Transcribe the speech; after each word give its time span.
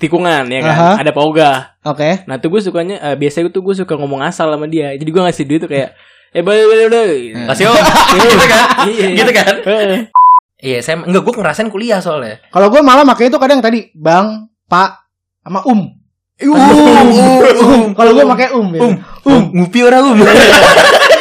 tikungan 0.00 0.48
ya 0.48 0.60
kan. 0.64 0.72
Aha. 0.72 0.90
Ada 1.04 1.12
pauga. 1.12 1.76
Oke. 1.84 2.24
Nah, 2.24 2.40
tuh 2.40 2.48
gue 2.48 2.60
sukanya 2.64 2.96
eh, 3.04 3.16
biasanya 3.20 3.52
tuh 3.52 3.60
gue 3.60 3.76
suka 3.76 3.94
ngomong 4.00 4.24
asal 4.24 4.48
sama 4.48 4.64
dia. 4.64 4.96
Jadi 4.96 5.10
gue 5.12 5.22
ngasih 5.22 5.44
duit 5.44 5.60
tuh 5.60 5.68
kayak 5.68 5.92
eh 6.32 6.40
boleh 6.40 6.64
boleh 6.64 6.84
boleh. 6.88 7.10
Kasih 7.52 7.68
om. 7.68 7.76
gitu 8.16 8.46
kan? 8.48 8.64
Iya. 8.88 9.06
gitu 9.20 9.32
kan? 9.36 9.54
Iya, 10.60 10.78
saya 10.80 11.04
enggak 11.04 11.22
gue 11.24 11.34
ngerasain 11.36 11.68
kuliah 11.68 12.00
soalnya. 12.00 12.40
Kalau 12.48 12.72
gue 12.72 12.80
malah 12.80 13.04
makanya 13.04 13.36
itu 13.36 13.40
kadang 13.40 13.60
tadi 13.60 13.92
bang, 13.92 14.48
pak, 14.68 15.04
sama 15.44 15.60
um. 15.68 15.92
Um, 16.40 16.56
um, 16.56 17.08
um. 17.60 17.82
Kalau 17.92 18.10
gue 18.16 18.24
pakai 18.24 18.48
um. 18.56 18.68
ya. 18.72 18.80
Um, 18.80 18.94
um, 19.28 19.42
ngupi 19.60 19.80
orang 19.84 20.16
um. 20.16 20.18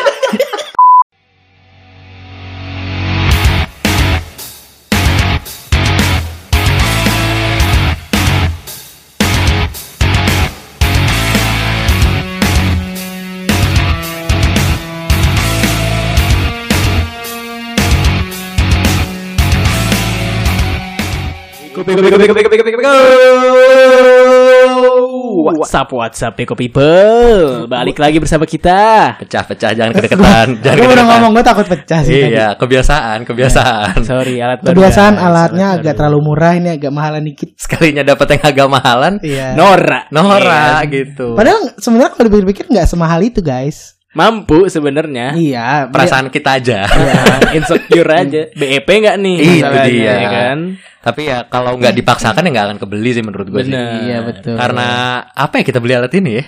WhatsApp 25.40 25.90
WhatsApp 25.92 26.34
Peko 26.36 26.54
People. 26.54 27.66
Balik 27.66 27.98
lagi 27.98 28.20
bersama 28.20 28.44
kita. 28.44 29.16
Pecah-pecah 29.20 29.72
jangan 29.74 29.92
kedeketan, 29.96 30.48
jangan 30.64 30.78
Gue 30.78 30.90
udah 30.92 31.06
ngomong 31.06 31.32
gue 31.34 31.46
takut 31.46 31.66
pecah 31.66 32.00
sih. 32.04 32.14
tadi. 32.22 32.36
Iya, 32.36 32.48
kebiasaan, 32.56 33.20
kebiasaan. 33.24 34.04
Sorry, 34.04 34.40
alat 34.40 34.60
Kebiasaan 34.62 35.14
guys. 35.16 35.26
alatnya 35.26 35.68
Alat 35.74 35.80
agak 35.82 35.94
terlalu 35.96 36.20
murah 36.22 36.54
ini 36.56 36.70
agak 36.76 36.92
mahalan 36.92 37.24
dikit. 37.24 37.50
Sekalinya 37.56 38.04
dapat 38.04 38.28
yang 38.38 38.44
agak 38.46 38.68
mahalan, 38.70 39.14
Iya. 39.24 39.48
Nora. 39.56 40.00
Nora 40.12 40.84
Iya. 40.84 40.90
gitu. 40.92 41.34
Padahal 41.36 41.62
sebenarnya 41.80 42.10
kalau 42.14 42.26
dipikir-pikir 42.28 42.66
nggak 42.70 42.88
semahal 42.88 43.20
itu 43.24 43.40
guys. 43.40 43.99
Mampu 44.10 44.66
sebenarnya. 44.66 45.38
Iya. 45.38 45.86
perasaan 45.94 46.34
kita 46.34 46.58
aja. 46.58 46.90
Ya, 46.90 47.22
insecure 47.62 48.10
aja. 48.10 48.50
BEP 48.58 48.90
enggak 48.90 49.16
nih? 49.22 49.36
Itu 49.38 49.52
masalahnya, 49.62 49.86
dia. 49.86 50.14
ya 50.18 50.30
kan? 50.34 50.58
Tapi 51.00 51.22
ya 51.30 51.38
kalau 51.46 51.78
nggak 51.78 51.94
dipaksakan 51.94 52.42
ya 52.42 52.50
nggak 52.50 52.66
akan 52.74 52.78
kebeli 52.82 53.12
sih 53.14 53.24
menurut 53.24 53.48
gue 53.54 53.62
sih. 53.70 53.74
Iya 53.74 54.26
betul. 54.26 54.58
Karena 54.58 55.22
apa 55.30 55.62
ya 55.62 55.64
kita 55.64 55.78
beli 55.78 55.94
alat 55.94 56.14
ini 56.18 56.32
ya? 56.42 56.44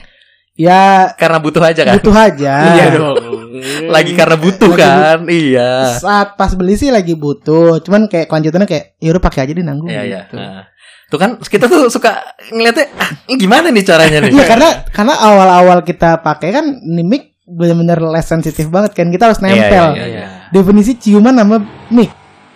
ya 0.51 0.83
Karena 1.15 1.37
butuh 1.37 1.61
aja 1.61 1.81
kan. 1.85 1.95
butuh 2.01 2.15
aja. 2.17 2.53
Iya 2.75 2.85
dong. 2.97 3.15
Lagi 3.93 4.11
karena 4.17 4.35
butuh 4.41 4.73
Lagi 4.73 4.81
kan. 4.81 5.19
Iya. 5.29 5.71
Saat 6.01 6.41
pas 6.41 6.51
beli 6.57 6.73
sih 6.81 6.89
lagi 6.89 7.13
butuh. 7.13 7.77
Cuman 7.85 8.09
kayak 8.09 8.25
kelanjutannya 8.25 8.65
kayak 8.65 8.97
ya 8.97 9.09
udah 9.13 9.23
pakai 9.23 9.39
aja 9.45 9.51
deh 9.53 9.65
nanggung. 9.65 9.87
Iya, 9.87 10.01
iya. 10.01 10.19
gitu. 10.25 10.35
Nah. 10.41 10.65
Tuh 11.11 11.19
kan 11.19 11.35
kita 11.37 11.67
tuh 11.67 11.91
suka 11.91 12.23
ngeliatnya 12.55 12.87
ah, 12.95 13.11
ini 13.27 13.35
gimana 13.35 13.67
nih 13.69 13.83
caranya 13.83 14.17
nih? 14.23 14.31
Iya 14.31 14.45
karena 14.47 14.69
karena 14.95 15.13
awal-awal 15.19 15.83
kita 15.83 16.23
pakai 16.23 16.55
kan 16.55 16.65
ini 16.71 17.30
mic 17.51 17.57
bener-bener 17.57 17.99
less 18.01 18.25
sensitif 18.25 18.67
banget 18.67 18.91
kan 18.93 19.07
kita 19.07 19.27
harus 19.27 19.39
Iya, 19.39 19.45
nempel. 19.45 19.85
iya, 19.93 20.05
iya. 20.07 20.25
Definisi 20.49 20.95
ciuman 20.95 21.33
sama 21.33 21.59
mic. 21.89 22.11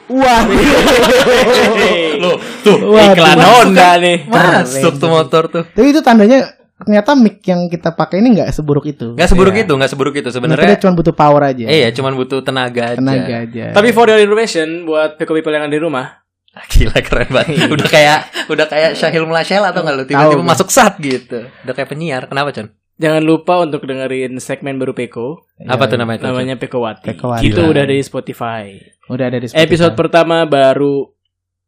Wah. 0.07 0.45
Loh, 2.15 2.35
tuh 2.61 2.77
Waduh. 2.87 3.11
Iklan 3.11 3.39
Honda 3.39 3.89
kan? 3.91 3.97
nih. 3.99 4.17
masuk 4.25 4.93
tuh 4.95 5.09
motor 5.09 5.43
tuh. 5.47 5.63
Tapi 5.65 5.87
itu 5.89 5.99
tandanya 5.99 6.45
ternyata 6.75 7.11
mic 7.13 7.39
yang 7.41 7.65
kita 7.65 7.91
pakai 7.91 8.19
ini 8.19 8.35
nggak 8.35 8.52
seburuk 8.52 8.85
itu. 8.85 9.15
Nggak 9.15 9.29
seburuk 9.29 9.53
Iya. 9.53 9.63
itu, 9.65 9.73
nggak 9.73 9.89
seburuk 9.89 10.13
itu 10.13 10.29
Sebenarnya 10.29 10.63
sebenarnya. 10.67 10.79
cuma 10.79 10.93
butuh 10.93 11.13
power 11.13 11.41
aja. 11.45 11.65
Iya, 11.65 11.87
cuman 11.91 12.13
butuh 12.13 12.39
tenaga 12.39 12.93
aja. 12.93 12.99
Tenaga 12.99 13.35
aja. 13.41 13.65
Tapi 13.71 13.89
for 13.91 14.05
your 14.05 14.19
information 14.19 14.83
buat 14.83 15.15
Peko 15.15 15.33
People 15.33 15.52
yang 15.52 15.65
ada 15.65 15.73
di 15.73 15.81
rumah, 15.81 16.21
Gila 16.55 16.95
keren 17.02 17.27
banget. 17.30 17.67
Udah 17.67 17.83
kayak 17.85 18.19
udah 18.47 18.65
kayak 18.65 18.95
Syahil 18.95 19.27
Melasyel 19.27 19.59
atau 19.59 19.83
enggak 19.83 19.95
lu 19.97 20.03
tiba-tiba 20.05 20.39
masuk 20.41 20.71
sat 20.71 20.95
gitu. 20.97 21.43
Udah 21.65 21.73
kayak 21.73 21.89
penyiar. 21.89 22.23
Kenapa, 22.25 22.55
Con? 22.55 22.71
Jangan 22.95 23.23
lupa 23.23 23.59
untuk 23.59 23.83
dengerin 23.83 24.39
segmen 24.39 24.79
baru 24.79 24.95
Peko. 24.95 25.43
Apa 25.61 25.88
tuh 25.88 25.99
namanya? 25.99 26.23
Con? 26.23 26.27
Namanya 26.31 26.55
Pekowati. 26.55 27.11
Pekowati. 27.15 27.43
Itu 27.47 27.61
Gila. 27.63 27.71
udah 27.71 27.81
ada 27.83 27.95
di 27.95 28.03
Spotify. 28.03 28.64
udah 29.05 29.25
ada 29.30 29.37
di 29.37 29.47
Spotify. 29.47 29.65
Episode 29.67 29.93
pertama 29.93 30.43
baru 30.47 31.11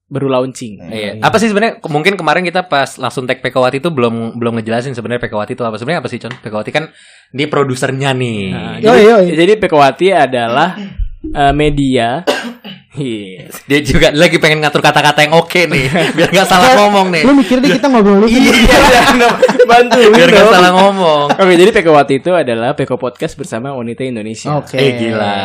baru 0.07 0.31
launching. 0.31 0.79
Iya. 0.87 1.19
Apa 1.19 1.35
sih 1.35 1.51
sebenarnya 1.51 1.83
mungkin 1.91 2.15
kemarin 2.15 2.47
kita 2.47 2.71
pas 2.71 2.95
langsung 2.95 3.27
tag 3.27 3.43
Pekawati 3.43 3.83
itu 3.83 3.91
belum 3.91 4.39
belum 4.39 4.55
ngejelasin 4.59 4.95
sebenarnya 4.95 5.27
Pekawati 5.27 5.51
itu 5.51 5.63
apa 5.67 5.75
sebenarnya 5.75 5.99
apa 5.99 6.09
sih 6.09 6.17
Con? 6.17 6.31
Pekawati 6.31 6.71
kan 6.71 6.87
dia 7.35 7.47
produsernya 7.51 8.15
nih. 8.15 8.39
Nah, 8.55 8.75
Yo, 8.79 8.95
jadi, 8.95 9.03
yo, 9.03 9.15
yo. 9.19 9.33
jadi 9.35 9.53
Pekowati 9.59 10.07
adalah 10.15 10.79
eh, 11.27 11.53
media. 11.53 12.23
Iya. 12.97 13.53
Dia 13.69 13.79
juga 13.85 14.07
lagi 14.09 14.41
pengen 14.41 14.65
ngatur 14.65 14.81
kata-kata 14.81 15.21
yang 15.21 15.37
oke 15.37 15.69
nih, 15.69 15.85
biar 16.17 16.29
nggak 16.33 16.47
salah 16.49 16.73
ngomong 16.81 17.13
nih. 17.13 17.23
Lu 17.23 17.33
mikir 17.37 17.61
deh 17.61 17.77
kita 17.77 17.87
ngobrol 17.87 18.25
dulu. 18.25 18.27
Iya, 18.27 19.29
Bantu. 19.69 20.01
biar 20.11 20.27
nggak 20.33 20.47
salah 20.49 20.71
ngomong. 20.73 21.25
Oke, 21.37 21.53
jadi 21.53 21.71
Pekowati 21.71 22.13
itu 22.17 22.31
adalah 22.33 22.73
Peko 22.73 22.97
Podcast 22.97 23.37
bersama 23.37 23.71
Wanita 23.77 24.01
Indonesia. 24.01 24.57
Oke. 24.57 24.81
Eh, 24.81 24.91
gila. 24.97 25.37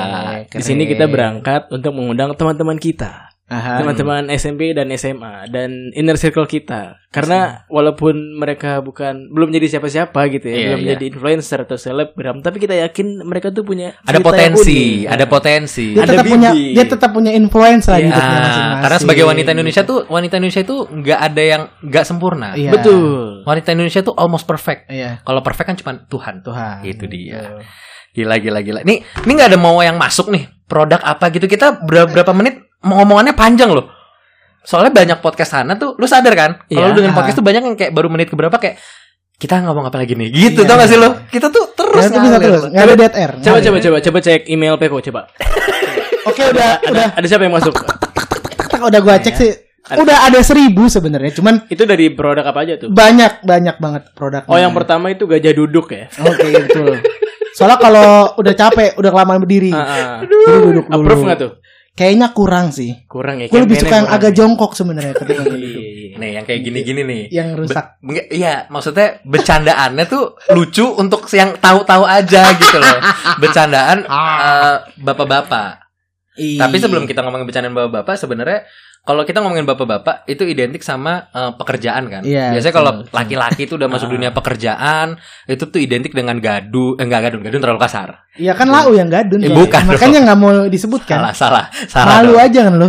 Di 0.49 0.63
sini 0.65 0.89
kita 0.89 1.05
berangkat 1.07 1.69
untuk 1.69 1.93
mengundang 1.93 2.33
teman-teman 2.33 2.81
kita. 2.81 3.33
Teman-teman 3.53 4.23
SMP 4.31 4.73
dan 4.73 4.89
SMA 4.93 5.47
dan 5.47 5.69
inner 5.93 6.15
circle 6.15 6.45
kita. 6.45 6.97
Karena 7.09 7.69
walaupun 7.69 8.17
mereka 8.35 8.81
bukan 8.81 9.29
belum 9.29 9.53
jadi 9.53 9.69
siapa-siapa 9.71 10.17
gitu 10.33 10.47
ya, 10.47 10.55
Iya, 10.55 10.65
belum 10.67 10.81
iya. 10.81 10.91
jadi 10.97 11.05
influencer 11.07 11.59
atau 11.61 11.77
selebgram, 11.77 12.41
tapi 12.41 12.57
kita 12.57 12.73
yakin 12.79 13.21
mereka 13.23 13.49
tuh 13.49 13.61
punya 13.63 13.93
Ada 14.01 14.17
potensi, 14.19 15.05
unik. 15.05 15.13
ada 15.13 15.25
potensi. 15.27 15.87
Dia 15.93 16.01
Ada 16.01 16.13
tetap 16.15 16.25
punya 16.27 16.51
bibit. 16.51 16.73
dia 16.73 16.85
tetap 16.89 17.11
punya 17.13 17.31
influence 17.31 17.85
lah 17.87 17.99
di 17.99 18.09
Iya. 18.09 18.15
Ah, 18.15 18.17
masing-masing. 18.17 18.81
karena 18.81 18.99
sebagai 18.99 19.25
wanita 19.27 19.51
Indonesia 19.53 19.83
tuh 19.83 19.99
wanita 20.09 20.35
Indonesia 20.37 20.63
itu 20.63 20.77
nggak 20.89 21.21
ada 21.21 21.43
yang 21.43 21.63
nggak 21.83 22.05
sempurna. 22.05 22.49
Iya. 22.55 22.71
Betul. 22.73 23.45
Wanita 23.45 23.69
Indonesia 23.71 24.01
tuh 24.01 24.15
almost 24.17 24.47
perfect. 24.47 24.89
Iya. 24.89 25.21
Kalau 25.21 25.45
perfect 25.45 25.67
kan 25.67 25.77
cuma 25.77 25.93
Tuhan. 26.03 26.41
Tuhan. 26.41 26.81
Itu 26.81 27.05
dia. 27.05 27.61
Gila 28.13 28.37
gila 28.39 28.61
gila. 28.61 28.81
Nih, 28.83 29.01
ini 29.25 29.31
nggak 29.33 29.49
ada 29.51 29.59
mau 29.59 29.81
yang 29.81 29.97
masuk 29.97 30.29
nih. 30.29 30.45
Produk 30.65 31.01
apa 31.01 31.29
gitu. 31.29 31.45
Kita 31.45 31.81
berapa, 31.81 32.09
berapa 32.09 32.33
menit 32.33 32.61
mau 32.81 33.01
ngomongannya 33.01 33.33
panjang 33.33 33.73
loh. 33.73 33.89
Soalnya 34.63 34.93
banyak 34.93 35.19
podcast 35.19 35.53
sana 35.53 35.75
tuh, 35.75 35.97
lu 35.97 36.05
sadar 36.05 36.33
kan? 36.33 36.51
Kalau 36.65 36.71
Iya. 36.71 36.93
lu 36.93 36.97
dengan 36.99 37.13
podcast 37.13 37.35
tuh 37.35 37.45
banyak 37.45 37.63
yang 37.65 37.75
kayak 37.75 37.91
baru 37.91 38.07
menit 38.07 38.29
keberapa 38.29 38.53
kayak 38.55 38.77
kita 39.35 39.59
ngomong 39.59 39.89
apa 39.89 39.99
lagi 39.99 40.15
nih? 40.15 40.29
Gitu 40.31 40.63
Iya. 40.63 40.69
tau 40.69 40.77
gak 40.79 40.87
sih 40.87 40.99
lo? 41.01 41.09
Kita 41.27 41.49
tuh 41.49 41.73
terus 41.73 42.05
Terus 42.05 42.21
bisa 42.21 42.39
terus. 42.39 42.63
Nggak 42.69 42.85
ada 42.85 42.95
dead 42.95 43.15
air. 43.17 43.31
Coba 43.41 43.59
coba 43.59 43.77
coba 43.81 43.97
coba 43.99 44.19
cek 44.21 44.43
email 44.47 44.75
Peko 44.77 45.03
coba. 45.03 45.21
Oke 46.29 46.43
udah 46.47 46.71
udah 46.85 47.07
Ada 47.17 47.27
siapa 47.27 47.43
yang 47.43 47.55
masuk? 47.55 47.75
tak 48.63 48.81
udah 48.81 49.01
gua 49.01 49.19
cek 49.19 49.35
sih. 49.35 49.53
Udah 49.83 50.31
ada 50.31 50.39
seribu 50.41 50.87
sebenarnya. 50.87 51.35
Cuman 51.35 51.67
Itu 51.67 51.83
dari 51.83 52.07
produk 52.09 52.47
apa 52.47 52.63
aja 52.63 52.79
tuh? 52.79 52.89
banyak 52.89 53.43
banyak 53.43 53.77
banget 53.77 54.03
produknya. 54.15 54.47
Oh, 54.47 54.55
yang 54.55 54.71
pertama 54.71 55.11
itu 55.11 55.27
gajah 55.27 55.51
duduk 55.51 55.91
ya. 55.91 56.07
Oke 56.21 56.47
betul. 56.63 57.03
Soalnya 57.53 57.79
kalau 57.79 58.11
udah 58.37 58.55
capek, 58.55 58.97
udah 58.97 59.11
kelamaan 59.11 59.41
berdiri, 59.41 59.71
Ah, 59.71 59.85
ah. 59.85 60.17
jadi 60.25 60.35
duduk 60.59 60.87
dulu. 60.89 61.05
Approve 61.05 61.23
nggak 61.25 61.39
tuh? 61.39 61.53
Kayaknya 61.93 62.33
kurang 62.33 62.73
sih. 62.73 63.05
Kurang 63.05 63.37
ya. 63.37 63.53
Gue 63.53 63.61
lebih 63.61 63.77
suka 63.77 63.93
yang 63.95 64.09
kurang. 64.09 64.21
agak 64.25 64.33
jongkok 64.33 64.73
sebenarnya 64.73 65.13
ketika 65.13 65.43
duduk. 65.45 65.61
iya, 65.61 65.91
iya. 65.93 66.17
Nih, 66.17 66.31
yang 66.33 66.45
kayak 66.49 66.61
gini-gini 66.65 67.01
nih. 67.05 67.23
Yang 67.29 67.49
rusak. 67.61 67.85
Be- 68.01 68.09
enggak, 68.09 68.27
iya, 68.33 68.55
maksudnya 68.67 69.21
bercandaannya 69.23 70.05
tuh 70.09 70.25
lucu 70.51 70.89
untuk 70.89 71.29
yang 71.29 71.53
tahu-tahu 71.55 72.09
aja 72.09 72.49
gitu 72.57 72.81
loh. 72.81 72.99
Bercandaan 73.37 74.09
eh, 74.09 74.77
bapak-bapak. 74.97 75.71
Tapi 76.33 76.77
sebelum 76.81 77.05
kita 77.05 77.21
ngomongin 77.21 77.45
bercandaan 77.45 77.77
bapak-bapak, 77.77 78.17
sebenarnya 78.17 78.65
kalau 79.03 79.23
kita 79.23 79.39
ngomongin 79.39 79.65
bapak-bapak 79.65 80.23
itu 80.25 80.43
identik 80.45 80.79
sama 80.81 81.27
eh, 81.29 81.51
pekerjaan 81.53 82.07
kan. 82.07 82.23
Iya, 82.23 82.55
Biasanya 82.55 82.71
kalau 82.73 82.93
laki-laki 83.09 83.67
itu 83.67 83.75
udah 83.75 83.87
masuk 83.87 84.07
Ah. 84.07 84.15
dunia 84.15 84.31
pekerjaan, 84.31 85.19
itu 85.45 85.65
tuh 85.65 85.77
identik 85.77 86.11
dengan 86.11 86.39
gadu, 86.39 86.95
eh, 86.95 87.03
enggak 87.03 87.27
gadun, 87.27 87.43
gadun 87.43 87.59
terlalu 87.59 87.81
kasar. 87.81 88.23
Iya 88.33 88.55
kan 88.55 88.71
lau 88.71 88.95
yang 88.95 89.11
gadun. 89.11 89.43
Eh, 89.43 89.51
Coy. 89.51 89.59
bukan 89.59 89.83
Makanya 89.91 90.19
nggak 90.23 90.39
mau 90.39 90.51
disebutkan. 90.67 91.19
Salah, 91.19 91.35
salah, 91.35 91.65
salah. 91.87 92.23
Malu 92.23 92.33
dong. 92.33 92.47
aja 92.47 92.61
kan 92.63 92.75
lo. 92.79 92.89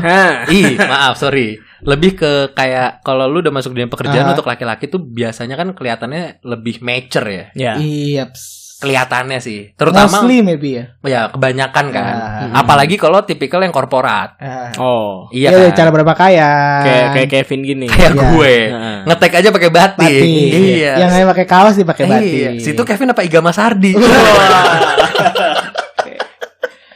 Ih, 0.50 0.78
maaf, 0.80 1.18
sorry. 1.18 1.58
Lebih 1.84 2.16
ke 2.16 2.32
kayak 2.54 3.02
kalau 3.02 3.28
lu 3.28 3.42
udah 3.42 3.52
masuk 3.52 3.74
dunia 3.74 3.90
pekerjaan 3.90 4.24
Ah. 4.24 4.32
untuk 4.32 4.46
laki-laki 4.46 4.88
tuh 4.88 5.02
biasanya 5.02 5.54
kan 5.54 5.74
kelihatannya 5.74 6.40
lebih 6.42 6.80
mature 6.80 7.28
ya. 7.28 7.46
Ya. 7.54 7.74
Iya. 7.76 8.30
ps. 8.30 8.63
Kelihatannya 8.84 9.40
sih. 9.40 9.72
Terutama 9.74 10.12
Mostly 10.12 10.44
maybe 10.44 10.76
ya. 10.76 10.86
ya 11.02 11.22
kebanyakan 11.32 11.86
kan. 11.90 12.04
Ah. 12.52 12.60
Apalagi 12.60 13.00
kalau 13.00 13.24
tipikal 13.24 13.64
yang 13.64 13.72
korporat. 13.72 14.36
Ah. 14.38 14.76
Oh. 14.76 15.32
Iya 15.32 15.50
Iya, 15.50 15.72
kan? 15.72 15.80
cara 15.80 15.90
berapa 15.90 16.14
kaya. 16.14 16.52
Kayak 16.84 17.08
kayak 17.10 17.30
Kevin 17.32 17.62
gini. 17.64 17.88
kayak 17.88 18.12
Iya. 18.12 18.22
gue. 18.28 18.56
Heeh. 18.68 18.98
Ngetek 19.08 19.34
aja 19.34 19.50
pakai 19.50 19.70
batik. 19.70 20.04
batik. 20.04 20.52
Iya. 20.52 20.94
Yang 21.00 21.12
lain 21.12 21.26
pakai 21.32 21.46
kaos 21.48 21.76
dipakai 21.76 22.06
batik. 22.06 22.36
Iya. 22.36 22.50
Situ 22.60 22.82
Kevin 22.84 23.10
apa 23.10 23.24
Iga 23.24 23.40
Mas 23.40 23.56
Hardi? 23.56 23.96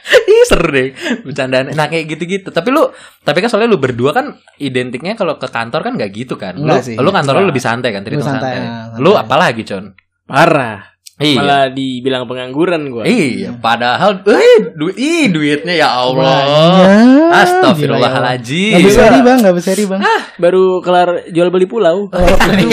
Ih 0.08 0.44
seru 0.44 0.68
deh 0.68 0.92
bercandaan. 1.20 1.72
Nah 1.72 1.84
kayak 1.86 2.04
gitu-gitu. 2.06 2.48
Tapi 2.48 2.68
lu, 2.68 2.88
tapi 3.22 3.40
kan 3.40 3.48
soalnya 3.48 3.68
lu 3.68 3.76
berdua 3.76 4.12
kan 4.12 4.32
identiknya 4.56 5.12
kalau 5.12 5.36
ke 5.36 5.48
kantor 5.48 5.80
kan 5.82 5.92
nggak 5.96 6.10
gitu 6.14 6.36
kan. 6.36 6.56
Lu, 6.56 6.72
sih. 6.80 6.96
lu 6.96 7.08
kantor 7.08 7.44
lu 7.44 7.48
lebih 7.48 7.60
santai 7.60 7.92
kan, 7.92 8.00
Lu 8.00 8.06
terhitung 8.06 8.24
santai, 8.26 8.56
santai. 8.56 8.64
santai. 8.64 9.00
Lu 9.00 9.12
apalagi 9.14 9.62
con? 9.64 9.92
Parah. 10.24 10.97
Iya. 11.18 11.34
Malah 11.42 11.62
dibilang 11.74 12.30
pengangguran 12.30 12.94
gua. 12.94 13.02
Iya, 13.02 13.58
padahal 13.58 14.22
eh 14.22 14.70
du 14.78 14.86
ih, 14.94 15.26
duitnya 15.34 15.74
ya 15.74 15.90
Allah. 15.90 16.38
Banyak. 16.46 17.30
Astagfirullahaladzim. 17.34 18.78
Gak 18.78 18.86
bisa 18.86 19.02
ri 19.10 19.20
bang, 19.26 19.38
gak 19.42 19.56
bisa 19.58 19.70
ri 19.74 19.84
bang. 19.90 20.00
Baru 20.38 20.78
kelar 20.78 21.26
jual 21.34 21.50
beli 21.50 21.66
pulau. 21.66 22.06
Aduh. 22.14 22.70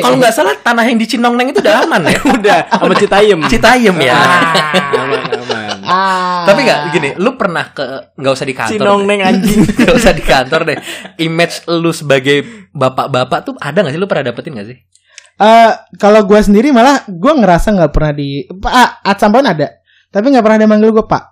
Kalau 0.00 0.16
nggak 0.16 0.32
salah 0.32 0.56
tanah 0.56 0.88
yang 0.88 0.96
di 0.96 1.04
Cinongneng 1.04 1.52
itu 1.52 1.60
udah 1.60 1.84
aman 1.84 2.08
ya. 2.08 2.16
Udah 2.42 2.58
sama 2.72 2.94
Citayem. 2.96 3.38
Citayem 3.44 3.96
ya. 4.00 4.16
aman 5.04 5.20
aman. 5.28 5.76
Ah. 5.84 6.48
Tapi 6.48 6.64
nggak 6.64 6.78
gini, 6.96 7.08
lu 7.20 7.36
pernah 7.36 7.76
ke 7.76 8.16
nggak 8.16 8.32
usah 8.32 8.46
di 8.48 8.54
kantor. 8.56 8.72
Cinongneng 8.80 9.20
deh. 9.20 9.28
anjing. 9.28 9.60
Nggak 9.82 9.96
usah 9.98 10.12
di 10.16 10.24
kantor 10.24 10.60
deh. 10.64 10.78
Image 11.20 11.68
lu 11.68 11.92
sebagai 11.92 12.68
bapak-bapak 12.72 13.38
tuh 13.44 13.54
ada 13.60 13.84
nggak 13.84 13.92
sih? 13.92 14.00
Lu 14.00 14.08
pernah 14.08 14.32
dapetin 14.32 14.56
nggak 14.56 14.68
sih? 14.72 14.78
Eh, 15.34 15.70
kalau 15.96 16.22
gue 16.22 16.38
sendiri 16.38 16.70
malah 16.70 17.02
gue 17.04 17.32
ngerasa 17.32 17.72
nggak 17.72 17.90
pernah 17.90 18.12
di 18.12 18.44
Pak 18.44 19.02
at 19.02 19.16
some 19.16 19.32
point 19.32 19.42
ada 19.44 19.80
tapi 20.06 20.28
nggak 20.28 20.40
pernah 20.40 20.58
dia 20.60 20.68
manggil 20.68 20.92
gue 20.92 21.02
pak 21.02 21.24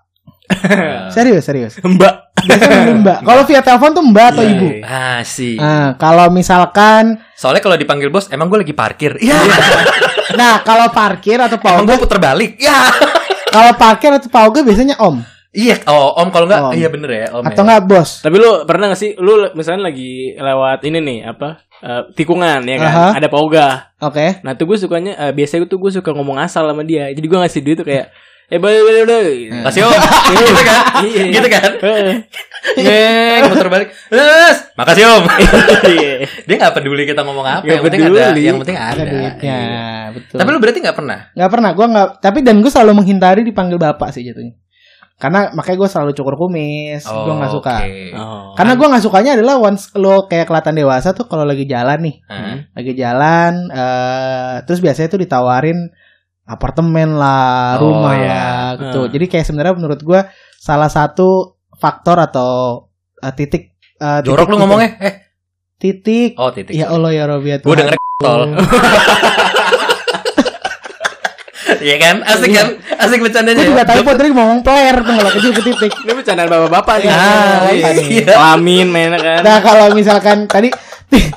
serius 1.15 1.45
serius 1.45 1.79
Mbak. 1.79 2.15
biasanya 2.41 2.97
mbak 2.97 3.19
kalau 3.29 3.43
via 3.45 3.61
telepon 3.61 3.93
tuh 3.93 4.03
mbak 4.03 4.27
atau 4.35 4.43
Iya, 4.43 4.51
ibu 4.51 4.67
iya. 4.67 4.83
Ah 4.83 5.21
sih. 5.23 5.55
nah 5.55 5.95
kalau 5.95 6.27
misalkan 6.29 7.21
Soalnya 7.37 7.61
kalau 7.61 7.77
dipanggil 7.77 8.09
bos, 8.09 8.29
emang 8.29 8.49
gue 8.49 8.61
lagi 8.61 8.73
parkir. 8.73 9.15
Iya. 9.17 9.37
nah 10.35 10.61
kalau 10.61 10.89
parkir 10.91 11.37
atau 11.37 11.57
Oga 11.57 11.85
gue 11.87 11.97
puter 12.01 12.19
balik. 12.19 12.57
Ya. 12.57 12.89
kalau 13.49 13.77
parkir 13.77 14.11
atau 14.11 14.27
pak 14.27 14.43
Oga 14.43 14.61
biasanya 14.61 14.97
om 14.99 15.21
Iya. 15.51 15.83
Oh, 15.91 16.15
om 16.15 16.31
kalau 16.31 16.47
nggak, 16.47 16.63
Om. 16.63 16.73
iya 16.79 16.87
bener 16.87 17.11
ya, 17.11 17.27
om. 17.35 17.43
atau 17.43 17.67
ya. 17.67 17.75
nggak 17.75 17.83
bos 17.91 18.23
Tapi 18.23 18.37
lu 18.39 18.63
pernah 18.71 18.95
gak 18.95 19.01
sih 19.03 19.19
lu 19.19 19.51
misalnya 19.59 19.91
lagi 19.91 20.39
lewat 20.39 20.87
ini 20.87 20.99
nih 21.03 21.19
apa? 21.27 21.67
eh, 21.83 22.03
tikungan 22.15 22.61
ya 22.63 22.77
kan. 22.79 22.93
Aha. 22.93 23.09
Ada 23.19 23.29
pauga. 23.33 23.91
oke 23.99 24.45
Nah, 24.47 24.53
tuh 24.55 24.71
gue 24.71 24.79
sukanya 24.79 25.19
eh, 25.19 25.33
biasanya 25.35 25.67
tuh 25.67 25.81
gue 25.83 25.91
suka 25.91 26.15
ngomong 26.15 26.39
asal 26.39 26.69
sama 26.71 26.87
dia. 26.87 27.11
Jadi 27.11 27.27
gue 27.27 27.39
ngasih 27.41 27.61
duit 27.67 27.77
tuh 27.81 27.89
kayak 27.89 28.13
eh 28.51 28.59
boleh 28.59 28.83
boleh 28.83 29.01
boleh. 29.07 29.39
Kasih 29.67 29.87
om. 29.87 29.95
gitu 30.31 30.63
kan? 30.63 30.83
Iya. 31.03 31.25
gitu 31.35 31.49
kan? 31.51 31.71
Heeh. 31.83 32.15
Neng, 32.83 33.43
muter 33.51 33.69
balik. 33.71 33.89
Terus, 34.11 34.57
makasih 34.75 35.05
om. 35.07 35.23
Iya. 35.91 36.15
Dia 36.47 36.55
nggak 36.63 36.75
peduli 36.79 37.03
kita 37.07 37.23
ngomong 37.27 37.47
apa. 37.47 37.63
Nggak 37.67 37.75
yang 37.75 37.85
penting 37.87 38.01
ada. 38.07 38.39
Yang 38.39 38.59
penting 38.63 38.79
ada 38.79 38.93
ada. 39.03 39.05
duitnya 39.11 39.59
Iya. 39.59 39.91
betul 40.15 40.37
Tapi 40.39 40.49
lu 40.51 40.59
berarti 40.63 40.79
nggak 40.79 40.97
pernah? 40.99 41.19
nggak 41.35 41.51
pernah 41.51 41.71
gue 41.75 41.87
nggak 41.91 42.09
tapi 42.21 42.39
dan 42.43 42.57
gue 42.63 42.71
selalu 42.71 42.93
menghindari 43.03 43.43
dipanggil 43.43 43.79
bapak 43.79 44.11
sih 44.15 44.23
jatuhnya 44.27 44.55
karena 45.21 45.53
makanya 45.53 45.77
gue 45.85 45.91
selalu 45.93 46.11
cukur 46.17 46.35
kumis 46.35 47.05
gue 47.05 47.35
nggak 47.37 47.53
suka 47.53 47.77
oke. 47.85 48.01
Oh. 48.17 48.57
Karena 48.57 48.73
gue 48.73 48.87
nggak 48.89 49.05
sukanya 49.05 49.31
adalah 49.37 49.61
once 49.61 49.93
lo 49.95 50.25
kayak 50.25 50.49
kelihatan 50.49 50.75
dewasa 50.75 51.13
tuh 51.13 51.29
kalau 51.29 51.45
lagi 51.45 51.69
jalan 51.69 52.01
nih, 52.01 52.17
Hah? 52.25 52.57
lagi 52.73 52.93
jalan, 52.97 53.53
eh 53.69 54.55
terus 54.65 54.81
biasanya 54.81 55.09
tuh 55.09 55.21
ditawarin 55.21 55.77
apartemen 56.43 57.15
lah, 57.15 57.77
Oh, 57.79 57.93
rumah 57.93 58.15
ya. 58.17 58.27
lah, 58.27 58.65
gitu. 58.81 59.01
Hmm. 59.07 59.13
Jadi 59.13 59.25
kayak 59.29 59.45
sebenarnya 59.45 59.75
menurut 59.77 60.01
gue 60.01 60.21
salah 60.57 60.89
satu 60.89 61.61
faktor 61.77 62.17
atau 62.19 62.89
eh, 63.21 63.33
titik 63.37 63.77
Jorok 64.01 64.25
titik 64.25 64.49
lu 64.49 64.57
itu. 64.57 64.63
ngomongnya. 64.65 64.91
Eh, 64.99 65.15
titik. 65.77 66.31
oh 66.41 66.49
titik. 66.51 66.73
Ya 66.73 66.89
Allah 66.89 67.13
ya 67.13 67.29
Robi 67.29 67.53
ya 67.53 67.61
Gue 67.61 67.77
denger 67.77 67.95
tol. 68.17 68.43
Iya 71.79 71.97
kan? 71.97 72.17
Asik 72.23 72.51
kan? 72.51 72.67
Asik 72.99 73.21
bercandanya. 73.21 73.57
Gue 73.57 73.71
juga 73.71 73.85
typo 73.85 74.11
tadi 74.11 74.29
ngomong 74.29 74.61
player 74.61 74.97
tuh 74.99 75.15
kalau 75.15 75.31
kecil 75.31 75.51
ke 75.53 75.63
titik. 75.63 75.93
Ini 76.01 76.13
bercandaan 76.13 76.49
bapak-bapak 76.49 76.95
nih. 76.99 77.09
Ah, 77.09 77.71
Iya. 77.71 77.91
iya. 78.03 78.25
Kelamin 78.29 78.87
main 78.89 79.15
kan. 79.15 79.41
Nah 79.41 79.59
kalau 79.61 79.87
misalkan 79.93 80.45
tadi, 80.45 80.69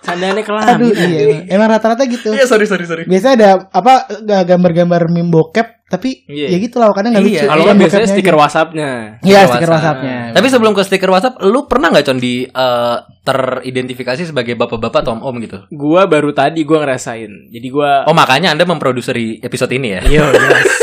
Candaannya 0.00 0.42
kelamin. 0.42 0.70
aduh 0.74 0.90
iya, 0.92 1.44
emang 1.46 1.68
rata-rata 1.68 2.02
gitu. 2.04 2.32
Iya, 2.32 2.44
sorry 2.44 2.64
sorry 2.64 2.84
sorry. 2.84 3.04
Biasanya 3.04 3.34
ada 3.36 3.50
apa 3.70 4.08
gambar-gambar 4.42 5.08
meme 5.08 5.28
bokep 5.28 5.79
tapi 5.90 6.22
Iya. 6.24 6.54
ya 6.54 6.58
gitu 6.60 6.78
lah 6.78 6.94
kadang 6.94 7.10
nggak 7.10 7.20
Iya. 7.20 7.32
lucu. 7.34 7.44
Kalau 7.44 7.60
Kan 7.60 7.68
kan 7.68 7.76
biasanya 7.76 8.08
stiker 8.08 8.30
aja. 8.30 8.40
WhatsApp-nya. 8.40 8.90
Iya 9.18 9.38
Stiker 9.40 9.50
stiker 9.50 9.50
WhatsApp. 9.68 9.96
WhatsApp-nya. 9.98 10.16
Tapi 10.30 10.46
sebelum 10.46 10.72
ke 10.72 10.82
stiker 10.82 11.10
WhatsApp, 11.10 11.34
lu 11.42 11.60
pernah 11.66 11.86
nggak 11.90 12.04
con 12.04 12.18
di 12.18 12.34
eh, 12.44 12.96
teridentifikasi 13.20 14.22
sebagai 14.24 14.54
bapak-bapak 14.54 15.00
atau 15.00 15.12
om-om 15.12 15.34
gitu? 15.38 15.58
Gua 15.68 16.06
baru 16.06 16.30
tadi 16.30 16.62
gua 16.62 16.78
ngerasain. 16.80 17.50
Jadi 17.50 17.68
gua 17.68 18.04
Oh 18.04 18.14
makanya 18.14 18.50
anda 18.50 18.62
memproduseri 18.62 19.40
episode 19.40 19.72
ini 19.72 19.88
ya? 19.90 20.02
Iya, 20.02 20.22
jelas. 20.30 20.64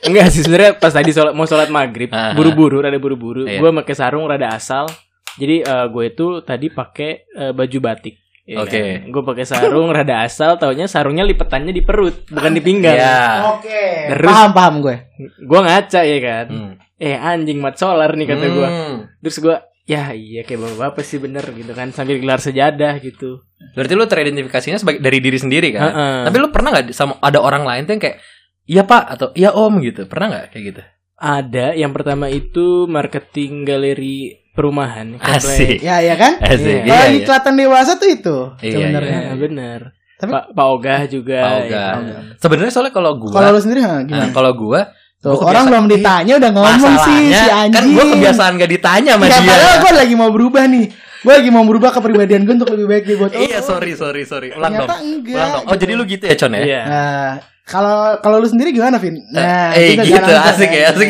Enggak 0.00 0.26
sih 0.30 0.40
sebenarnya 0.40 0.72
pas 0.74 0.90
tadi 0.90 1.10
sholat, 1.10 1.30
mau 1.30 1.44
sholat 1.44 1.68
maghrib 1.68 2.08
buru-buru 2.34 2.80
rada 2.80 2.96
buru-buru 2.96 3.44
Iya. 3.44 3.60
gue 3.60 3.70
pakai 3.76 3.94
sarung 3.94 4.24
rada 4.24 4.48
asal 4.50 4.88
jadi 5.36 5.60
eh, 5.60 5.86
gue 5.86 6.04
itu 6.08 6.26
tadi 6.40 6.66
pakai 6.66 7.10
eh, 7.28 7.52
baju 7.52 7.78
batik 7.78 8.16
ya 8.50 8.56
Oke. 8.60 8.74
kan? 8.74 8.98
gue 9.06 9.22
pakai 9.24 9.44
sarung 9.44 9.88
rada 9.94 10.16
asal 10.20 10.56
taunya 10.56 10.84
sarungnya 10.84 11.22
lipetannya 11.22 11.70
di 11.70 11.80
perut 11.80 12.26
bukan 12.26 12.50
di 12.50 12.60
pinggang 12.60 12.98
Iya. 12.98 13.54
Oke. 13.54 13.82
Terus- 14.10 14.26
Paham 14.26 14.50
paham 14.50 14.74
gue. 14.80 14.96
gue 15.38 15.60
ngaca 15.60 16.00
ya 16.02 16.18
kan 16.18 16.46
Hmm. 16.48 16.72
eh 16.96 17.14
anjing 17.14 17.56
mat 17.56 17.76
solar 17.76 18.10
nih 18.10 18.26
kata 18.26 18.46
gue 18.48 18.66
Hmm. 18.66 18.96
terus 19.18 19.38
gue 19.38 19.54
ya 19.86 20.10
iya 20.10 20.42
kayak 20.42 20.58
bapak 20.60 20.78
bapak 20.80 21.02
sih 21.02 21.16
bener 21.16 21.46
gitu 21.48 21.70
kan 21.70 21.90
sambil 21.90 22.18
gelar 22.18 22.38
sejadah 22.38 22.98
gitu 22.98 23.38
Berarti 23.70 23.92
lu 23.92 24.02
teridentifikasinya 24.04 24.76
sebagai 24.76 24.98
dari 24.98 25.20
diri 25.20 25.36
sendiri 25.36 25.68
kan? 25.70 25.84
Heeh. 25.86 26.16
Tapi 26.24 26.36
lu 26.36 26.48
pernah 26.48 26.72
nggak 26.72 26.90
sama 26.90 27.20
ada 27.20 27.38
orang 27.38 27.62
lain 27.62 27.84
tuh 27.84 27.92
yang 27.92 28.02
kayak 28.02 28.18
Iya 28.64 28.82
pak 28.82 29.04
atau 29.10 29.28
iya 29.32 29.50
om 29.50 29.78
gitu 29.78 30.06
pernah 30.06 30.26
nggak 30.28 30.46
kayak 30.48 30.64
gitu? 30.66 30.82
ada 31.14 31.66
yang 31.72 31.92
pertama 31.92 32.26
itu 32.26 32.88
marketing 32.88 33.62
galeri 33.62 34.39
perumahan 34.52 35.16
Asik. 35.16 35.78
Ya 35.80 35.98
ya 35.98 36.14
kan? 36.14 36.36
Asik. 36.38 36.82
Iya. 36.82 36.82
Kalau 36.82 36.90
Iya, 36.90 37.00
lagi 37.00 37.14
iya. 37.14 37.24
kelihatan 37.24 37.54
dewasa 37.54 37.92
tuh 37.94 38.08
itu 38.08 38.36
Iya, 38.60 38.72
sebenarnya. 38.76 39.18
Ya, 39.22 39.34
bener. 39.34 39.80
Tapi- 40.16 40.32
Pak 40.32 40.44
Pak 40.52 40.66
Ogah 40.68 41.00
juga. 41.06 41.38
Pak 41.38 41.50
ya 41.50 41.60
Ogah. 41.60 41.88
kan? 41.88 42.02
Sebenarnya 42.36 42.70
soalnya 42.70 42.92
kalau 42.92 43.12
gua, 43.16 43.32
Kalau 43.32 43.48
lu 43.50 43.60
sendiri 43.60 43.80
ha, 43.80 43.94
gimana? 44.00 44.20
nah, 44.20 44.28
kalau 44.30 44.52
gua 44.52 44.80
Tuh, 45.16 45.32
gua 45.34 45.48
orang 45.48 45.64
belum 45.66 45.84
ditanya 45.86 46.32
udah 46.34 46.50
ngomong 46.50 46.76
sih 46.76 46.80
si 46.80 46.92
masalahnya 47.28 47.42
anjing. 47.54 47.72
kan 47.72 47.84
gua 47.90 48.04
kebiasaan 48.10 48.52
gak 48.56 48.70
ditanya 48.70 49.10
sama 49.14 49.24
Ya, 49.24 49.28
dia. 49.30 49.40
padahal 49.46 49.76
gue 49.78 49.92
lagi 49.94 50.14
mau 50.14 50.30
berubah 50.30 50.62
nih. 50.66 50.86
Gue 51.20 51.32
lagi 51.34 51.50
mau 51.50 51.60
berubah 51.62 51.90
kepribadian 51.90 52.40
gue 52.42 52.54
untuk 52.54 52.70
lebih 52.70 52.86
baik 52.86 53.04
nih 53.04 53.16
buat. 53.16 53.32
Iya 53.34 53.60
sorry 53.60 53.92
sorry 53.92 54.24
sorry. 54.24 54.48
Ulang 54.50 54.72
dong. 54.74 54.88
Ternyata 54.88 54.96
enggak. 54.98 55.36
Ulang 55.36 55.50
dong. 55.54 55.64
Oh 55.66 55.76
jadi 55.76 55.92
lu 55.92 56.04
gitu 56.04 56.24
ya 56.24 56.34
Con 56.34 56.50
ya? 56.50 56.60
Iya. 56.62 56.80
Nah, 56.82 57.30
kalau 57.62 57.98
kalau 58.18 58.36
lu 58.40 58.48
sendiri 58.48 58.72
gimana, 58.72 58.96
Vin? 58.96 59.20
Nah, 59.28 59.72
eh 59.72 59.92
itu 59.94 60.04
gitu 60.06 60.16
asik 60.16 60.64
kan. 60.66 60.80
ya 60.80 60.86
asik. 60.90 61.08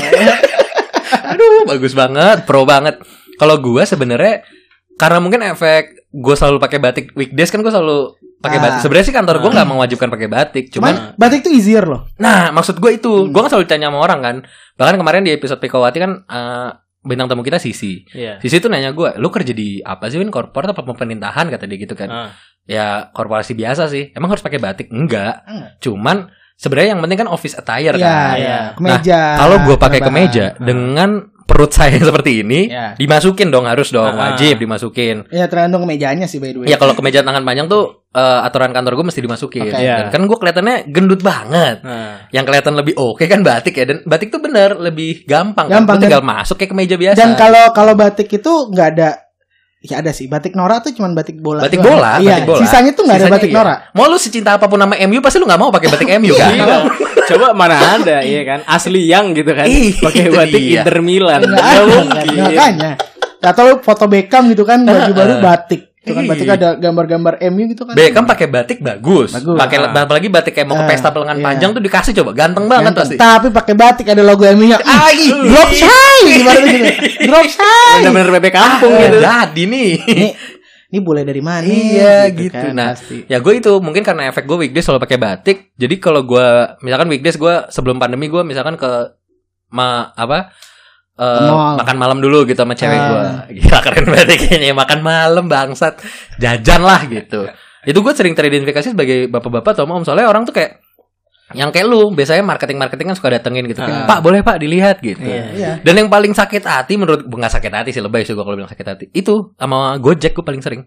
Aduh 1.31 1.63
bagus 1.65 1.93
banget, 1.93 2.43
pro 2.43 2.63
banget. 2.65 2.99
Kalau 3.41 3.57
gua 3.57 3.83
sebenarnya 3.83 4.45
karena 4.95 5.17
mungkin 5.17 5.41
efek 5.43 5.97
gue 6.07 6.35
selalu 6.35 6.59
pakai 6.59 6.77
batik 6.77 7.07
weekdays 7.15 7.49
kan 7.49 7.63
gue 7.63 7.71
selalu 7.71 8.13
pakai 8.37 8.59
Ah. 8.59 8.63
batik. 8.63 8.79
Sebenarnya 8.83 9.07
sih 9.07 9.15
kantor 9.15 9.37
gue 9.39 9.51
nggak 9.51 9.69
mewajibkan 9.71 10.09
pakai 10.09 10.29
batik, 10.29 10.65
cuman 10.69 11.15
batik 11.15 11.41
tuh 11.41 11.49
easier 11.51 11.85
loh. 11.85 12.05
Nah, 12.17 12.51
maksud 12.51 12.77
gue 12.77 12.91
itu, 12.93 13.09
Hmm. 13.09 13.31
gue 13.31 13.41
kan 13.41 13.49
selalu 13.49 13.65
ditanya 13.65 13.89
sama 13.89 13.99
orang 13.99 14.21
kan. 14.21 14.37
Bahkan 14.75 14.97
kemarin 14.97 15.23
di 15.23 15.31
episode 15.31 15.57
Pikawati 15.57 15.99
kan 15.99 16.13
eh, 16.23 16.69
bintang 17.01 17.29
tamu 17.29 17.41
kita 17.41 17.57
Sisi. 17.57 18.05
Iya. 18.11 18.37
Sisi 18.39 18.59
tuh 18.59 18.69
nanya 18.69 18.91
gue, 18.91 19.17
lu 19.17 19.29
kerja 19.31 19.53
di 19.53 19.81
apa 19.81 20.09
sih, 20.09 20.21
Win? 20.21 20.29
Korporat 20.29 20.69
apa 20.69 20.83
pemerintahan? 20.83 21.49
Kata 21.49 21.65
dia 21.65 21.79
gitu 21.79 21.95
kan. 21.95 22.09
Ah. 22.11 22.29
Ya 22.67 23.09
korporasi 23.09 23.57
biasa 23.57 23.89
sih. 23.89 24.13
Emang 24.13 24.29
harus 24.29 24.43
pakai 24.43 24.61
batik? 24.61 24.91
Enggak. 24.91 25.45
Enggak. 25.45 25.81
Cuman 25.81 26.17
sebenarnya 26.55 26.93
yang 26.93 27.01
penting 27.01 27.19
kan 27.19 27.29
office 27.29 27.57
attire 27.57 27.97
Iya, 27.97 28.05
kan. 28.05 28.35
iya. 28.37 28.59
Kemeja. 28.77 29.21
Kalau 29.39 29.57
gue 29.65 29.77
pakai 29.77 30.01
kemeja 30.03 30.47
dengan 30.61 31.25
perut 31.51 31.75
saya 31.75 31.99
seperti 31.99 32.47
ini, 32.47 32.71
Ya. 32.71 32.95
dimasukin 32.95 33.51
dong 33.51 33.67
harus 33.67 33.91
dong, 33.91 34.15
Ah. 34.15 34.31
wajib 34.33 34.57
dimasukin. 34.57 35.27
Ya 35.29 35.51
tergantung 35.51 35.83
kemejanya 35.83 36.31
sih 36.31 36.39
by 36.39 36.55
the 36.55 36.59
way. 36.63 36.67
Ya 36.71 36.79
kalau 36.79 36.95
kemeja 36.95 37.21
tangan 37.21 37.43
panjang 37.43 37.67
tuh 37.67 38.07
eh, 38.11 38.41
aturan 38.43 38.71
kantor 38.71 38.95
gue 38.95 39.07
mesti 39.07 39.21
dimasukin. 39.21 39.67
Oke. 39.67 39.71
Dan 39.71 39.83
Iya. 39.83 40.11
kan 40.11 40.23
gue 40.23 40.35
kelihatannya 40.35 40.77
gendut 40.89 41.23
banget. 41.23 41.79
Nah, 41.83 42.27
yang 42.31 42.43
kelihatan 42.43 42.75
lebih 42.75 42.95
oke 42.95 43.23
kan 43.23 43.39
batik 43.41 43.71
ya 43.73 43.87
dan 43.87 44.03
batik 44.03 44.31
tuh 44.31 44.39
bener 44.39 44.75
lebih 44.77 45.23
gampang, 45.27 45.71
Gampang, 45.71 45.95
kan? 45.95 46.03
Lu 46.03 46.05
tinggal 46.07 46.23
masuk 46.23 46.59
kayak 46.59 46.71
kemeja 46.71 46.99
biasa 46.99 47.15
Dan 47.17 47.35
kalau 47.35 47.71
kalau 47.71 47.95
batik 47.95 48.27
itu 48.27 48.53
nggak 48.67 48.89
ada 48.95 49.30
Ya 49.81 49.97
ada 49.97 50.13
sih 50.13 50.29
batik 50.29 50.53
Nora 50.53 50.77
tuh 50.79 50.93
cuman 50.93 51.17
batik 51.17 51.41
bola. 51.41 51.65
Batik 51.65 51.81
doang. 51.81 51.97
bola, 51.97 52.21
Iya, 52.21 52.37
batik 52.37 52.47
bola. 52.47 52.59
sisanya 52.61 52.93
tuh 52.93 53.03
nggak 53.03 53.17
ada 53.17 53.29
batik 53.31 53.49
iya. 53.49 53.57
Nora. 53.57 53.75
mau 53.91 54.05
lu 54.07 54.17
secinta 54.17 54.51
apa 54.53 54.69
pun 54.69 54.77
nama 54.77 54.93
MU 55.01 55.19
pasti 55.19 55.37
lu 55.37 55.49
nggak 55.49 55.57
mau 55.59 55.73
pakai 55.73 55.89
batik 55.89 56.09
MU 56.21 56.35
kan 56.35 56.53
Iya. 56.53 56.77
Coba 57.27 57.47
mana 57.53 57.77
ada 57.97 58.21
iya 58.21 58.45
kan 58.45 58.61
asli 58.67 59.09
yang 59.09 59.33
gitu 59.33 59.49
kan 59.51 59.65
Ih, 59.65 59.97
pakai 59.97 60.29
batik 60.29 60.61
dia. 60.61 60.85
Inter 60.85 60.99
Milan. 61.01 61.41
Nggak 61.41 61.49
Nggak 61.51 61.65
ada, 61.65 61.83
mungkin. 61.87 62.37
makanya. 62.43 62.91
Atau 63.41 63.81
foto 63.81 64.05
Beckham 64.05 64.53
gitu 64.53 64.63
kan 64.63 64.85
baju 64.85 65.13
baru 65.15 65.35
batik. 65.39 65.90
Itu 66.11 66.17
kan 66.17 66.23
Iya. 66.23 66.31
batik 66.31 66.49
ada 66.51 66.69
gambar-gambar 66.77 67.35
MU 67.47 67.63
gitu 67.67 67.83
kan. 67.83 67.95
Beckham 67.95 68.25
pakai 68.25 68.47
batik 68.47 68.79
bagus, 68.79 69.31
Bagus. 69.33 69.57
pakai 69.57 69.77
Ah. 69.81 70.03
apalagi 70.03 70.27
batik 70.27 70.53
kayak 70.53 70.67
mau 70.67 70.75
ke 70.75 70.85
Ah, 70.85 70.89
pesta 70.89 71.09
lengan 71.13 71.37
iya. 71.37 71.45
panjang 71.47 71.71
tuh 71.71 71.81
dikasih 71.81 72.13
coba 72.13 72.31
ganteng 72.33 72.67
banget 72.67 72.91
Ganteng. 72.91 73.05
pasti 73.07 73.17
Tapi 73.17 73.49
pakai 73.49 73.75
batik 73.75 74.07
ada 74.09 74.23
logo 74.23 74.43
MU-nya. 74.45 74.79
Ah, 74.81 75.09
ih. 75.15 75.31
Drop 75.31 75.71
shy 75.71 76.19
gimana 76.27 76.65
gitu. 76.65 76.87
Drop 77.25 77.47
shy. 77.55 77.95
Bener-bener 78.01 78.31
bebek 78.35 78.53
kampung 78.53 78.93
Ah, 78.93 79.01
gitu. 79.01 79.19
jadi 79.21 79.63
nih 79.65 79.91
Ini 80.01 80.29
ini 80.91 80.99
boleh 80.99 81.23
dari 81.23 81.39
mana? 81.39 81.63
Iya 81.63 82.35
gitu. 82.35 82.51
kan, 82.51 82.75
nah, 82.75 82.91
pasti. 82.93 83.23
ya 83.25 83.39
gue 83.39 83.55
itu 83.55 83.71
mungkin 83.79 84.03
karena 84.03 84.27
efek 84.27 84.43
gue 84.43 84.59
weekdays 84.59 84.83
selalu 84.83 85.07
pakai 85.07 85.19
batik. 85.19 85.59
Jadi 85.75 85.95
kalau 85.97 86.27
gue 86.27 86.43
misalkan 86.81 87.07
weekdays 87.07 87.39
gue 87.39 87.55
sebelum 87.71 87.97
pandemi 87.97 88.27
gue 88.27 88.43
misalkan 88.43 88.75
ke 88.75 88.91
ma 89.71 90.11
apa 90.11 90.51
eh, 91.21 91.47
mall. 91.47 91.77
makan 91.77 91.97
malam 91.97 92.19
dulu 92.19 92.43
gitu 92.43 92.57
sama 92.57 92.73
cewek 92.73 92.97
Ah. 92.97 93.07
gue. 93.07 93.23
Gila 93.61 93.79
keren 93.81 94.05
banget 94.09 94.27
ya 94.27 94.37
kayaknya 94.41 94.73
makan 94.73 95.01
malam 95.01 95.45
bangsat 95.47 96.01
jajan 96.37 96.81
lah 96.81 97.05
gitu. 97.05 97.45
Itu 97.83 98.01
gue 98.01 98.13
sering 98.13 98.33
teridentifikasi 98.33 98.93
sebagai 98.93 99.29
bapak-bapak 99.29 99.73
atau 99.73 99.85
om 99.85 100.01
soalnya 100.01 100.27
orang 100.27 100.45
tuh 100.45 100.53
kayak 100.53 100.81
Yang 101.51 101.71
kayak 101.75 101.87
lu 101.91 102.15
biasanya 102.15 102.47
marketing-marketing 102.47 103.11
kan 103.11 103.17
suka 103.19 103.35
datengin 103.35 103.67
gitu. 103.67 103.83
Kayak, 103.83 104.07
Ah. 104.07 104.07
Pak, 104.07 104.19
boleh 104.23 104.39
Pak 104.39 104.63
dilihat 104.63 105.03
gitu. 105.03 105.19
Iya. 105.19 105.45
Iya. 105.51 105.73
Dan 105.83 105.99
yang 105.99 106.07
paling 106.07 106.31
sakit 106.31 106.63
hati 106.63 106.95
menurut 106.95 107.27
nggak 107.27 107.51
sakit 107.51 107.73
hati 107.75 107.91
sih 107.91 107.99
lebay 107.99 108.23
sih 108.23 108.39
gue 108.39 108.45
kalau 108.47 108.55
bilang 108.55 108.71
sakit 108.71 108.87
hati. 108.87 109.05
Itu 109.11 109.59
sama 109.59 109.99
Gojek 109.99 110.31
gue 110.31 110.47
paling 110.47 110.63
sering. 110.63 110.87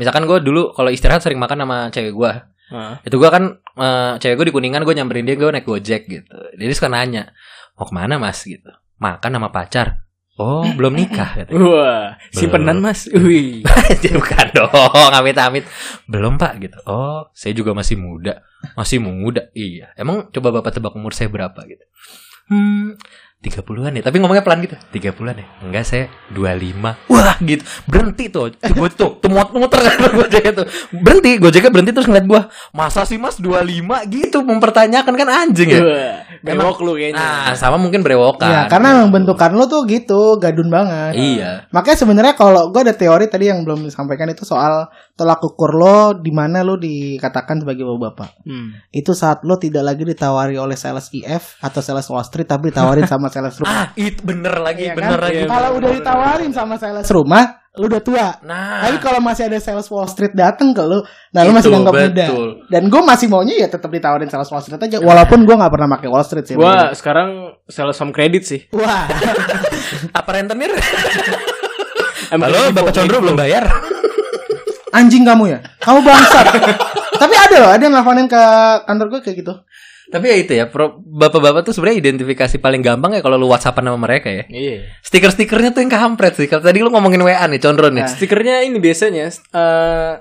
Misalkan 0.00 0.24
gue 0.24 0.40
dulu 0.40 0.72
kalau 0.72 0.88
istirahat 0.88 1.20
sering 1.20 1.36
makan 1.36 1.60
sama 1.60 1.92
cewek 1.92 2.16
gue. 2.16 2.32
Ah. 2.72 2.96
Itu 3.04 3.20
gue 3.20 3.28
kan 3.28 3.60
eh, 3.76 4.12
cewek 4.16 4.40
gue 4.40 4.46
di 4.48 4.54
kuningan 4.56 4.88
gue 4.88 4.94
nyamperin 4.96 5.28
dia 5.28 5.36
gue 5.36 5.52
naik 5.52 5.68
Gojek 5.68 6.08
gitu. 6.08 6.36
Jadi 6.56 6.72
suka 6.72 6.88
nanya 6.88 7.28
mau 7.76 7.84
ke 7.84 7.92
mana 7.92 8.16
mas 8.16 8.40
gitu. 8.40 8.72
Makan 9.00 9.30
sama 9.34 9.48
pacar. 9.48 10.04
Oh 10.40 10.64
belum 10.64 10.96
nikah 10.96 11.30
katanya. 11.44 11.60
Wah, 11.60 12.06
simpenan 12.32 12.80
mas. 12.80 13.04
Wih. 13.12 13.60
Bukan 14.14 14.46
dong, 14.56 15.12
amit-amit. 15.12 15.68
Belum 16.08 16.40
pak 16.40 16.56
gitu. 16.64 16.80
Oh, 16.88 17.28
saya 17.36 17.52
juga 17.52 17.76
masih 17.76 18.00
muda. 18.00 18.40
Masih 18.72 19.04
muda. 19.04 19.52
Iya. 19.52 19.92
Emang 20.00 20.32
coba 20.32 20.48
bapak 20.60 20.80
tebak 20.80 20.96
umur 20.96 21.12
saya 21.12 21.28
berapa 21.28 21.60
gitu. 21.68 21.84
Hmm, 22.50 22.96
30-an 23.40 23.96
ya. 23.96 24.02
Tapi 24.04 24.20
ngomongnya 24.20 24.44
pelan 24.44 24.60
gitu. 24.60 24.76
30-an 24.92 25.32
ya. 25.40 25.46
Enggak, 25.64 25.84
saya 25.88 26.04
25. 26.28 27.08
Wah, 27.08 27.36
gitu. 27.40 27.64
Berhenti 27.88 28.28
tuh. 28.28 28.52
Gue 28.52 28.88
tuh, 28.92 29.16
tuh 29.16 29.32
mut- 29.32 29.56
muter 29.56 29.80
kan 29.80 29.96
Gojeknya 30.20 30.52
tuh. 30.60 30.66
Berhenti, 30.92 31.40
Gojeknya 31.40 31.72
berhenti 31.72 31.92
terus 31.96 32.04
ngeliat 32.04 32.26
gua. 32.28 32.42
Masa 32.76 33.08
sih 33.08 33.16
Mas 33.16 33.40
25 33.40 33.64
gitu 34.12 34.44
mempertanyakan 34.44 35.14
kan 35.16 35.28
anjing 35.48 35.72
ya. 35.72 35.80
Wah, 35.80 36.16
Bewok 36.44 36.84
lu 36.84 36.92
kayaknya. 37.00 37.16
Nah, 37.16 37.56
sama 37.56 37.80
mungkin 37.80 38.04
brewokan. 38.04 38.44
Iya, 38.44 38.60
karena 38.68 39.00
emang 39.00 39.08
bentukan 39.08 39.56
lo 39.56 39.64
tuh 39.64 39.88
gitu, 39.88 40.36
gadun 40.36 40.68
banget. 40.68 41.16
Iya. 41.16 41.64
Makanya 41.72 41.96
sebenarnya 41.96 42.34
kalau 42.36 42.68
gue 42.68 42.80
ada 42.84 42.92
teori 42.92 43.24
tadi 43.24 43.48
yang 43.48 43.64
belum 43.64 43.88
disampaikan 43.88 44.28
itu 44.28 44.44
soal 44.44 44.92
tolak 45.20 45.44
ukur 45.44 45.76
lo 45.76 46.16
di 46.16 46.32
mana 46.32 46.64
lo 46.64 46.80
dikatakan 46.80 47.60
sebagai 47.60 47.84
bapak-bapak. 47.84 48.40
Hmm. 48.48 48.72
Itu 48.88 49.12
saat 49.12 49.44
lo 49.44 49.60
tidak 49.60 49.84
lagi 49.84 50.08
ditawari 50.08 50.56
oleh 50.56 50.80
sales 50.80 51.12
IF 51.12 51.60
atau 51.60 51.84
sales 51.84 52.08
Wall 52.08 52.24
Street 52.24 52.48
tapi 52.48 52.72
ditawarin 52.72 53.04
sama 53.04 53.28
sales 53.28 53.60
rumah. 53.60 53.68
Ah, 53.80 53.86
itu 53.96 54.20
bener 54.24 54.56
lagi, 54.60 54.88
Iya 54.88 54.96
bener 54.96 55.20
kan? 55.20 55.28
lagi. 55.28 55.44
Kalau 55.44 55.70
udah 55.76 55.90
ditawarin 55.92 56.50
sama 56.50 56.74
sales 56.80 57.04
rumah, 57.12 57.44
lo 57.76 57.84
udah 57.86 58.02
tua. 58.02 58.28
Nah, 58.42 58.82
Tapi 58.88 58.96
kalau 58.98 59.20
masih 59.20 59.46
ada 59.46 59.60
sales 59.60 59.86
Wall 59.86 60.08
Street 60.08 60.32
datang 60.32 60.72
ke 60.72 60.80
lo, 60.80 61.04
nah 61.30 61.44
lo 61.44 61.52
masih 61.52 61.68
nganggap 61.68 61.94
muda. 61.94 62.26
Dan 62.66 62.82
gue 62.88 63.02
masih 63.04 63.26
maunya 63.28 63.54
ya 63.60 63.68
tetap 63.68 63.92
ditawarin 63.92 64.32
sales 64.32 64.48
Wall 64.48 64.64
Street 64.64 64.80
aja, 64.80 64.98
walaupun 64.98 65.44
gue 65.44 65.52
nggak 65.54 65.68
pernah 65.70 65.88
pakai 66.00 66.08
Wall 66.08 66.24
Street 66.24 66.46
sih. 66.48 66.56
Gua 66.56 66.96
sekarang 66.96 67.60
sales 67.68 68.00
home 68.00 68.10
credit 68.10 68.42
sih. 68.48 68.60
Wah, 68.72 69.04
apa 70.18 70.30
rentenir? 70.32 70.72
Emang 72.30 72.46
Halo, 72.46 72.70
Bapak 72.70 72.94
Condro 72.94 73.18
belum 73.20 73.34
bayar? 73.34 73.66
anjing 74.90 75.22
kamu 75.26 75.44
ya, 75.54 75.58
kamu 75.82 76.02
bangsat. 76.02 76.46
Tapi 77.20 77.34
ada 77.36 77.56
loh, 77.62 77.70
ada 77.70 77.82
yang 77.82 77.94
nelfonin 77.94 78.26
ke 78.26 78.42
kantor 78.86 79.06
gue 79.18 79.20
kayak 79.26 79.36
gitu. 79.42 79.54
Tapi 80.10 80.26
ya 80.26 80.36
itu 80.42 80.52
ya, 80.58 80.66
bapak-bapak 80.66 81.62
tuh 81.62 81.70
sebenarnya 81.70 82.02
identifikasi 82.02 82.58
paling 82.58 82.82
gampang 82.82 83.14
ya 83.14 83.22
kalau 83.22 83.38
lu 83.38 83.46
WhatsAppan 83.46 83.86
sama 83.86 83.98
mereka 84.10 84.26
ya. 84.26 84.42
Iya. 84.50 84.90
Stiker-stikernya 85.06 85.70
tuh 85.70 85.86
yang 85.86 85.92
kampret 85.94 86.34
sih. 86.34 86.50
Kalau 86.50 86.66
tadi 86.66 86.82
lu 86.82 86.90
ngomongin 86.90 87.22
WA 87.22 87.46
nih, 87.46 87.62
Condro 87.62 87.94
nih. 87.94 88.02
Nah. 88.02 88.10
Stikernya 88.10 88.66
ini 88.66 88.82
biasanya 88.82 89.30
eh 89.30 90.14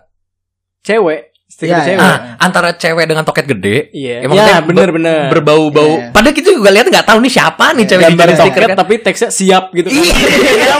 cewek, 0.86 1.29
stiker 1.50 1.74
Iya, 1.74 1.82
cewek. 1.82 1.98
iya. 1.98 2.06
Ah, 2.06 2.18
antara 2.40 2.70
cewek 2.78 3.06
dengan 3.10 3.26
toket 3.26 3.46
gede. 3.50 3.90
Iya. 3.90 4.24
Emang 4.24 4.38
Ya, 4.38 4.44
maksudnya 4.46 4.62
bener-bener. 4.64 5.22
Berbau-bau. 5.34 5.94
Iya. 5.98 6.14
Padahal 6.14 6.36
kita 6.38 6.50
juga 6.54 6.70
lihat 6.70 6.88
nggak 6.88 7.06
tahu 7.10 7.18
nih 7.20 7.34
siapa 7.34 7.66
nih 7.74 7.86
cewek 7.90 8.04
di 8.06 8.36
stiker 8.38 8.64
kan. 8.70 8.78
tapi 8.78 8.94
teksnya 9.02 9.30
siap 9.34 9.64
gitu 9.74 9.90
kan. 9.90 9.98
Iya. 10.00 10.76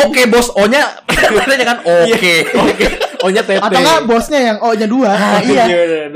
Oke 0.08 0.22
bos, 0.26 0.48
O-nya 0.56 0.82
kan 1.68 1.78
oke. 1.84 2.34
Oke. 2.56 2.86
Oh-nya 3.20 3.42
tete. 3.44 3.60
Atau 3.60 3.78
enggak 3.78 4.00
bosnya 4.06 4.40
yang 4.40 4.56
oh 4.58 4.72
nya 4.72 4.86
dua. 4.88 5.10
Ah, 5.12 5.40
iya. 5.42 5.64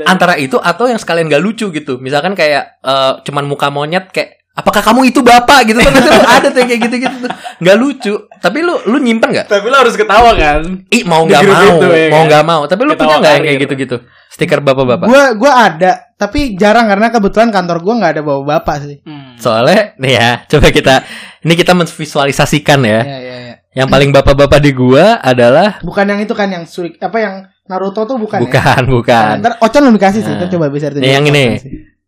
Antara 0.03 0.35
itu 0.35 0.57
atau 0.57 0.89
yang 0.89 0.97
sekalian 0.97 1.29
gak 1.29 1.43
lucu 1.43 1.69
gitu. 1.69 1.99
Misalkan 1.99 2.33
kayak 2.33 2.81
eh, 2.81 3.13
cuman 3.23 3.45
muka 3.45 3.69
monyet 3.69 4.09
kayak 4.09 4.42
apakah 4.53 4.81
kamu 4.85 5.09
itu 5.09 5.19
bapak 5.19 5.65
gitu 5.65 5.81
kan 5.81 5.93
ada 6.37 6.47
tuh 6.49 6.61
kayak 6.63 6.81
gitu-gitu 6.85 7.15
tuh. 7.25 7.31
Nggak 7.57 7.77
lucu. 7.77 8.13
Tapi 8.37 8.57
lu 8.61 8.77
lu 8.85 8.97
nyimpen 8.97 9.33
nggak? 9.33 9.47
Tapi 9.49 9.65
lo 9.65 9.77
harus 9.81 9.97
ketawa 9.97 10.31
kan. 10.37 10.61
Ih 10.87 11.03
mau 11.03 11.25
nggak 11.25 11.41
mau, 11.41 11.73
itu, 11.81 11.87
ya 11.89 12.07
mau 12.09 12.21
kan? 12.21 12.27
nggak 12.29 12.43
mau. 12.45 12.61
Tapi 12.65 12.81
lu 12.85 12.91
Ketawa 12.93 13.01
punya 13.01 13.17
nggak 13.19 13.33
yang 13.33 13.43
kayak 13.43 13.55
karir. 13.57 13.63
gitu-gitu? 13.65 13.97
Stiker 14.29 14.59
bapak-bapak. 14.61 15.05
Gua 15.05 15.23
gua 15.33 15.51
ada, 15.69 15.91
tapi 16.15 16.53
jarang 16.53 16.85
karena 16.85 17.09
kebetulan 17.09 17.49
kantor 17.49 17.77
gua 17.81 17.93
nggak 17.97 18.11
ada 18.17 18.21
bawa 18.21 18.41
bapak 18.57 18.75
sih. 18.81 18.97
Soalnya 19.37 19.97
nih 19.97 20.13
ya, 20.13 20.29
coba 20.47 20.69
kita 20.69 20.95
ini 21.41 21.53
kita 21.53 21.73
menvisualisasikan 21.73 22.79
ya. 22.81 23.01
Iya 23.01 23.17
iya 23.19 23.35
iya. 23.41 23.55
Yang 23.73 23.87
paling 23.89 24.09
bapak-bapak 24.13 24.61
di 24.61 24.69
gua 24.69 25.17
adalah 25.17 25.81
Bukan 25.81 26.05
yang 26.05 26.21
itu 26.21 26.33
kan 26.33 26.45
yang 26.45 26.65
suik 26.65 27.01
apa 27.01 27.17
yang 27.17 27.35
Naruto 27.63 28.03
tuh 28.03 28.19
bukan. 28.19 28.37
ya? 28.37 28.45
bukan, 28.45 28.81
bukan. 28.91 29.33
Ntar 29.39 29.55
Ocon 29.57 29.87
belum 29.87 29.95
dikasih 29.95 30.21
sih, 30.21 30.35
Nah. 30.35 30.51
coba 30.51 30.67
bisa 30.67 30.91
Nih, 30.93 31.15
yang 31.15 31.23
ini. 31.23 31.57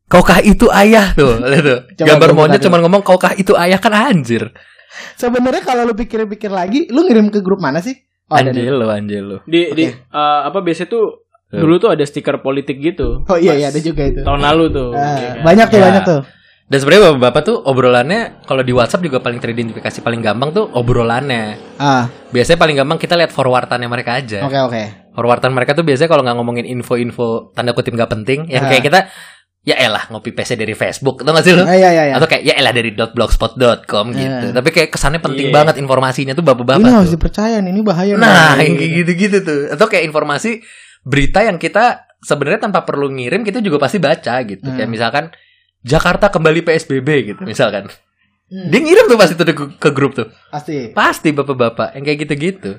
Kaukah 0.05 0.37
itu 0.39 0.69
ayah 0.69 1.11
tuh, 1.11 1.41
lihat 1.49 1.63
tuh. 1.63 1.79
Gambar 1.97 2.29
monyet 2.31 2.61
cuma 2.61 2.77
ngomong 2.77 3.01
kaukah 3.01 3.33
itu 3.33 3.57
ayah 3.57 3.77
kan 3.77 3.89
anjir. 3.91 4.53
Sebenarnya 5.13 5.59
kalau 5.59 5.83
lu 5.83 5.93
pikir-pikir 5.93 6.47
lagi, 6.47 6.87
lu 6.87 7.03
ngirim 7.03 7.27
ke 7.27 7.41
grup 7.41 7.57
mana 7.57 7.81
sih? 7.81 7.97
Oh, 8.25 8.37
anjir 8.37 8.69
lu, 8.69 8.87
anjir 8.87 9.21
lu. 9.21 9.37
Di 9.43 9.69
di 9.71 9.85
Oke. 9.85 10.01
eh, 10.07 10.39
apa 10.45 10.61
biasa 10.61 10.85
tuh 10.85 11.25
dulu 11.47 11.77
tuh 11.77 11.89
ada 11.89 12.01
stiker 12.01 12.39
politik 12.39 12.77
gitu. 12.77 13.21
Oh 13.23 13.37
iya 13.37 13.53
iya 13.53 13.69
ada 13.69 13.79
juga 13.79 14.01
itu. 14.03 14.21
Tahun 14.21 14.39
lalu 14.39 14.65
tuh. 14.71 14.89
Ah, 14.91 15.15
Iya 15.15 15.29
kan? 15.31 15.43
banyak 15.43 15.67
tuh 15.67 15.77
Ya. 15.77 15.83
banyak 15.83 16.03
tuh. 16.03 16.21
Dan 16.65 16.77
sebenarnya 16.81 17.03
bapak-bapak 17.07 17.41
tuh 17.43 17.57
obrolannya 17.61 18.21
kalau 18.41 18.61
di 18.61 18.73
WhatsApp 18.73 19.05
juga 19.05 19.21
paling 19.21 19.37
teridentifikasi 19.37 20.01
paling 20.01 20.17
gampang 20.19 20.49
tuh 20.51 20.65
obrolannya. 20.67 21.61
Ah, 21.77 22.09
Biasanya 22.29 22.57
paling 22.57 22.75
gampang 22.75 22.97
kita 22.97 23.13
lihat 23.13 23.29
forwardannya 23.29 23.85
mereka 23.85 24.17
aja. 24.17 24.41
oke 24.41 24.59
oke. 24.63 24.83
Forwardan 25.13 25.53
mereka 25.53 25.71
tuh 25.71 25.81
biasanya 25.81 26.09
kalau 26.09 26.21
nggak 26.21 26.35
ngomongin 26.35 26.65
info-info 26.67 27.53
tanda 27.53 27.71
kutip 27.71 27.93
nggak 27.93 28.09
penting, 28.11 28.49
yang 28.49 28.65
Ah. 28.65 28.69
kayak 28.69 28.83
kita 28.83 28.99
ya 29.65 29.75
elah 29.81 30.05
ngopi 30.13 30.29
PC 30.29 30.53
dari 30.55 30.77
Facebook, 30.77 31.25
tau 31.25 31.33
gak 31.33 31.41
sih 31.41 31.57
lu? 31.57 31.65
Ah, 31.65 31.73
iya 31.73 31.89
iya 31.89 32.03
iya. 32.09 32.13
Atau 32.15 32.29
kayak 32.29 32.43
ya 32.45 32.53
elah 32.53 32.69
dari 32.69 32.93
.blogspot.com 32.93 34.05
gitu. 34.13 34.45
Iya. 34.49 34.53
Tapi 34.53 34.69
kayak 34.69 34.89
kesannya 34.93 35.17
penting 35.19 35.49
Iya. 35.49 35.55
banget 35.57 35.75
informasinya 35.81 36.37
tuh 36.37 36.45
bapak-bapak. 36.45 36.85
Ini 36.85 36.87
tuh. 36.87 36.97
harus 37.01 37.11
dipercaya 37.17 37.57
nih, 37.65 37.71
ini 37.73 37.81
bahaya. 37.81 38.13
Nah, 38.13 38.53
nih. 38.55 38.69
yang 38.69 38.73
kayak 38.77 38.91
gitu-gitu 39.01 39.37
tuh. 39.41 39.59
Atau 39.73 39.89
kayak 39.89 40.05
informasi 40.05 40.61
berita 41.01 41.41
yang 41.41 41.57
kita 41.57 42.05
sebenarnya 42.21 42.69
tanpa 42.69 42.85
perlu 42.85 43.09
ngirim 43.09 43.41
kita 43.41 43.57
juga 43.59 43.81
pasti 43.81 43.97
baca 43.97 44.35
gitu. 44.45 44.61
Hmm. 44.65 44.77
Kayak 44.77 44.89
misalkan 44.89 45.25
Jakarta 45.81 46.29
kembali 46.29 46.61
PSBB 46.61 47.09
gitu 47.33 47.41
misalkan. 47.45 47.89
Hmm. 48.45 48.69
Dia 48.69 48.79
ngirim 48.81 49.09
tuh 49.09 49.17
pasti 49.17 49.33
tuh 49.33 49.45
ke, 49.49 49.65
ke 49.81 49.89
grup 49.89 50.13
tuh. 50.13 50.29
Pasti. 50.53 50.93
Pasti 50.93 51.33
bapak-bapak 51.33 51.97
yang 51.97 52.05
kayak 52.05 52.19
gitu-gitu. 52.29 52.77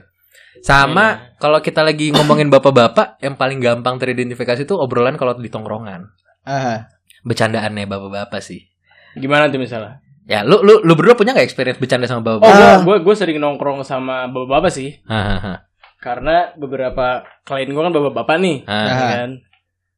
Sama 0.62 1.05
Iya. 1.07 1.38
kalau 1.38 1.59
kita 1.61 1.83
lagi 1.83 2.11
ngomongin 2.11 2.49
bapak-bapak 2.49 3.21
yang 3.21 3.35
paling 3.35 3.59
gampang 3.59 3.99
teridentifikasi 3.99 4.64
tuh 4.64 4.78
obrolan 4.78 5.14
kalau 5.14 5.35
di 5.35 5.50
tongkrongan. 5.50 6.07
Ah, 6.47 6.87
Bercandaannya 7.26 7.85
bapak-bapak 7.85 8.38
sih. 8.38 8.71
Gimana 9.19 9.50
tuh 9.50 9.59
misalnya? 9.59 9.99
Ya, 10.26 10.43
lu 10.43 10.62
lu 10.62 10.83
lu 10.83 10.95
berdua 10.95 11.15
punya 11.15 11.35
nggak 11.35 11.43
experience 11.43 11.79
bercanda 11.79 12.07
sama 12.07 12.23
Oh, 12.23 12.38
bapak-bapak? 12.38 12.55
gua, 12.55 12.71
Ah. 12.71 12.79
gua 12.83 12.97
gua 13.03 13.15
sering 13.15 13.38
nongkrong 13.38 13.83
sama 13.83 14.26
bapak-bapak 14.26 14.71
sih. 14.71 14.99
Hahaha. 15.05 15.67
Karena 15.99 16.55
beberapa 16.55 17.23
klien 17.43 17.71
gua 17.71 17.87
kan 17.87 17.95
bapak-bapak 17.95 18.37
nih, 18.38 18.57
Ah. 18.65 18.79
ya 18.81 18.95
kan. 18.95 19.29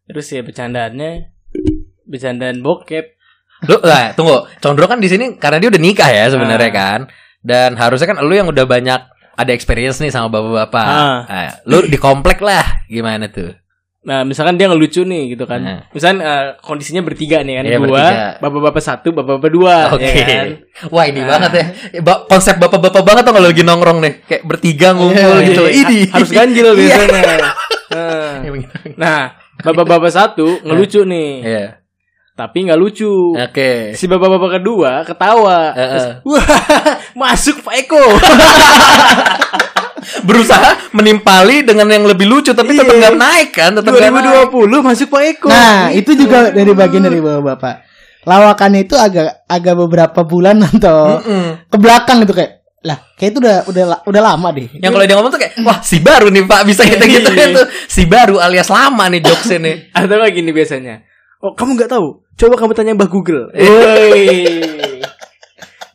Terus 0.09 0.27
ya 0.27 0.41
bercandaannya 0.41 1.11
bercandaan 2.05 2.61
bokep. 2.61 3.07
Lu 3.67 3.77
lah, 3.83 4.15
tunggu. 4.15 4.47
Condro 4.59 4.87
kan 4.87 4.97
di 4.97 5.11
sini 5.11 5.37
karena 5.37 5.59
dia 5.59 5.69
udah 5.69 5.83
nikah 5.83 6.09
ya 6.09 6.31
sebenarnya 6.31 6.71
Ah. 6.71 6.75
kan. 6.75 7.01
Dan 7.39 7.77
harusnya 7.77 8.09
kan 8.09 8.21
lu 8.21 8.33
yang 8.33 8.47
udah 8.47 8.65
banyak 8.65 9.01
ada 9.35 9.53
experience 9.53 9.99
nih 9.99 10.11
sama 10.11 10.31
bapak-bapak. 10.31 10.87
Ah. 10.87 11.19
Nah, 11.25 11.51
lu 11.67 11.85
di 11.85 11.97
komplek 11.97 12.41
lah. 12.41 12.87
Gimana 12.87 13.29
tuh? 13.29 13.53
Nah, 13.99 14.23
misalkan 14.23 14.55
dia 14.55 14.71
ngelucu 14.71 15.03
nih 15.03 15.35
gitu 15.35 15.43
kan. 15.45 15.59
Nah. 15.59 15.81
Misalkan 15.91 16.23
eh, 16.23 16.55
kondisinya 16.61 17.03
bertiga 17.03 17.43
nih 17.43 17.55
kan. 17.59 17.65
Iya, 17.67 17.79
gua, 17.79 17.89
bertiga. 17.91 18.27
bapak-bapak 18.39 18.79
satu, 18.81 19.09
bapak-bapak 19.11 19.51
dua, 19.51 19.77
Oke. 19.91 20.07
ya 20.07 20.25
kan. 20.25 20.47
Wah, 20.89 21.05
ini 21.05 21.21
Nah. 21.21 21.29
banget 21.29 21.51
ya. 21.53 21.65
Ba- 22.01 22.23
konsep 22.25 22.57
bapak-bapak 22.57 23.03
banget 23.03 23.23
tuh 23.27 23.35
kalau 23.35 23.49
lagi 23.51 23.63
nongkrong 23.63 23.99
nih. 23.99 24.13
Kayak 24.25 24.43
bertiga 24.45 24.89
ngumpul 24.93 25.35
Iya, 25.37 25.47
gitu. 25.47 25.63
Iya, 25.67 25.75
Ini 25.83 25.99
harus 26.09 26.31
ganjil 26.31 26.67
Iya. 26.67 26.75
biasanya. 26.75 27.23
Nah. 27.89 28.45
Ya. 28.45 28.53
Nah, 28.95 29.21
bapak-bapak 29.59 30.13
satu 30.13 30.61
ngelucu 30.63 31.03
nih, 31.03 31.31
Iya. 31.41 31.67
tapi 32.35 32.69
nggak 32.69 32.77
lucu. 32.77 33.33
Oke. 33.35 33.97
Si 33.97 34.05
bapak-bapak 34.05 34.51
kedua 34.55 35.03
ketawa. 35.03 35.73
Eh, 35.73 35.89
Terus, 35.89 36.05
eh. 36.07 36.15
Wah, 36.23 36.45
masuk 37.25 37.57
Pak 37.61 37.75
Eko. 37.81 37.99
Berusaha 40.25 40.91
menimpali 40.91 41.63
dengan 41.63 41.87
yang 41.87 42.05
lebih 42.05 42.27
lucu 42.27 42.51
tapi 42.51 42.75
tetap 42.75 42.89
Iya. 42.89 43.01
nggak 43.09 43.17
naik 43.17 43.51
kan, 43.53 43.71
tetap 43.75 43.91
nggak 43.91 44.11
naik. 44.11 44.51
2020 44.51 44.83
masuk 44.83 45.07
Pak 45.09 45.23
Eko. 45.25 45.49
Nah, 45.49 45.91
itu 45.91 46.11
juga 46.15 46.51
dari 46.51 46.73
bagian 46.73 47.03
dari 47.03 47.19
bapak-bapak. 47.19 47.75
Lawakan 48.23 48.73
itu 48.77 48.95
agak 48.95 49.47
agak 49.47 49.75
beberapa 49.79 50.21
bulan 50.23 50.59
atau 50.61 51.23
Mm-mm. 51.23 51.67
ke 51.67 51.77
belakang 51.77 52.23
gitu 52.23 52.35
kayak 52.35 52.61
lah 52.79 52.95
kayak 53.15 53.35
itu 53.35 53.39
udah 53.41 53.57
udah 53.67 53.85
udah 54.05 54.23
lama 54.23 54.49
deh. 54.53 54.69
Yang 54.77 54.91
kalau 54.93 55.05
dia 55.05 55.17
ngomong 55.17 55.33
tuh 55.33 55.41
kayak 55.41 55.55
wah 55.63 55.79
si 55.81 55.99
baru 55.99 56.29
nih 56.29 56.45
Pak 56.45 56.61
bisa 56.63 56.83
kita 56.85 57.05
gitu 57.05 57.31
Iya. 57.31 57.57
tuh. 57.57 57.67
Si 57.87 58.05
baru 58.05 58.39
alias 58.39 58.69
lama 58.69 59.09
nih 59.09 59.21
jokesnya 59.21 59.59
nih. 59.61 59.77
Atau 59.91 60.15
kayak 60.15 60.35
gini 60.35 60.51
biasanya. 60.53 60.95
Oh, 61.39 61.55
kamu 61.55 61.75
nggak 61.75 61.91
tahu? 61.91 62.23
Coba 62.35 62.55
kamu 62.55 62.73
tanya 62.75 62.93
Mbah 62.95 63.09
Google. 63.09 63.51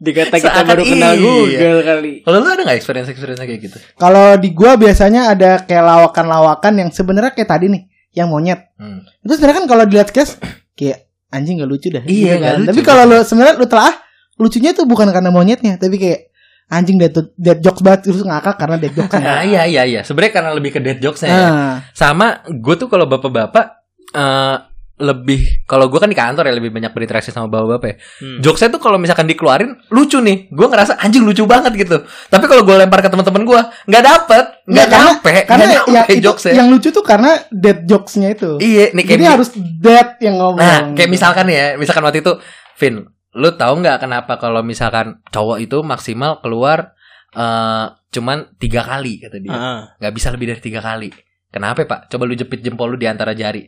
Iya. 0.03 0.12
Dikata 0.12 0.36
kita 0.36 0.51
Seakan 0.51 0.65
baru 0.67 0.83
kenal 0.83 1.13
iya. 1.15 1.24
Google 1.24 1.79
kali. 1.88 2.13
Kalau 2.27 2.38
lu 2.43 2.48
ada 2.51 2.62
nggak 2.67 2.77
experience 2.77 3.07
experience 3.07 3.39
kayak 3.39 3.62
gitu? 3.63 3.77
Kalau 3.95 4.36
di 4.36 4.50
gua 4.51 4.75
biasanya 4.75 5.31
ada 5.31 5.63
kayak 5.63 5.83
lawakan-lawakan 5.88 6.74
yang 6.83 6.89
sebenarnya 6.91 7.31
kayak 7.31 7.50
tadi 7.50 7.65
nih, 7.72 7.83
yang 8.12 8.27
monyet. 8.27 8.75
Hmm. 8.75 9.07
Itu 9.24 9.39
sebenarnya 9.39 9.63
kan 9.63 9.67
kalau 9.72 9.83
dilihat 9.88 10.12
guys 10.12 10.36
kayak 10.75 11.07
anjing 11.31 11.63
gak 11.63 11.69
lucu 11.72 11.88
dah. 11.89 12.03
Iya, 12.03 12.36
Gitu 12.36 12.41
nggak 12.43 12.53
lucu. 12.60 12.69
Tapi 12.75 12.81
kalau 12.83 13.03
lu 13.07 13.17
sebenarnya 13.24 13.55
lu 13.57 13.65
telah 13.65 13.93
lucunya 14.38 14.72
tuh 14.75 14.86
bukan 14.86 15.07
karena 15.10 15.31
monyetnya, 15.31 15.79
tapi 15.79 15.95
kayak 15.98 16.29
anjing 16.67 16.98
dead, 17.00 17.13
dead 17.38 17.60
jokes 17.63 17.79
banget 17.79 18.10
terus 18.12 18.22
ngakak 18.25 18.55
karena 18.60 18.75
dead 18.81 18.93
jokes. 18.93 19.13
Nah, 19.15 19.41
iya 19.45 19.63
iya 19.65 19.83
iya. 19.88 20.01
Sebenarnya 20.03 20.33
karena 20.36 20.51
lebih 20.51 20.72
ke 20.75 20.79
dead 20.83 21.00
jokes 21.00 21.24
ya. 21.24 21.31
Ah, 21.31 21.74
Sama 21.95 22.43
gue 22.50 22.75
tuh 22.75 22.91
kalau 22.91 23.07
bapak-bapak 23.07 23.65
eh 24.13 24.57
lebih 24.93 25.65
kalau 25.65 25.89
gue 25.89 25.97
kan 25.97 26.05
di 26.05 26.13
kantor 26.13 26.45
ya 26.45 26.53
lebih 26.53 26.69
banyak 26.69 26.93
berinteraksi 26.93 27.33
sama 27.33 27.50
bapak-bapak 27.50 27.88
ya. 27.89 27.95
Hmm. 28.21 28.38
Jokesnya 28.45 28.69
tuh 28.69 28.77
kalau 28.77 29.01
misalkan 29.01 29.25
dikeluarin 29.25 29.73
lucu 29.89 30.21
nih, 30.21 30.53
gue 30.53 30.67
ngerasa 30.69 31.01
anjing 31.01 31.25
lucu 31.25 31.50
banget 31.50 31.73
gitu. 31.73 32.05
Tapi 32.29 32.45
kalau 32.45 32.62
gue 32.62 32.75
lempar 32.77 33.01
ke 33.01 33.09
teman-teman 33.09 33.41
gue 33.41 33.62
nggak 33.89 34.03
dapet, 34.05 34.45
nggak 34.63 34.69
Nggak, 34.69 34.85
karena- 34.88 35.09
nyampe, 35.09 35.31
karena 35.50 35.63
nyampe 35.89 36.13
itu 36.13 36.23
jokesnya. 36.29 36.53
yang 36.62 36.67
lucu 36.69 36.93
tuh 36.93 37.01
karena 37.01 37.41
dead 37.50 37.89
jokesnya 37.89 38.38
itu. 38.38 38.62
Iya, 38.62 38.93
nih 38.93 39.03
kayak 39.03 39.17
Jadi 39.17 39.25
harus 39.25 39.50
dead 39.57 40.07
yang 40.21 40.35
ngomong. 40.38 40.62
Nah, 40.62 40.79
kayak 40.93 41.09
misalkan 41.09 41.45
ya, 41.50 41.73
misalkan 41.73 42.03
waktu 42.05 42.21
itu, 42.21 42.33
Vin, 42.77 43.01
lu 43.33 43.50
tahu 43.57 43.73
nggak 43.81 43.97
kenapa 43.97 44.38
kalau 44.38 44.62
misalkan 44.62 45.25
cowok 45.33 45.57
itu 45.57 45.81
maksimal 45.81 46.38
keluar 46.38 46.93
eh 47.33 47.85
cuman 48.13 48.45
tiga 48.62 48.85
kali 48.85 49.17
kata 49.25 49.41
dia, 49.41 49.57
nggak 49.97 50.13
bisa 50.13 50.29
lebih 50.29 50.53
dari 50.53 50.62
tiga 50.62 50.85
kali. 50.85 51.09
Kenapa 51.50 51.81
pak? 51.81 52.05
Coba 52.05 52.29
lu 52.29 52.38
jepit 52.38 52.62
jempol 52.62 52.93
lu 52.93 52.97
di 52.97 53.09
antara 53.09 53.33
jari, 53.33 53.65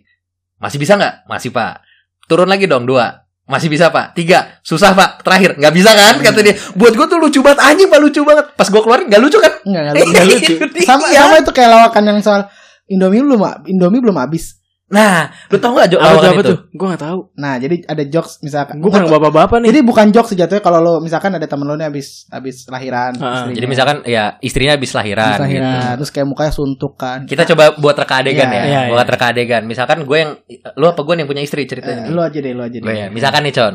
masih 0.65 0.77
bisa 0.77 0.97
nggak? 0.97 1.13
Masih 1.25 1.53
pak. 1.53 1.85
Turun 2.25 2.49
lagi 2.49 2.65
dong 2.65 2.89
dua, 2.89 3.21
masih 3.45 3.69
bisa 3.69 3.93
pak. 3.93 4.17
Tiga, 4.17 4.57
susah 4.59 4.91
pak. 4.91 5.21
Terakhir 5.21 5.61
nggak 5.61 5.73
bisa 5.73 5.93
kan? 5.93 6.17
Kata 6.17 6.41
dia. 6.41 6.57
Buat 6.73 6.97
gue 6.97 7.05
tuh 7.05 7.21
lucu 7.21 7.39
banget, 7.39 7.61
anjing 7.61 7.85
pak 7.85 8.01
lucu 8.01 8.25
banget. 8.25 8.45
Pas 8.57 8.65
gue 8.65 8.81
keluarin 8.81 9.05
nggak 9.05 9.21
lucu 9.21 9.37
kan? 9.37 9.53
Enggak 9.61 10.25
lucu. 10.25 10.53
Sama 10.89 11.05
Iya. 11.13 11.21
sama 11.21 11.35
itu 11.37 11.51
kayak 11.53 11.69
lawakan 11.69 12.03
yang 12.09 12.19
soal 12.19 12.41
Indomie 12.85 13.21
belum 13.21 13.41
Indomie 13.65 14.01
belum 14.01 14.17
habis. 14.17 14.57
Nah, 14.85 15.33
lu 15.49 15.57
tau 15.57 15.73
nggak 15.73 15.87
jo- 15.89 15.97
Apa 15.97 16.05
tuh, 16.05 16.13
lawakan 16.13 16.29
apa 16.29 16.37
itu? 16.39 16.51
tuh? 16.51 16.59
Gue 16.69 16.87
gak 16.87 17.01
tahu. 17.01 17.19
Nah, 17.35 17.57
jadi 17.57 17.75
ada 17.83 18.03
jokes 18.05 18.37
misalkan. 18.39 18.77
Gue 18.77 18.93
kan 18.93 19.01
bapak-bapak 19.03 19.57
nih. 19.57 19.73
Jadi 19.73 19.79
bukan 19.81 20.05
jokes 20.09 20.29
sejatuhnya 20.31 20.61
kalau 20.61 20.77
lo 20.77 20.93
misalkan 20.99 21.33
ada 21.33 21.41
temen 21.43 21.65
lo 21.65 21.73
nih 21.73 21.89
habis 21.89 22.29
habis 22.29 22.69
lahiran, 22.69 23.17
Ah, 23.17 23.33
istrinya. 23.41 23.55
Jadi 23.55 23.65
misalkan 23.65 23.97
ya 24.05 24.23
istrinya 24.39 24.73
habis 24.73 24.93
lahiran, 24.93 25.25
Habis 25.31 25.41
lahiran, 25.41 25.73
gitu. 25.73 25.97
terus 25.97 26.11
kayak 26.13 26.27
mukanya 26.27 26.53
suntuk 26.53 26.93
kan. 26.95 27.25
Kita 27.25 27.43
coba 27.47 27.73
buat 27.73 27.97
reka 27.97 28.15
adegan 28.19 28.45
Iya, 28.45 28.53
ya, 28.53 28.63
iya, 28.63 28.81
buat 28.87 29.01
iya. 29.01 29.11
reka 29.11 29.25
adegan. 29.27 29.63
Misalkan 29.65 29.97
gue 30.01 30.17
yang 30.19 30.31
lu 30.75 30.85
apa 30.85 31.01
gue 31.01 31.13
yang 31.15 31.25
punya 31.25 31.41
istri 31.41 31.65
ceritanya. 31.65 32.05
lo 32.07 32.21
aja 32.21 32.37
deh, 32.37 32.53
lo 32.53 32.61
aja 32.61 32.77
deh. 32.77 32.85
gue 32.85 32.93
ya. 32.95 33.07
Misalkan 33.09 33.41
nih 33.41 33.53
Con. 33.53 33.73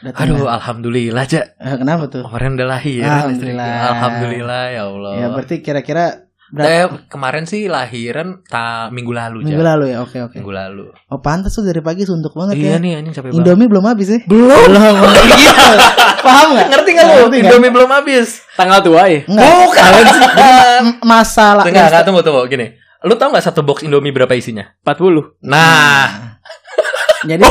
Datang 0.00 0.26
Aduh, 0.26 0.48
alhamdulillah 0.50 1.22
aja. 1.22 1.54
Eh, 1.54 1.76
kenapa 1.76 2.08
tuh? 2.08 2.24
Kemarin 2.24 2.58
udah 2.58 2.66
lahir. 2.68 3.04
Alhamdulillah. 3.04 3.74
Alhamdulillah 3.94 4.62
ya 4.70 4.82
Allah. 4.86 5.12
Ya 5.14 5.26
berarti 5.28 5.60
kira-kira 5.60 6.26
berapa 6.50 6.66
Eh, 6.66 6.86
kemarin 7.06 7.44
sih 7.44 7.66
lahiran 7.66 8.42
ta 8.44 8.90
minggu 8.90 9.10
lalu 9.10 9.46
minggu 9.46 9.62
lalu 9.62 9.84
ya? 9.90 10.02
Oke 10.02 10.18
oke. 10.18 10.34
Minggu 10.34 10.50
lalu. 10.50 10.90
Oh 11.06 11.18
pantas 11.18 11.54
tuh 11.54 11.62
dari 11.62 11.78
pagi 11.78 12.02
suntuk 12.02 12.34
banget 12.34 12.58
Iya 12.58 12.76
ya. 12.76 12.78
nih 12.78 12.92
anjing 12.98 13.14
capek 13.14 13.28
banget. 13.30 13.40
Indomie 13.40 13.68
belum 13.68 13.84
habis 13.86 14.08
ya? 14.10 14.18
Belum. 14.26 14.66
Iya. 14.70 15.78
Paham 16.20 16.46
nggak? 16.52 16.66
Ngerti 16.68 16.90
gak 16.92 17.04
lu? 17.04 17.12
Ngerti 17.16 17.36
nggak? 17.38 17.48
Indomie 17.48 17.72
belum 17.72 17.90
habis. 17.90 18.28
Tanggal 18.52 18.78
tua 18.82 19.02
ya? 19.06 19.20
Enggak. 19.24 19.46
Bukan. 19.46 19.92
Masalah. 21.16 21.64
Enggak, 21.64 21.86
enggak, 21.88 22.02
tunggu, 22.04 22.20
tunggu. 22.20 22.42
Gini. 22.44 22.66
Lu 23.00 23.16
tau 23.16 23.32
gak 23.32 23.40
satu 23.40 23.64
box 23.64 23.80
Indomie 23.80 24.12
berapa 24.12 24.34
isinya? 24.34 24.68
40. 24.84 25.40
Nah, 25.40 26.36
Jadi 27.20 27.44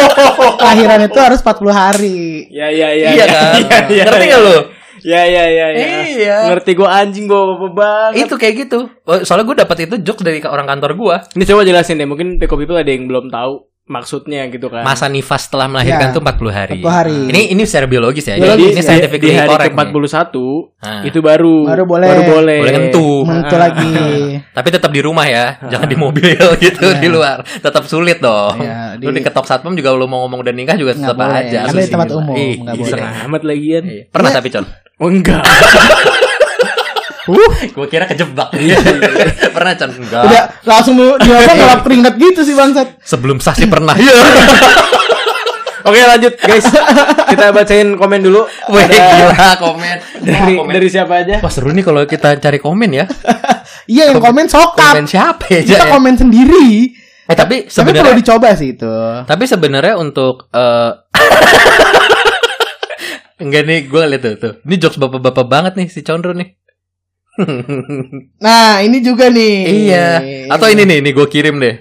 lahiran 0.66 1.00
itu 1.06 1.18
harus 1.18 1.38
40 1.38 1.70
hari. 1.70 2.46
Ya 2.50 2.66
ya 2.66 2.90
ya. 2.90 3.08
iya 3.10 3.14
ya, 3.14 3.26
kan? 3.26 3.52
ya, 3.58 3.78
ya, 3.88 4.04
Ngerti 4.06 4.24
gak 4.26 4.40
lu? 4.42 4.56
Ya 5.04 5.22
ya 5.28 5.44
ya 5.52 5.66
ya. 5.68 5.86
Iya. 6.08 6.36
Ngerti 6.48 6.72
gue 6.72 6.88
anjing 6.88 7.28
gue 7.28 7.36
bapak 7.36 7.72
banget. 7.76 8.24
Itu 8.24 8.40
kayak 8.40 8.54
gitu. 8.64 8.88
Oh, 9.04 9.20
Soalnya 9.20 9.44
gue 9.44 9.56
dapat 9.60 9.76
itu 9.84 10.00
jokes 10.00 10.24
dari 10.24 10.40
orang 10.40 10.64
kantor 10.64 10.96
gue. 10.96 11.16
Ini 11.36 11.44
coba 11.44 11.60
jelasin 11.68 12.00
deh. 12.00 12.08
Mungkin 12.08 12.40
Peko 12.40 12.56
People 12.56 12.80
ada 12.80 12.88
yang 12.88 13.04
belum 13.04 13.28
tahu 13.28 13.73
maksudnya 13.86 14.48
gitu 14.48 14.66
kan. 14.66 14.80
Masa 14.80 15.06
nifas 15.06 15.44
setelah 15.44 15.68
melahirkan 15.68 16.08
Iya. 16.08 16.16
tuh 16.16 16.20
40 16.20 16.48
hari. 16.50 16.80
40 16.80 16.88
hari. 16.90 17.18
Ini 17.28 17.40
ini 17.52 17.62
secara 17.62 17.84
biologis 17.84 18.24
ya. 18.24 18.34
Biologis, 18.34 18.48
Jadi 18.48 18.64
ini 18.64 18.74
ya. 18.74 18.82
scientifically 18.82 19.28
di 19.28 19.36
hari 19.36 19.50
correct. 19.50 19.70
nih. 19.70 19.84
ke-41 19.84 20.36
Nah. 20.80 21.02
itu 21.04 21.18
baru 21.20 21.56
Baru 21.64 21.84
boleh. 21.84 22.08
baru 22.08 22.22
boleh. 22.24 22.58
Boleh. 22.60 22.72
Mentu 22.74 23.08
Ah. 23.24 23.58
lagi. 23.60 23.92
Tapi 24.56 24.68
tetap 24.70 24.88
di 24.88 25.00
rumah 25.00 25.26
ya, 25.26 25.44
jangan 25.66 25.84
di 25.84 25.96
mobil 25.96 26.24
gitu 26.64 26.86
Iya. 26.86 26.98
di 26.98 27.08
luar. 27.08 27.44
Tetap 27.44 27.84
sulit 27.84 28.18
dong. 28.18 28.56
Iya, 28.58 28.96
Lu 28.96 29.10
di- 29.10 29.20
diketok 29.20 29.44
satpam 29.44 29.72
juga 29.72 29.92
lu 29.92 30.04
mau 30.04 30.24
ngomong 30.24 30.40
udah 30.40 30.52
nikah 30.52 30.74
juga 30.74 30.92
tetap 30.92 31.20
aja. 31.20 31.66
Lu 31.66 31.76
di 31.76 31.84
tempat 31.86 32.08
sih. 32.08 32.16
umum, 32.16 32.34
Ih, 32.34 32.54
nggak 32.58 32.74
iseng 32.78 32.98
boleh. 32.98 33.24
Amat 33.28 33.42
lagian. 33.44 33.82
Iya. 33.84 34.02
Pernah 34.08 34.30
tapi 34.32 34.48
con? 34.48 34.64
Oh 34.96 35.08
enggak. 35.08 35.44
Gue 37.70 37.86
kira 37.86 38.04
kejebak. 38.04 38.52
pernah 39.56 39.72
con? 39.74 39.90
Enggak. 39.90 40.22
Udah 40.24 40.42
langsung 40.62 40.94
lu 40.94 41.16
dia 41.18 41.40
apa 41.40 41.52
ngelap 41.52 41.80
keringat 41.82 42.14
gitu 42.16 42.40
sih 42.42 42.52
bangsat. 42.52 43.00
Sebelum 43.00 43.40
sah 43.40 43.52
sih 43.52 43.64
pernah. 43.64 43.94
Iya. 43.94 44.12
Oke 45.84 46.00
lanjut 46.00 46.32
guys. 46.38 46.64
Kita 47.28 47.52
bacain 47.52 47.92
komen 47.94 48.20
dulu. 48.20 48.48
Wih, 48.70 48.82
Ada 48.82 48.96
gila 48.96 49.50
komen. 49.60 49.96
dari 50.20 50.52
Wah, 50.52 50.64
komen. 50.64 50.72
dari 50.72 50.88
siapa 50.88 51.14
aja? 51.20 51.36
Wah 51.40 51.52
seru 51.52 51.68
nih 51.70 51.84
kalau 51.84 52.04
kita 52.04 52.36
cari 52.36 52.58
komen 52.58 52.90
ya. 52.90 53.04
Iya 53.84 54.08
yang 54.08 54.16
komen 54.16 54.48
sokap. 54.48 54.96
Komen 54.96 55.04
siapa 55.04 55.44
ya? 55.44 55.60
Kita 55.60 55.84
ya? 55.84 55.92
komen 55.92 56.16
sendiri. 56.16 56.88
Eh 57.24 57.36
tapi 57.36 57.68
Tapi 57.68 57.68
perlu 57.68 57.68
sebenarnya 57.68 58.16
dicoba 58.16 58.48
sih 58.56 58.72
itu. 58.72 58.88
tapi 59.28 59.44
sebenarnya 59.44 59.94
untuk 59.94 60.48
eh 60.50 61.04
Enggak 63.34 63.62
nih, 63.66 63.80
gue 63.84 64.02
liat 64.06 64.22
tuh, 64.22 64.34
tuh. 64.38 64.52
Ini 64.62 64.74
jokes 64.78 64.96
bapak-bapak 64.96 65.44
banget 65.44 65.72
nih 65.74 65.90
si 65.90 66.00
Condro 66.00 66.32
nih. 66.32 66.54
Nah, 68.44 68.80
ini 68.80 69.02
juga 69.02 69.26
nih. 69.30 69.56
iya. 69.90 70.08
Atau 70.48 70.70
ini 70.70 70.86
nih, 70.86 70.98
ini 71.02 71.10
gue 71.10 71.26
kirim 71.26 71.58
deh. 71.58 71.76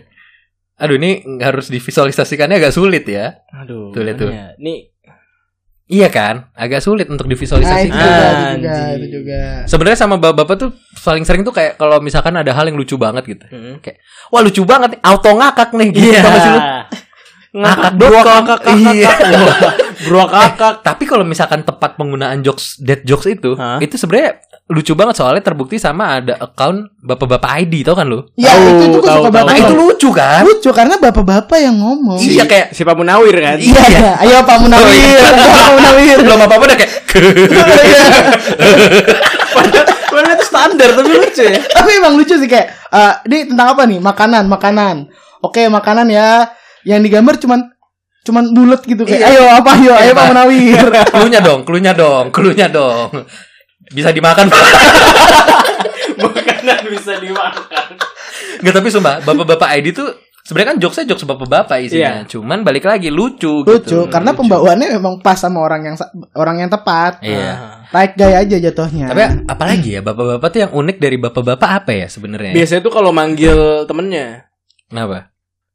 Aduh, 0.81 0.97
ini 0.97 1.21
harus 1.39 1.69
divisualisasikannya 1.69 2.57
agak 2.57 2.73
sulit 2.73 3.05
ya. 3.05 3.45
Aduh. 3.53 3.93
Tuh, 3.93 4.01
lihat 4.01 4.17
tuh. 4.17 4.29
ya? 4.33 4.57
Nih 4.57 4.93
Iya 5.83 6.07
kan? 6.07 6.47
Agak 6.55 6.79
sulit 6.79 7.05
untuk 7.11 7.27
Nah, 7.27 7.35
itu 7.35 7.37
divisualisasikan. 7.37 7.91
juga, 7.91 8.17
itu 8.17 8.55
juga, 8.55 8.75
itu 8.97 9.07
juga. 9.19 9.39
Sebenarnya 9.67 9.99
sama 9.99 10.15
bapak-bapak 10.15 10.55
tuh 10.55 10.69
paling 11.03 11.27
sering 11.27 11.43
tuh 11.43 11.51
kayak 11.51 11.75
kalau 11.75 11.99
misalkan 11.99 12.33
ada 12.39 12.55
hal 12.55 12.65
yang 12.65 12.79
lucu 12.79 12.95
banget 12.95 13.27
gitu. 13.27 13.45
Hmm. 13.51 13.77
Kayak, 13.83 13.99
wah 14.31 14.41
lucu 14.41 14.63
banget 14.63 14.95
nih, 14.97 15.01
auto 15.03 15.29
ngakak 15.35 15.69
nih 15.75 15.87
gitu. 15.91 16.07
Iya. 16.07 16.21
Sih 16.23 16.49
lu? 16.49 16.59
Ngakak 16.63 16.89
Ngakak 17.53 17.93
bro 17.99 18.19
kakak 18.25 18.59
kakak. 18.63 18.75
Iya. 18.95 19.09
Bro 20.07 20.23
kakak. 20.25 20.73
Tapi 20.87 21.03
kalau 21.03 21.25
misalkan 21.27 21.61
tepat 21.61 21.99
penggunaan 21.99 22.41
jokes 22.41 22.79
dead 22.81 23.03
jokes 23.05 23.27
itu, 23.29 23.53
Hah? 23.53 23.77
itu 23.77 23.93
sebenarnya 23.93 24.39
lucu 24.63 24.95
banget 24.95 25.15
soalnya 25.15 25.43
terbukti 25.43 25.75
sama 25.75 26.17
ada 26.17 26.39
account 26.39 26.87
bapak-bapak 26.97 27.61
ID 27.61 27.83
tau 27.83 27.93
kan 27.93 28.07
lu? 28.07 28.23
Ya, 28.33 28.47
Tahu, 28.49 28.63
itu 28.63 28.85
juga 28.95 29.07
tahu. 29.11 29.23
banget. 29.27 29.45
Nah 29.45 29.57
itu 29.59 29.73
lucu 29.75 30.09
kan? 30.09 30.41
lucu 30.41 30.69
karena 30.71 30.95
bapak-bapak 30.97 31.57
yang 31.59 31.75
ngomong. 31.75 32.15
Iya 32.17 32.43
kayak 32.43 32.71
Si 32.71 32.81
Pak 32.81 32.95
Munawir 32.95 33.35
kan. 33.35 33.59
Iya. 33.59 33.83
Iya, 33.85 34.11
ayo 34.23 34.35
Pak 34.41 34.57
Munawir. 34.59 34.87
Oh, 34.87 34.95
iya. 34.95 35.27
Pak 35.29 35.69
Munawir. 35.75 36.17
belum 36.21 36.39
apa-apa 36.41 36.63
udah 36.65 36.77
kayak 36.79 36.91
Padahal 40.05 40.31
itu 40.31 40.45
standar 40.45 40.89
tapi 40.93 41.09
lucu 41.11 41.43
ya. 41.43 41.59
Tapi 41.59 41.89
emang 41.93 42.13
lucu 42.15 42.33
sih 42.33 42.47
kayak 42.47 42.67
eh 42.87 43.13
ini 43.27 43.49
tentang 43.49 43.67
apa 43.73 43.83
nih? 43.83 43.99
Makanan, 43.99 44.43
makanan. 44.45 44.95
Oke, 45.41 45.65
makanan 45.67 46.07
ya. 46.07 46.47
Yang 46.83 46.99
digambar 47.03 47.35
cuman 47.37 47.59
cuman 48.23 48.55
bulat 48.55 48.79
gitu 48.81 49.03
kayak 49.03 49.19
Iya. 49.19 49.35
ayo 49.35 49.43
apa 49.51 49.71
ayo 49.75 49.91
ayo 49.91 49.99
Iya, 50.01 50.13
Pak 50.13 50.17
Pak. 50.17 50.27
Munawir. 50.31 50.85
klunya 51.11 51.39
dong, 51.41 51.59
klunya 51.63 51.91
dong, 51.93 52.25
klunya 52.29 52.67
dong. 52.69 53.09
Bisa 53.93 54.09
dimakan. 54.09 54.49
Makanan 56.23 56.81
bisa 56.89 57.13
dimakan. 57.21 57.85
Nggak 58.63 58.73
tapi 58.73 58.87
sumpah, 58.89 59.15
bapak-bapak 59.21 59.69
ID 59.79 59.87
tuh 59.93 60.09
sebenarnya 60.43 60.69
kan 60.75 60.77
jokesnya 60.79 61.05
jokes 61.15 61.23
bapak-bapak 61.23 61.77
isinya. 61.83 62.23
Iya. 62.23 62.29
Cuman 62.29 62.67
balik 62.67 62.83
lagi 62.83 63.07
lucu 63.07 63.63
lucu 63.63 63.79
gitu. 63.79 63.97
karena 64.11 64.35
Lucu. 64.35 64.39
pembawaannya 64.43 64.87
memang 64.99 65.13
pas 65.23 65.39
sama 65.39 65.63
orang 65.63 65.87
yang 65.87 65.95
orang 66.35 66.55
yang 66.63 66.69
tepat. 66.71 67.23
Iya. 67.23 67.83
Like 67.95 68.13
gaya 68.19 68.43
aja 68.43 68.57
jatuhnya. 68.59 69.07
Tapi 69.11 69.21
apalagi 69.47 69.89
ya 69.99 70.01
bapak-bapak 70.03 70.47
tuh 70.51 70.59
yang 70.67 70.71
unik 70.75 70.97
dari 70.99 71.17
bapak-bapak 71.19 71.69
apa 71.83 71.91
ya 71.95 72.07
sebenarnya? 72.11 72.51
Biasanya 72.55 72.81
tuh 72.83 72.93
kalau 72.93 73.11
manggil 73.15 73.87
temennya. 73.87 74.51
Kenapa? 74.91 75.31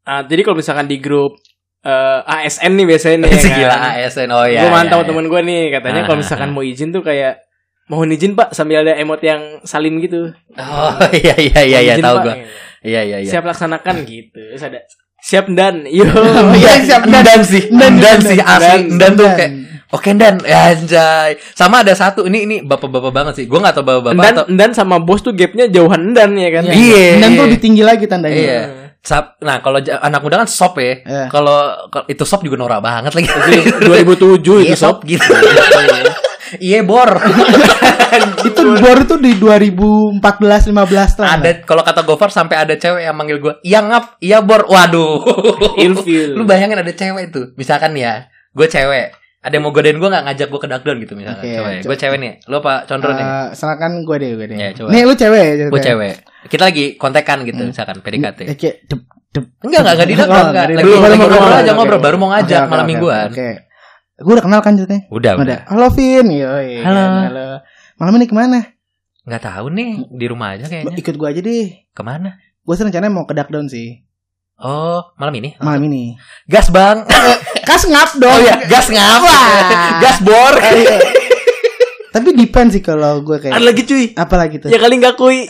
Ah, 0.09 0.25
jadi 0.25 0.41
kalau 0.41 0.57
misalkan 0.57 0.89
di 0.89 1.01
grup 1.01 1.37
eh, 1.85 2.21
ASN 2.25 2.73
nih 2.77 2.87
biasanya 2.89 3.17
nih. 3.25 3.31
ya 3.65 3.69
kan? 3.69 3.81
ASN 4.01 4.29
oh 4.33 4.47
ya. 4.49 4.65
gue 4.65 4.71
mantau 4.73 5.01
ya, 5.01 5.05
ya. 5.05 5.09
temen 5.13 5.25
gue 5.29 5.41
nih 5.45 5.63
katanya 5.81 6.01
kalau 6.05 6.17
Ah, 6.17 6.23
misalkan 6.25 6.49
ah. 6.49 6.55
mau 6.55 6.65
izin 6.65 6.89
tuh 6.93 7.03
kayak 7.05 7.48
mohon 7.89 8.13
izin 8.13 8.33
pak 8.33 8.53
sambil 8.53 8.85
ada 8.85 8.95
emot 8.95 9.21
yang 9.21 9.61
salim 9.65 9.99
gitu. 9.99 10.33
Oh 10.55 10.93
iya 11.25 11.35
iya 11.37 11.61
iya 11.65 11.79
iya 11.83 11.95
tahu 11.99 12.17
Pak. 12.21 12.25
gua. 12.25 12.35
Iya 12.85 13.01
iya 13.03 13.17
iya. 13.25 13.31
Siap 13.33 13.45
laksanakan 13.45 14.07
gitu. 14.07 14.39
Terus 14.39 14.63
ada 14.63 14.81
siap 15.19 15.51
dan 15.51 15.83
yo. 15.89 16.07
Oh, 16.07 16.53
iya, 16.61 16.79
siap, 16.85 17.03
Dan. 17.05 17.25
Dan 17.27 17.41
sih, 17.43 17.67
Dan, 17.69 17.99
dan 17.99 17.99
dan, 17.99 18.19
sih 18.23 18.39
dan. 18.39 18.47
asli, 18.47 18.79
dan 18.95 19.11
tuh 19.17 19.29
kayak 19.35 19.53
Oke 19.89 20.13
Dan, 20.13 20.37
ya, 20.45 20.77
anjay. 20.77 21.41
Sama 21.57 21.81
ada 21.81 21.97
satu, 21.97 22.29
ini 22.29 22.45
ini 22.45 22.57
bapak-bapak 22.61 23.09
banget 23.09 23.35
sih. 23.41 23.45
Gua 23.49 23.65
nggak 23.65 23.73
tahu 23.73 23.85
bapak-bapak 23.89 24.21
dan 24.21 24.35
atau 24.37 24.45
dan 24.53 24.71
sama 24.77 25.01
bos 25.01 25.25
tuh 25.25 25.33
gapnya 25.33 25.65
jauhan 25.65 26.13
dan 26.13 26.37
ya 26.37 26.53
kan. 26.53 26.69
Iya. 26.69 27.25
Dan 27.25 27.29
tuh 27.41 27.45
lebih 27.49 27.61
tinggi 27.65 27.81
lagi 27.81 28.05
tandanya. 28.05 28.37
Iya. 28.37 28.63
Sap, 29.01 29.41
nah 29.41 29.65
kalau 29.65 29.81
anak 29.81 30.21
muda 30.21 30.45
kan 30.45 30.49
sop 30.51 30.77
ya. 30.77 31.01
Iya. 31.01 31.33
Kalau 31.33 31.89
kalau 31.89 32.05
itu 32.05 32.21
sop 32.29 32.45
juga 32.45 32.61
norak 32.61 32.85
banget 32.85 33.17
lagi. 33.17 33.33
Itu 33.65 33.81
2007 33.81 34.37
itu 34.37 34.53
Iya, 34.69 34.77
sob. 34.77 35.01
gitu. 35.09 35.25
Iya 36.57 36.81
bor. 36.83 37.11
Itu 38.41 38.63
bor 38.75 38.97
itu 38.97 39.15
di 39.17 39.37
2014 39.37 40.19
15 40.19 40.73
lah. 41.21 41.29
ada 41.35 41.51
kalau 41.63 41.83
kata 41.83 42.01
Gofar 42.03 42.31
sampai 42.31 42.57
ada 42.59 42.75
cewek 42.75 43.03
yang 43.03 43.13
manggil 43.13 43.37
gue, 43.37 43.55
iya 43.63 43.81
ngap, 43.81 44.17
iya 44.19 44.41
bor. 44.41 44.65
Waduh. 44.65 45.21
Ilfil. 45.85 46.33
Lu 46.33 46.43
bayangin 46.43 46.79
ada 46.79 46.89
cewek 46.91 47.29
tuh. 47.29 47.53
Misalkan 47.55 47.93
ya, 47.95 48.27
gue 48.51 48.65
cewek. 48.65 49.13
Ada 49.39 49.55
yang 49.55 49.63
mau 49.63 49.71
godain 49.71 49.95
gue 49.95 50.09
gak 50.09 50.25
ngajak 50.25 50.49
gue 50.49 50.59
ke 50.59 50.67
Darkdown 50.67 50.99
gitu 50.99 51.15
misalkan. 51.15 51.45
Oke, 51.45 51.53
coba 51.55 51.69
ya. 51.69 51.79
co- 51.79 51.87
Gue 51.87 51.97
cewek 51.97 52.19
nih. 52.19 52.33
Lu 52.45 52.57
apa 52.59 52.73
Condro 52.85 53.11
nih? 53.13 53.23
Eh, 53.23 53.47
silakan 53.53 53.93
gue 54.03 54.17
deh, 54.19 54.31
gue 54.35 54.47
deh. 54.47 54.57
Ya, 54.57 54.69
coba. 54.73 54.89
Nih 54.91 55.03
lu 55.05 55.15
cewek 55.15 55.41
ya? 55.41 55.53
Gue 55.69 55.81
cewek. 55.81 56.15
Kita 56.49 56.63
lagi 56.65 56.85
kontekan 56.95 57.39
gitu 57.45 57.63
misalkan 57.63 57.97
PDKT. 57.99 58.39
Kayak 58.51 58.75
dep, 58.83 59.01
dep. 59.31 59.45
Enggak, 59.61 59.81
enggak, 59.81 59.95
enggak 59.95 60.09
di 60.09 60.15
Oh, 60.15 60.19
Darkdown, 60.19 60.47
enggak 60.49 60.65
Lagi 60.67 61.19
ngobrol 61.21 61.53
aja 61.53 61.63
oke. 61.63 61.77
ngobrol, 61.77 62.01
baru 62.01 62.17
mau 62.17 62.29
ngajak 62.33 62.59
Oke, 62.59 62.69
malam 62.69 62.83
oke, 62.83 62.91
mingguan. 62.91 63.29
Oke. 63.31 63.49
Gue 64.19 64.35
udah 64.35 64.43
kenal 64.43 64.61
kan 64.67 64.75
ceritanya? 64.75 65.07
Udah, 65.15 65.39
udah. 65.39 65.45
Udah. 65.47 65.59
Halo 65.71 65.87
Vin, 65.95 66.27
yoi. 66.27 66.83
Halo. 66.83 66.99
kan, 66.99 67.25
Halo. 67.31 67.49
Malam 68.03 68.13
ini 68.19 68.27
ke 68.27 68.35
mana? 68.35 68.61
Nggak 69.23 69.43
tahu 69.47 69.67
nih, 69.71 69.91
di 70.11 70.27
rumah 70.27 70.59
aja 70.59 70.67
kayaknya. 70.67 70.99
Ikut 70.99 71.15
gue 71.15 71.29
aja 71.31 71.39
deh. 71.39 71.67
Ke 71.95 72.03
mana? 72.03 72.35
Gue 72.67 72.75
sih 72.75 72.83
rencananya 72.83 73.15
mau 73.15 73.31
ke 73.31 73.35
Darkdown 73.39 73.71
sih. 73.71 74.03
Oh, 74.59 75.07
malam 75.15 75.39
ini? 75.39 75.55
Malam 75.63 75.87
ini. 75.87 76.19
Gas 76.51 76.75
bang. 76.75 77.07
Kas 77.69 77.87
ngap 77.87 78.19
dong. 78.19 78.27
Oh 78.27 78.43
iya, 78.43 78.59
gas 78.67 78.91
ngap. 78.91 79.23
Gas 80.03 80.19
bor. 80.27 80.55
Tapi 82.11 82.29
depend 82.35 82.75
sih 82.75 82.83
kalau 82.83 83.23
gue 83.23 83.39
kayak. 83.39 83.55
Ada 83.55 83.65
lagi 83.71 83.83
cuy. 83.87 84.05
Apa 84.19 84.35
lagi 84.35 84.59
tuh? 84.59 84.67
Ya 84.67 84.83
kali 84.83 84.99
nggak 84.99 85.15
kui. 85.15 85.47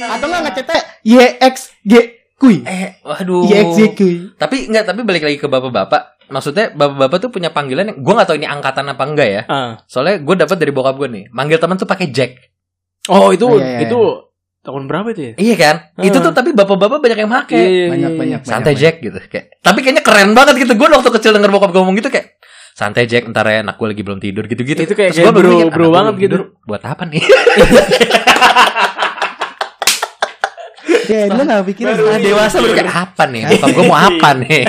Atau 0.00 0.26
nggak 0.32 0.42
ngecetnya 0.48 0.80
YXG 1.04 1.92
kui. 2.40 2.64
Eh, 2.64 2.96
waduh. 3.04 3.44
YXG 3.52 3.80
kui. 4.00 4.14
Tapi 4.40 4.72
enggak, 4.72 4.88
tapi 4.88 5.04
balik 5.04 5.28
lagi 5.28 5.36
ke 5.36 5.44
bapak-bapak. 5.44 6.21
Maksudnya 6.32 6.72
bapak-bapak 6.72 7.18
tuh 7.18 7.30
punya 7.30 7.48
panggilan 7.48 7.84
yang 7.86 7.98
gue 7.98 8.08
nggak 8.10 8.24
tahu 8.24 8.36
ini 8.36 8.48
angkatan 8.48 8.88
apa 8.88 9.04
enggak 9.04 9.28
ya. 9.28 9.42
Ah. 9.46 9.72
Soalnya 9.84 10.16
gue 10.18 10.34
dapat 10.34 10.56
dari 10.56 10.72
bokap 10.72 10.96
gue 10.96 11.08
nih. 11.10 11.24
Manggil 11.28 11.58
teman 11.58 11.76
tuh 11.76 11.84
pakai 11.84 12.08
Jack. 12.08 12.40
Oh 13.06 13.28
itu 13.30 13.44
Oh, 13.44 13.58
iya, 13.58 13.66
iya, 13.76 13.78
itu 13.84 13.98
tahun 14.62 14.86
berapa 14.86 15.10
itu 15.10 15.22
ya? 15.22 15.32
Iya 15.36 15.54
kan? 15.56 15.76
Ah. 15.92 16.02
Itu 16.02 16.18
tuh 16.18 16.30
tapi 16.30 16.50
bapak-bapak 16.50 16.98
banyak 16.98 17.18
yang 17.18 17.28
make. 17.28 17.52
Iya, 17.52 17.60
iya, 17.62 17.86
Banyak 17.86 18.10
iya. 18.10 18.18
banyak. 18.18 18.40
Santai 18.42 18.72
banyak, 18.72 18.80
Jack 18.80 18.94
gitu 18.98 19.18
kayak. 19.22 19.60
Tapi 19.60 19.78
kayaknya 19.80 20.02
keren 20.02 20.32
banget 20.32 20.54
gitu. 20.58 20.72
Gue 20.72 20.88
waktu 20.88 21.10
kecil 21.12 21.30
denger 21.32 21.50
bokap 21.50 21.68
gue 21.68 21.78
ngomong 21.78 21.94
gitu 21.94 22.08
kayak 22.08 22.40
santai 22.72 23.04
Jack 23.04 23.28
ntar 23.28 23.44
ya 23.44 23.60
anak 23.60 23.76
gue 23.76 23.84
lagi 23.86 24.00
belum 24.00 24.16
tidur 24.16 24.48
gitu-gitu. 24.48 24.80
Itu 24.80 24.96
kayak- 24.96 25.12
Terus 25.12 25.28
kayak 25.28 25.36
bro- 25.36 25.52
mikir, 25.52 25.68
bro 25.68 25.88
banget 25.92 26.14
gitu. 26.16 26.22
tidur, 26.24 26.42
Buat 26.64 26.82
apa 26.82 27.04
nih? 27.04 27.20
Ya, 31.02 31.28
lu 31.28 31.44
gak 31.44 31.66
pikirin. 31.66 31.92
Iya. 31.92 32.18
dewasa 32.24 32.56
baru 32.56 32.72
kayak 32.72 32.94
apa 32.94 33.22
nih? 33.28 33.40
Bokap 33.50 33.68
gue 33.68 33.84
mau 33.84 33.98
apa 33.98 34.28
nih? 34.38 34.60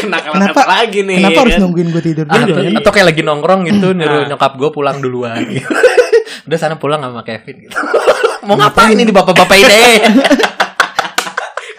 Kenakalan 0.00 0.34
Kenapa- 0.34 0.56
apa 0.56 0.64
lagi 0.72 0.98
nih? 1.02 1.16
Kenapa 1.16 1.32
ya 1.32 1.40
harus 1.40 1.52
kan? 1.52 1.60
nungguin 1.62 1.88
gue 1.88 2.02
tidur 2.02 2.24
Ah, 2.24 2.32
dulu? 2.34 2.44
atau, 2.46 2.62
kan? 2.62 2.72
atau 2.76 2.90
kayak 2.90 3.06
lagi 3.06 3.22
nongkrong 3.22 3.60
gitu 3.66 3.86
nyuruh 3.90 4.18
Ah. 4.18 4.26
nyokap 4.26 4.52
gue 4.54 4.70
pulang 4.70 4.96
duluan 4.98 5.40
gitu. 5.44 5.68
Udah 6.46 6.58
sana 6.58 6.74
pulang 6.74 6.98
sama 6.98 7.20
Kevin 7.20 7.56
gitu. 7.62 7.74
Mau 8.46 8.56
ngapain 8.56 8.94
ini 8.94 9.08
bapak-bapak 9.08 9.56
ini? 9.58 9.80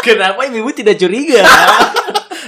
Kenapa 0.01 0.41
ibu 0.43 0.69
tidak 0.71 0.97
curiga? 0.97 1.45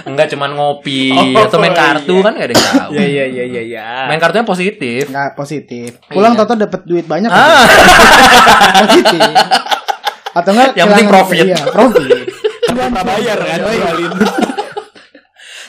Enggak 0.04 0.28
cuman 0.28 0.52
ngopi 0.52 1.14
Oh, 1.14 1.38
atau 1.40 1.58
main 1.58 1.72
kartu 1.72 2.12
iya. 2.12 2.24
kan 2.24 2.32
gak 2.34 2.44
ada 2.44 2.54
yang 2.54 2.66
tahu. 2.76 2.92
Iya 2.92 3.06
iya 3.06 3.26
iya 3.26 3.44
iya 3.46 3.62
iya. 3.64 3.86
Main 4.06 4.18
kartunya 4.18 4.42
positif. 4.44 5.06
Nggak 5.06 5.34
positif. 5.34 5.90
Pulang 6.08 6.34
Iya. 6.34 6.40
toto 6.40 6.54
dapat 6.56 6.82
duit 6.84 7.06
banyak. 7.06 7.30
Ah, 7.30 7.64
positif. 8.82 9.22
Atau 10.34 10.50
enggak 10.52 10.74
Yang 10.74 10.88
penting 10.90 11.08
profit. 11.08 11.46
Iya, 11.46 11.58
profit. 11.64 12.26
Prabayar 12.66 13.38
kan 13.38 13.60
jualin. 13.62 14.12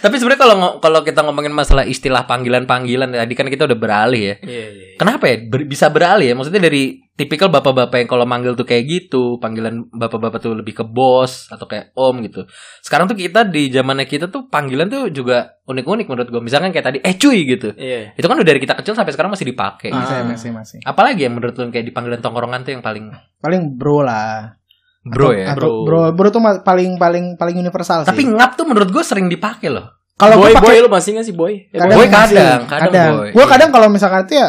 Tapi 0.05 0.21
sebenarnya 0.21 0.41
kalau 0.45 0.57
kalau 0.85 1.01
kita 1.01 1.25
ngomongin 1.25 1.57
masalah 1.57 1.89
istilah 1.89 2.29
panggilan-panggilan 2.29 3.17
tadi 3.17 3.33
kan 3.33 3.49
kita 3.49 3.65
udah 3.65 3.79
beralih 3.81 4.21
ya. 4.21 4.35
Iya 4.45 4.67
iya. 4.69 4.87
Kenapa 5.01 5.25
ya 5.33 5.41
Ber- 5.49 5.65
bisa 5.65 5.89
beralih 5.89 6.29
ya? 6.29 6.35
Maksudnya 6.37 6.61
dari 6.61 7.01
tipikal 7.17 7.49
bapak-bapak 7.49 8.05
yang 8.05 8.11
kalau 8.13 8.29
manggil 8.29 8.53
tuh 8.53 8.69
kayak 8.69 8.85
gitu, 8.85 9.41
panggilan 9.41 9.89
bapak-bapak 9.97 10.45
tuh 10.45 10.53
lebih 10.53 10.77
ke 10.77 10.85
bos 10.85 11.49
atau 11.49 11.65
kayak 11.65 11.97
om 11.97 12.21
gitu. 12.21 12.45
Sekarang 12.85 13.09
tuh 13.09 13.17
kita 13.17 13.49
di 13.49 13.73
zamannya 13.73 14.05
kita 14.05 14.29
tuh 14.29 14.45
panggilan 14.53 14.93
tuh 14.93 15.09
juga 15.09 15.57
unik-unik 15.65 16.07
menurut 16.13 16.29
gue. 16.29 16.43
Misalkan 16.45 16.69
kayak 16.69 16.85
tadi 16.85 16.99
eh 17.01 17.17
cuy 17.17 17.39
gitu. 17.49 17.73
Iya. 17.73 18.13
Itu 18.13 18.29
kan 18.29 18.37
udah 18.37 18.45
dari 18.45 18.61
kita 18.61 18.77
kecil 18.77 18.93
sampai 18.93 19.17
sekarang 19.17 19.33
masih 19.33 19.49
dipakai. 19.49 19.89
Ah. 19.89 20.05
Masih, 20.05 20.17
masih, 20.29 20.51
masih. 20.53 20.79
Apalagi 20.85 21.25
yang 21.25 21.41
menurut 21.41 21.57
lu 21.57 21.73
kayak 21.73 21.89
di 21.89 21.97
panggilan 21.97 22.21
tongkrongan 22.21 22.61
tuh 22.61 22.77
yang 22.77 22.85
paling 22.85 23.09
Paling 23.41 23.81
bro 23.81 24.05
lah. 24.05 24.61
Bro 25.05 25.29
Atau- 25.29 25.37
ya? 25.37 25.47
bro. 25.53 25.71
bro. 25.85 26.01
Bro 26.11 26.29
tuh 26.31 26.41
paling 26.61 26.97
paling 26.97 27.37
paling 27.37 27.57
universal 27.57 28.03
Tapi 28.03 28.21
sih. 28.21 28.29
ngap 28.29 28.57
tuh 28.57 28.65
menurut 28.65 28.89
gue 28.89 29.01
sering 29.01 29.29
dipakai 29.29 29.69
loh. 29.69 29.85
Kalau 30.15 30.39
boy 30.39 30.51
gue 30.51 30.61
boy 30.61 30.77
lu 30.79 30.89
masih 30.89 31.11
nggak 31.13 31.27
sih 31.27 31.35
boy? 31.35 31.55
Eh, 31.67 31.75
kadang 31.75 31.99
boy 31.99 32.07
kadang, 32.07 32.61
kadang 32.65 33.13
boy. 33.19 33.29
Gue 33.31 33.41
Iya. 33.41 33.51
kadang 33.51 33.71
kalau 33.71 33.89
misalkan 33.89 34.25
itu 34.25 34.35
ya 34.37 34.49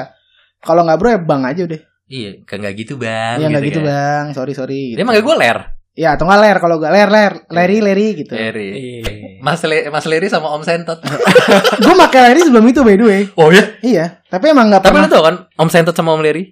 kalau 0.60 0.82
nggak 0.82 0.98
bro 0.98 1.10
ya 1.10 1.20
bang 1.20 1.41
aja 1.44 1.62
udah. 1.63 1.82
Iya, 2.06 2.32
kan 2.46 2.58
nggak 2.62 2.76
gitu 2.78 2.94
bang. 2.96 3.38
Iya 3.38 3.48
nggak 3.50 3.63
gitu 3.65 3.80
kan. 3.82 3.89
bang. 3.89 4.26
Sorry 4.32 4.54
sorry. 4.54 4.94
Dia 4.94 5.02
manggil 5.02 5.26
gue 5.26 5.36
ler. 5.36 5.60
Ya 5.96 6.13
atau 6.13 6.24
nggak 6.24 6.39
ler 6.39 6.58
kalau 6.60 6.76
nggak 6.78 6.91
ler 6.91 7.10
ler 7.10 7.34
leri 7.50 7.78
leri 7.82 8.08
gitu. 8.15 8.32
Leri. 8.32 8.70
Iya. 9.02 9.12
Mas 9.41 9.63
Le 9.63 9.89
Mas 9.89 10.06
Leri 10.06 10.28
sama 10.28 10.52
Om 10.52 10.62
Sentot. 10.62 11.00
gue 11.84 11.96
pakai 11.98 12.22
leri 12.30 12.41
sebelum 12.44 12.65
itu 12.65 12.80
by 12.82 12.96
the 12.96 13.06
way. 13.06 13.22
oh 13.34 13.50
ya? 13.50 13.63
Iya. 13.82 14.06
Tapi 14.24 14.46
emang 14.50 14.70
nggak 14.70 14.84
Tapi 14.84 14.94
lu 14.94 15.02
pernah. 15.02 15.12
tau 15.12 15.24
kan 15.24 15.36
Om 15.56 15.70
Sentot 15.70 15.94
sama 15.94 16.13
Om 16.13 16.22
Leri? 16.22 16.44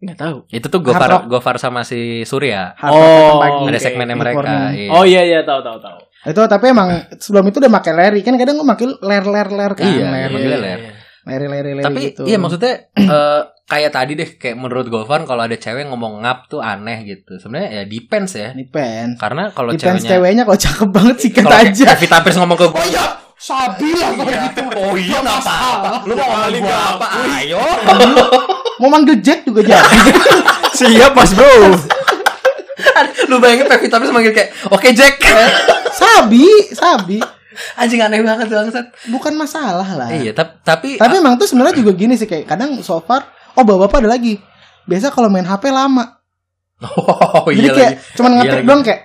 Nggak 0.00 0.18
tahu. 0.18 0.36
Itu 0.50 0.66
tuh 0.68 0.80
Gofar. 0.80 1.24
Gofar 1.26 1.56
sama 1.56 1.80
si 1.82 2.22
Surya. 2.22 2.74
hard 2.76 2.92
Oh, 2.92 3.38
pagi. 3.38 3.62
Ada 3.70 3.80
segmennya 3.80 4.16
mereka. 4.16 4.74
Iya. 4.74 4.88
Oh 4.90 5.04
iya 5.06 5.22
iya 5.22 5.40
tahu 5.42 5.62
tahu 5.62 5.78
tahu. 5.78 5.98
Itu 6.24 6.40
tapi 6.44 6.72
emang 6.72 6.88
sebelum 7.16 7.48
itu 7.48 7.60
udah 7.60 7.72
pakai 7.72 7.92
leri 7.92 8.20
kan 8.20 8.34
kadang 8.34 8.56
gue 8.56 8.66
pakai 8.66 8.86
ler 8.90 9.24
ler 9.24 9.48
ler 9.48 9.72
kan. 9.72 9.84
Iya, 9.84 10.04
ler, 10.08 10.30
Iya, 10.32 10.58
ler. 10.58 10.80
iya. 10.80 10.92
leri 11.24 11.46
leri 11.48 11.70
leri 11.72 11.84
Tapi 11.84 12.00
gitu. 12.12 12.22
iya 12.28 12.36
maksudnya 12.36 12.84
eh, 12.92 13.40
kayak 13.64 13.96
tadi 13.96 14.12
deh 14.12 14.28
kayak 14.36 14.60
menurut 14.60 14.92
Gofar 14.92 15.24
kalau 15.24 15.40
ada 15.40 15.56
cewek 15.56 15.88
ngomong 15.88 16.20
ngap 16.20 16.52
tuh 16.52 16.60
aneh 16.60 17.00
gitu. 17.08 17.40
Sebenarnya 17.40 17.80
ya 17.80 17.82
depends 17.84 18.36
ya. 18.36 18.52
depends. 18.52 19.16
Karena 19.16 19.48
kalau 19.56 19.72
Depends 19.72 20.04
ceweknya 20.04 20.10
ceweknya 20.12 20.42
kalau 20.44 20.58
cakep 20.60 20.88
banget 20.92 21.16
sih 21.16 21.30
kayak 21.32 21.72
aja. 21.72 21.84
Evita 21.96 22.20
Pierce 22.20 22.36
ngomong 22.36 22.58
ke 22.60 22.66
gue, 22.68 22.84
iya, 22.92 23.04
sabi 23.36 23.90
lah 23.92 24.10
kalau 24.14 24.30
gitu. 24.30 24.60
oh 24.72 24.94
iya 24.94 25.18
nggak 25.20 25.38
apa-apa. 25.38 25.90
Lu 26.04 26.14
mau 26.14 26.26
ngomongin 26.26 26.60
gue 26.60 26.76
apa? 26.76 27.06
Ayo. 27.38 27.60
Mau 28.82 28.90
manggil 28.90 29.22
Jack 29.22 29.46
juga 29.46 29.62
jadi. 29.62 29.78
Siap 30.78 31.14
mas 31.14 31.30
bro. 31.30 31.78
Lu 33.30 33.38
bayangin 33.38 33.70
Pevita 33.70 33.96
Pierce 33.96 34.10
manggil 34.10 34.34
kayak, 34.34 34.50
oke 34.66 34.88
Jack. 34.90 35.22
sabi, 36.00 36.42
sabi. 36.74 37.18
Anjing 37.78 38.02
aneh 38.02 38.18
banget 38.18 38.50
bangsat. 38.50 38.90
Bukan 39.06 39.38
masalah 39.38 39.86
lah. 39.86 40.10
Iya, 40.10 40.34
tap- 40.34 40.58
tapi 40.66 40.98
Tapi 40.98 41.22
emang 41.22 41.38
tuh 41.38 41.46
sebenarnya 41.46 41.78
juga 41.78 41.94
gini 41.94 42.18
sih 42.18 42.26
kayak 42.26 42.50
kadang 42.50 42.82
so 42.82 42.98
far 42.98 43.22
oh 43.54 43.62
bapak-bapak 43.62 44.02
ada 44.02 44.10
lagi. 44.10 44.42
Biasa 44.84 45.14
kalau 45.14 45.30
main 45.30 45.46
HP 45.46 45.70
lama. 45.70 46.18
Oh 46.82 47.46
Jadi 47.46 47.62
iya 47.62 47.70
kayak 47.70 47.92
lagi. 47.94 48.14
cuman 48.18 48.30
Iya 48.34 48.38
ngetik 48.42 48.62
doang 48.66 48.82
kayak 48.82 49.00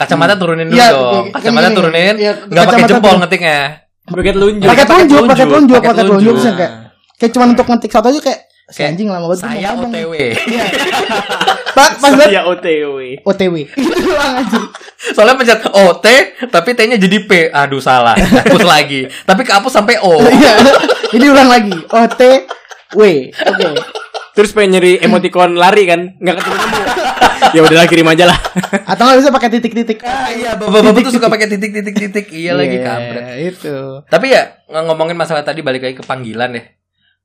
Kacamata 0.00 0.34
turunin 0.34 0.66
dulu 0.66 0.74
Iya, 0.74 0.88
dong. 0.90 1.24
Kacamata 1.28 1.66
gini, 1.66 1.76
turunin. 1.76 2.14
iya, 2.16 2.32
Nggak 2.40 2.64
pakai 2.64 2.84
jempol 2.86 3.04
turun. 3.06 3.20
ngetiknya. 3.20 3.58
Pakai 4.02 4.32
telunjuk. 4.32 4.66
pakai 4.66 4.84
telunjuk, 4.84 5.22
pakai 5.22 5.44
telunjuk, 5.44 5.76
pakai 5.78 5.94
telunjuk 6.00 6.36
sih 6.36 6.52
kayak 6.52 6.72
kayak 7.14 7.30
cuman 7.30 7.48
untuk 7.52 7.66
ngetik 7.68 7.90
satu 7.90 8.08
aja 8.08 8.18
kayak 8.18 8.40
si 8.66 8.80
Kayak, 8.80 8.90
anjing 8.90 9.08
lama 9.08 9.26
banget 9.26 9.40
Saya 9.40 9.68
mau 9.68 9.76
ngomong. 9.76 9.92
OTW. 9.92 10.12
Pas 11.70 11.90
pas 11.92 12.10
banget 12.10 12.26
Saya 12.28 12.42
OTW. 12.44 12.96
OTW. 13.22 13.54
Itu 13.68 13.98
doang 14.08 14.34
aja. 14.36 14.58
Soalnya 15.12 15.34
pencet 15.36 15.60
OT 15.66 16.06
tapi 16.48 16.70
T-nya 16.72 16.96
jadi 16.96 17.18
P. 17.20 17.30
Aduh 17.50 17.78
salah. 17.78 18.16
Hapus 18.16 18.64
lagi. 18.74 19.04
Tapi 19.06 19.42
kehapus 19.42 19.72
sampai 19.72 20.00
O. 20.00 20.16
Iya. 20.32 20.54
Jadi 21.10 21.24
ulang 21.26 21.46
lagi. 21.46 21.74
OTW. 21.84 23.00
Oke. 23.28 23.68
Terus 24.32 24.50
pengen 24.50 24.70
nyari 24.72 24.98
emoticon 24.98 25.54
lari 25.54 25.84
kan? 25.84 26.16
Nggak 26.16 26.40
ketemu 26.40 26.56
nemu. 26.56 26.82
ya 27.56 27.60
udahlah 27.64 27.86
kirim 27.86 28.06
aja 28.06 28.24
lah. 28.30 28.38
Atau 28.90 29.02
nggak 29.06 29.18
bisa 29.20 29.30
pakai 29.34 29.48
titik-titik. 29.52 29.98
Ah, 30.02 30.30
iya, 30.30 30.54
bapak-bapak 30.54 31.00
tuh 31.06 31.14
suka 31.16 31.26
pakai 31.28 31.46
titik-titik-titik. 31.50 32.26
Iya 32.30 32.52
lagi 32.54 32.78
kampret. 32.80 33.24
Itu. 33.54 34.06
Tapi 34.06 34.26
ya 34.30 34.62
ng- 34.70 34.86
ngomongin 34.90 35.18
masalah 35.18 35.42
tadi 35.42 35.60
balik 35.60 35.82
lagi 35.82 35.96
ke 35.98 36.04
panggilan 36.06 36.54
deh. 36.54 36.64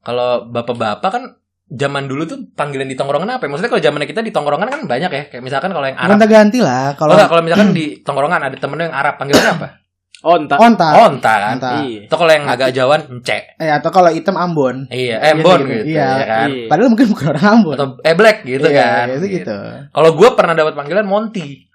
Kalau 0.06 0.46
bapak-bapak 0.50 1.10
kan 1.10 1.24
zaman 1.66 2.06
dulu 2.06 2.30
tuh 2.30 2.38
panggilan 2.54 2.86
di 2.86 2.98
tongkrongan 2.98 3.38
apa 3.38 3.46
ya? 3.46 3.50
Maksudnya 3.50 3.72
kalau 3.74 3.84
zamannya 3.84 4.08
kita 4.10 4.22
di 4.22 4.34
tongkrongan 4.34 4.70
kan 4.70 4.82
banyak 4.86 5.12
ya. 5.12 5.24
Kayak 5.30 5.44
misalkan 5.46 5.72
kalau 5.74 5.86
yang 5.86 5.98
Arab. 5.98 6.18
Ganti 6.26 6.60
lah 6.62 6.94
Kalau 6.94 7.14
kalau 7.14 7.30
kalau 7.38 7.42
misalkan 7.46 7.70
di 7.78 8.02
tongkrongan 8.02 8.42
ada 8.52 8.58
temen 8.58 8.78
yang 8.82 8.94
Arab 8.94 9.18
panggilannya 9.18 9.54
apa? 9.62 9.85
Entah. 10.26 10.58
onta. 10.58 10.88
Onta 11.00 11.34
kan. 11.36 11.54
Onta. 11.56 11.70
Iya. 11.80 12.02
Atau 12.06 12.18
kalau 12.18 12.32
yang 12.32 12.46
agak 12.46 12.70
jauhan 12.72 13.02
ence. 13.08 13.38
Eh 13.56 13.70
atau 13.70 13.90
kalau 13.90 14.10
hitam 14.10 14.34
Ambon. 14.34 14.90
Iya, 14.90 15.22
eh 15.22 15.34
Bon 15.38 15.62
gitu, 15.62 15.86
Iya. 15.86 16.08
ya 16.12 16.26
kan. 16.26 16.48
Iya. 16.50 16.66
Padahal 16.66 16.90
mungkin 16.90 17.08
bukan 17.08 17.26
orang 17.30 17.46
Ambon. 17.54 17.76
Atau 17.76 17.88
eh 18.02 18.14
Black 18.14 18.38
gitu 18.42 18.66
Iya, 18.66 18.82
kan. 18.82 19.06
Gitu, 19.14 19.26
gitu. 19.32 19.58
Kalau 19.88 20.10
gue 20.12 20.30
pernah 20.32 20.54
dapat 20.54 20.74
panggilan 20.74 21.06
Monty. 21.06 21.70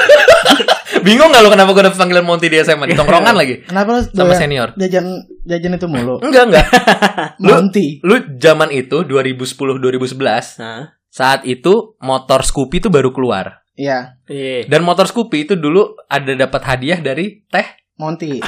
Bingung 0.99 1.29
gak 1.29 1.41
lu 1.41 1.49
kenapa 1.49 1.69
gue 1.69 1.83
dapet 1.85 1.97
panggilan 1.97 2.23
Monty 2.23 2.47
di 2.47 2.57
SMA 2.57 2.85
di 2.85 2.95
tongkrongan 2.95 3.31
lagi 3.33 3.63
Kenapa 3.63 3.89
lu 3.93 4.01
sama 4.05 4.33
senior? 4.33 4.73
jajan 4.75 5.05
jajan 5.41 5.75
itu 5.75 5.87
mulu? 5.87 6.19
Enggak 6.19 6.43
enggak. 6.47 6.65
Lu- 7.43 7.53
Monty. 7.53 7.99
Lu 8.01 8.15
zaman 8.35 8.69
itu 8.69 9.03
2010 9.03 9.43
2011 9.77 10.59
Nah. 10.59 10.95
saat 11.05 11.43
itu 11.43 11.97
motor 11.99 12.41
Scoopy 12.41 12.79
itu 12.79 12.89
baru 12.89 13.09
keluar. 13.09 13.63
Iya, 13.79 14.19
Iya. 14.27 14.67
Dan 14.67 14.83
motor 14.83 15.07
Scoopy 15.07 15.47
itu 15.47 15.55
dulu 15.55 15.95
ada 16.11 16.35
dapat 16.35 16.61
hadiah 16.67 16.99
dari 16.99 17.47
teh. 17.47 17.63
Monty. 17.95 18.43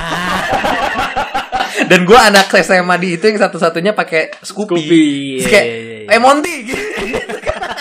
Dan 1.90 2.04
gue 2.04 2.20
anak 2.20 2.52
SMA 2.60 2.96
di 3.00 3.16
itu 3.16 3.24
yang 3.26 3.40
satu-satunya 3.40 3.96
pakai 3.96 4.36
Scoopy. 4.44 4.76
Scoopy. 4.76 5.04
Terus 5.40 5.48
Iya, 5.48 5.50
kayak, 5.50 5.66
iya, 5.66 5.80
iya. 6.04 6.12
eh 6.12 6.20
Monty 6.20 6.54
gitu. 6.68 6.84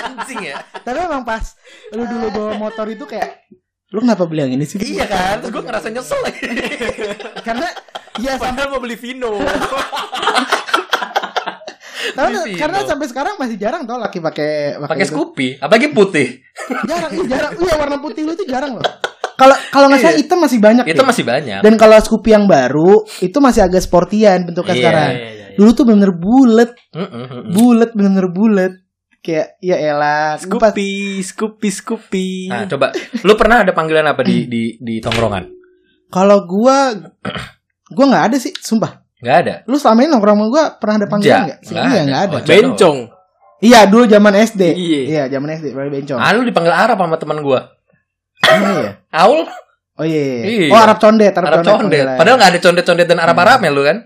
Anjing 0.07 0.41
ya. 0.47 0.63
Tapi 0.63 0.99
emang 1.03 1.27
pas 1.27 1.43
lu 1.91 2.07
dulu 2.07 2.27
bawa 2.31 2.53
motor 2.57 2.87
itu 2.87 3.03
kayak 3.03 3.43
lu 3.91 3.99
kenapa 3.99 4.23
beli 4.31 4.47
yang 4.47 4.55
ini 4.55 4.63
sih? 4.63 4.79
Iya 4.79 5.11
kan, 5.11 5.43
terus 5.43 5.51
gue 5.51 5.63
ngerasa 5.67 5.91
nyesel 5.91 6.23
lagi. 6.23 6.47
Karena 7.47 7.67
ya 8.23 8.39
sampai 8.39 8.63
Padahal 8.63 8.71
mau 8.71 8.81
beli 8.81 8.95
Vino. 8.95 9.35
Karena, 12.13 12.41
karena 12.55 12.79
sampai 12.85 13.07
sekarang 13.07 13.35
masih 13.37 13.57
jarang 13.57 13.83
tau 13.85 13.97
laki 13.97 14.19
pakai 14.19 14.77
Pakai. 14.79 15.05
Scoopy, 15.05 15.49
apalagi 15.59 15.91
putih. 15.91 16.41
Jarang, 16.91 17.11
iya 17.11 17.25
jarang. 17.27 17.53
Iya 17.57 17.75
warna 17.77 17.97
putih 17.99 18.23
lu 18.23 18.33
itu 18.33 18.45
jarang 18.45 18.77
loh. 18.77 18.85
Kalau 19.41 19.57
kalau 19.73 19.89
nggak 19.89 20.05
salah 20.05 20.13
Iya. 20.13 20.21
hitam 20.21 20.39
masih 20.39 20.59
banyak. 20.61 20.85
Itu 20.85 21.01
masih 21.01 21.25
banyak. 21.25 21.61
Dan 21.65 21.75
kalau 21.75 21.97
Scoopy 21.97 22.29
yang 22.29 22.45
baru 22.45 23.01
itu 23.19 23.39
masih 23.41 23.65
agak 23.65 23.81
sportian 23.81 24.45
bentuknya 24.45 24.77
Iya, 24.77 24.83
sekarang. 24.85 25.11
iya, 25.11 25.29
iya. 25.33 25.47
Dulu 25.57 25.71
tuh 25.73 25.85
bener 25.89 26.13
bulet, 26.13 26.71
Mm-mm, 26.93 27.09
mm-mm. 27.09 27.43
bulet 27.49 27.91
bener 27.97 28.29
bulet. 28.29 28.73
Kayak 29.21 29.57
ya 29.59 29.81
elah. 29.81 30.37
Scoopy, 30.37 31.25
Scoopy, 31.25 31.69
Scoopy. 31.73 32.29
Nah, 32.53 32.69
coba 32.69 32.93
lu 33.25 33.33
pernah 33.33 33.65
ada 33.65 33.73
panggilan 33.73 34.05
apa 34.05 34.21
di 34.21 34.45
di 34.45 34.77
di 34.77 35.01
tongkrongan? 35.01 35.49
Kalau 36.13 36.45
gua 36.45 36.93
gua 37.89 38.05
nggak 38.13 38.25
ada 38.29 38.37
sih, 38.37 38.53
sumpah. 38.53 39.00
Nggak 39.21 39.37
ada. 39.45 39.55
Lu 39.69 39.77
selama 39.77 39.99
ini 40.01 40.09
nongkrong 40.11 40.37
sama 40.37 40.47
gua 40.49 40.65
pernah 40.77 40.95
ada 40.97 41.07
panggilan 41.09 41.41
Nggak? 41.45 41.59
Sih, 41.61 41.73
nggak 41.77 41.85
Iya 41.85 41.93
ada. 41.93 42.05
nggak 42.09 42.21
ada. 42.25 42.37
Oh, 42.37 42.41
Bencong. 42.45 42.99
Iya 43.61 43.81
dulu 43.85 44.05
zaman 44.09 44.33
SD. 44.35 44.63
Iya. 44.73 45.01
Iya 45.05 45.23
zaman 45.29 45.49
SD 45.53 45.67
baru 45.77 45.89
bencong. 45.93 46.17
Ah, 46.17 46.33
lu 46.33 46.43
dipanggil 46.43 46.73
Arab 46.73 46.97
sama 46.97 47.17
teman 47.21 47.39
gua. 47.45 47.61
Emang 48.41 48.73
iya. 48.81 48.91
Aul 49.13 49.45
Oh 50.01 50.07
iya. 50.09 50.25
Iya. 50.49 50.73
Oh 50.73 50.81
Arab 50.81 50.97
condet, 50.97 51.37
Arab, 51.37 51.61
Arab 51.61 51.61
condet. 51.61 51.81
panggilan. 52.01 52.17
Padahal 52.17 52.37
nggak 52.41 52.51
ada 52.57 52.61
condet-condet 52.65 53.07
dan 53.07 53.19
Arab-Arabnya 53.21 53.69
lu 53.69 53.83
kan? 53.85 53.97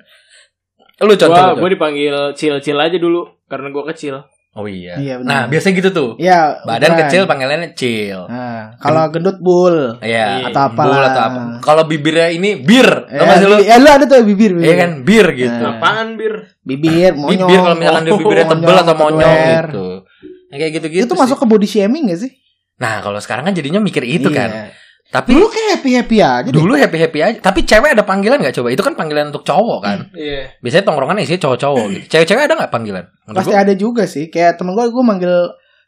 Lu 0.99 1.15
contoh. 1.15 1.31
Gua, 1.31 1.55
gua 1.55 1.69
dipanggil 1.71 2.15
cil-cil 2.35 2.75
aja 2.75 2.99
dulu 2.99 3.31
karena 3.47 3.71
gua 3.71 3.87
kecil. 3.95 4.27
Oh 4.55 4.71
iya. 4.71 4.95
Iya, 4.95 5.15
benar. 5.19 5.27
nah, 5.27 5.43
biasanya 5.51 5.75
gitu 5.83 5.91
tuh. 5.91 6.11
Iya. 6.15 6.63
Badan 6.63 6.95
ukuran. 6.95 7.01
kecil 7.11 7.23
panggilannya 7.27 7.71
cil. 7.75 8.21
Nah, 8.31 8.79
kalau 8.79 9.11
gendut 9.11 9.43
bul. 9.43 9.99
Iya. 9.99 10.47
Atau 10.47 10.71
apa 10.71 10.83
Bul 10.87 11.03
atau 11.03 11.23
apa. 11.27 11.41
Kalau 11.59 11.83
bibirnya 11.85 12.31
ini 12.31 12.63
bir. 12.63 12.87
Tau 12.87 13.19
Eh, 13.19 13.27
gak 13.27 13.37
sih 13.43 13.47
lu? 13.51 13.57
Ya 13.59 13.83
lu 13.83 13.91
ada 13.91 14.07
tuh 14.07 14.23
bibir, 14.23 14.55
bibir. 14.55 14.63
Iya 14.63 14.75
kan 14.79 14.91
bir 15.03 15.27
gitu. 15.35 15.59
Nah. 15.59 15.75
Apaan 15.83 16.15
bir? 16.15 16.55
Bibir, 16.63 17.13
monyong. 17.13 17.51
Bibir 17.51 17.59
kalau 17.61 17.75
misalkan 17.75 18.03
dia 18.07 18.13
Oh, 18.15 18.19
bibirnya 18.23 18.47
tebel 18.47 18.77
atau 18.79 18.95
monyong 18.95 19.39
gitu. 19.43 19.87
Yang 20.55 20.59
kayak 20.63 20.73
gitu-gitu. 20.79 21.03
Itu 21.03 21.15
sih. 21.15 21.21
masuk 21.27 21.37
ke 21.43 21.47
body 21.51 21.67
shaming 21.67 22.05
gak 22.15 22.21
sih? 22.23 22.31
Nah, 22.75 23.03
kalau 23.03 23.19
sekarang 23.19 23.43
kan 23.45 23.55
jadinya 23.59 23.83
mikir 23.83 24.07
itu 24.07 24.31
Iya. 24.31 24.39
kan. 24.39 24.51
Tapi 25.15 25.31
Dulu 25.31 25.47
kayak 25.47 25.69
happy-happy 25.79 26.17
aja 26.19 26.43
deh. 26.43 26.51
dulu 26.51 26.75
happy 26.75 26.99
happy 26.99 27.19
aja. 27.23 27.39
Tapi 27.39 27.63
cewek 27.63 27.95
ada 27.95 28.03
panggilan 28.03 28.43
nggak 28.43 28.51
coba? 28.53 28.69
Itu 28.69 28.83
kan 28.83 28.99
panggilan 28.99 29.31
untuk 29.31 29.47
cowok 29.47 29.79
kan. 29.79 29.99
Iya. 30.11 30.59
Biasanya 30.59 30.85
tongkrongan 30.85 31.23
isinya 31.23 31.41
cowok-cowok 31.41 31.85
gitu. 31.95 32.05
Cewek-cewek 32.11 32.43
ada 32.43 32.55
nggak 32.59 32.73
panggilan? 32.73 33.05
Menurut 33.23 33.39
Pasti 33.39 33.53
gua- 33.53 33.63
ada 33.63 33.73
juga 33.73 34.03
sih. 34.05 34.27
Kayak 34.27 34.59
temen 34.59 34.75
gue, 34.75 34.85
gue 34.85 35.05
manggil 35.07 35.35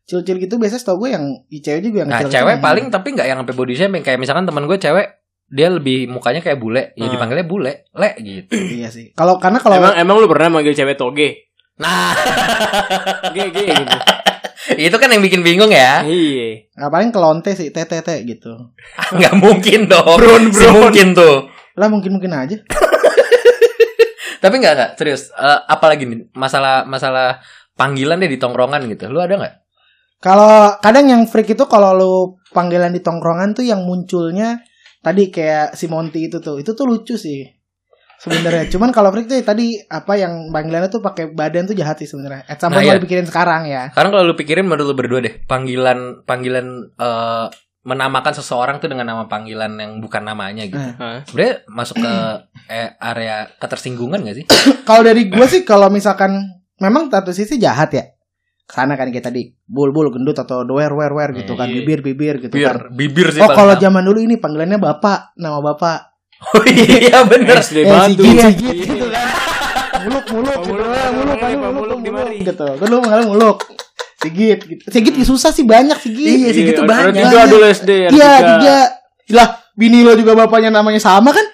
cil-cil 0.07 0.39
gitu 0.39 0.55
biasanya 0.57 0.79
setau 0.79 0.95
gue 0.97 1.11
yang 1.11 1.25
i 1.49 1.59
cewek 1.59 1.83
juga 1.83 1.97
yang 2.01 2.09
Nah, 2.09 2.23
cewek 2.23 2.55
yang- 2.55 2.63
paling 2.63 2.87
tapi 2.89 3.09
nggak 3.11 3.27
yang 3.27 3.39
sampai 3.41 3.55
body 3.55 3.75
shaming. 3.75 4.01
Kayak 4.01 4.19
misalkan 4.19 4.47
teman 4.47 4.63
gue 4.65 4.79
cewek 4.79 5.07
dia 5.47 5.69
lebih 5.69 6.07
mukanya 6.07 6.39
kayak 6.39 6.59
bule, 6.59 6.91
ya 6.93 7.05
Hmm. 7.05 7.13
dipanggilnya 7.13 7.45
bule, 7.45 7.73
le 7.93 8.11
gitu. 8.17 8.55
Iya 8.79 8.89
sih. 8.89 9.11
Kalau 9.13 9.37
karena 9.37 9.59
kalau 9.59 9.75
Emang 9.77 9.95
emang 9.97 10.17
lu 10.17 10.27
pernah 10.27 10.47
manggil 10.49 10.71
cewek 10.73 10.95
toge? 10.95 11.51
Nah, 11.77 12.15
Ge 13.31 13.51
ge 13.51 13.67
gitu. 13.69 13.99
itu 14.89 14.97
kan 14.97 15.09
yang 15.13 15.23
bikin 15.23 15.41
bingung 15.45 15.71
ya. 15.71 16.03
Iya. 16.03 16.69
Nah, 16.77 16.89
paling 16.89 17.13
kelonte 17.13 17.53
sih, 17.53 17.69
tete 17.71 17.97
gitu. 18.25 18.73
Nggak 19.17 19.35
mungkin 19.37 19.89
dong. 19.89 20.17
Bron, 20.19 20.45
Si 20.53 20.65
bron. 20.65 20.89
mungkin 20.89 21.13
tuh. 21.13 21.49
Lah 21.77 21.89
mungkin-mungkin 21.93 22.33
aja. 22.33 22.57
Tapi 24.43 24.55
nggak 24.63 24.75
nggak 24.77 24.91
serius. 25.01 25.33
Eh, 25.33 25.61
apalagi 25.67 26.07
nih 26.07 26.31
masalah 26.37 26.85
masalah 26.87 27.41
panggilan 27.75 28.21
deh 28.21 28.31
di 28.31 28.39
tongkrongan 28.39 28.85
gitu. 28.93 29.09
Lu 29.09 29.21
ada 29.21 29.37
nggak? 29.37 29.55
Kalau 30.21 30.77
kadang 30.81 31.07
yang 31.13 31.23
freak 31.29 31.53
itu 31.53 31.65
kalau 31.69 31.91
lu 31.93 32.15
panggilan 32.53 32.93
di 32.93 33.05
tongkrongan 33.05 33.53
tuh 33.53 33.65
yang 33.65 33.85
munculnya 33.85 34.61
tadi 35.05 35.29
kayak 35.29 35.77
si 35.77 35.89
Monty 35.89 36.29
itu 36.33 36.41
tuh. 36.41 36.61
Itu 36.61 36.73
tuh 36.73 36.89
lucu 36.89 37.17
sih. 37.19 37.45
Sebenarnya. 38.17 38.65
Cuman 38.73 38.91
kalau 38.91 39.13
freak 39.13 39.29
tuh 39.29 39.37
tadi 39.41 39.77
apa 39.87 40.17
yang 40.17 40.49
panggilannya 40.49 40.89
tuh 40.89 41.05
pakai 41.05 41.31
badan 41.31 41.69
tuh 41.69 41.77
jahat 41.77 42.01
sih 42.01 42.09
sebenarnya. 42.09 42.49
At 42.49 42.59
some 42.59 42.73
Nah, 42.73 42.81
iya. 42.81 42.97
lu 42.97 43.05
pikirin 43.05 43.29
sekarang 43.29 43.69
ya. 43.69 43.93
Sekarang 43.93 44.11
kalau 44.11 44.25
lu 44.25 44.35
pikirin 44.35 44.65
menurut 44.65 44.89
lu 44.89 44.97
berdua 44.97 45.21
deh, 45.21 45.35
panggilan 45.45 46.25
panggilan 46.25 46.67
eh, 46.97 47.47
menamakan 47.87 48.35
seseorang 48.35 48.83
tuh 48.83 48.91
dengan 48.91 49.07
nama 49.07 49.25
panggilan 49.31 49.79
yang 49.79 50.03
bukan 50.03 50.27
namanya 50.27 50.67
gitu. 50.67 50.75
Hah? 50.81 51.23
Sebenarnya 51.23 51.55
masuk 51.71 52.03
ke 52.03 52.13
eh, 52.67 52.91
area 52.99 53.47
ketersinggungan 53.57 54.27
gak 54.27 54.37
sih? 54.43 54.45
Kalau 54.89 55.07
dari 55.07 55.31
gue 55.31 55.47
sih 55.47 55.63
kalau 55.63 55.87
misalkan 55.87 56.35
memang 56.83 57.07
satu 57.07 57.31
sisi 57.31 57.63
jahat 57.63 57.95
ya. 57.95 58.05
Sana 58.67 58.99
kan 58.99 59.15
kayak 59.15 59.31
tadi 59.31 59.55
bul-bul 59.63 60.11
gendut 60.11 60.35
atau 60.35 60.67
doer 60.67 60.91
wer 60.91 61.15
wer 61.15 61.31
gitu 61.31 61.55
kan 61.55 61.71
Iya. 61.71 61.87
bibir 61.87 62.03
bibir 62.03 62.35
gitu 62.43 62.59
kan. 62.59 62.91
Bibir, 62.91 63.31
bibir 63.31 63.39
sih 63.39 63.39
Oh 63.39 63.55
kalau 63.55 63.79
zaman 63.79 64.03
dulu 64.03 64.19
ini 64.19 64.43
panggilannya 64.43 64.83
bapak, 64.83 65.39
nama 65.39 65.63
bapak. 65.63 66.16
Oh 66.47 66.63
iya 66.63 67.25
bener. 67.25 67.57
SD 67.59 67.79
Eh, 67.79 67.85
batu. 67.85 68.21
sigit, 68.21 68.35
Iya. 68.35 68.47
sigit 68.51 68.77
gitu 68.79 69.07
kan. 69.09 69.27
Muluk 70.05 70.25
muluk 70.31 70.57
gitu. 70.59 70.71
muluk, 70.71 70.87
Eh, 70.87 71.09
muluk 71.11 71.37
muluk, 71.37 71.41
muluk 71.41 71.57
muluk, 71.57 71.73
muluk 71.75 71.99
di 71.99 72.11
muluk 72.11 72.27
mari. 72.29 72.37
gitu. 72.41 72.67
Kan 72.71 72.87
lu 72.87 72.97
mengalami 72.99 73.27
muluk. 73.29 73.57
Sigit 74.17 74.59
gitu. 74.63 74.83
Sigit 74.87 75.15
susah 75.23 75.51
sih 75.51 75.65
banyak 75.65 75.99
sigit. 75.99 76.29
Iya, 76.39 76.49
Sigit 76.51 76.73
tuh 76.75 76.85
ada 76.85 76.93
banyak. 77.05 77.23
Tiga 77.23 77.41
dulu 77.47 77.65
SD. 77.67 77.91
ada 78.03 78.13
Iya, 78.13 78.33
tiga. 78.47 78.77
Lah, 79.29 79.49
bini 79.73 80.01
lo 80.01 80.13
juga 80.13 80.33
bapaknya 80.35 80.71
namanya 80.71 80.99
sama 80.99 81.31
kan? 81.31 81.47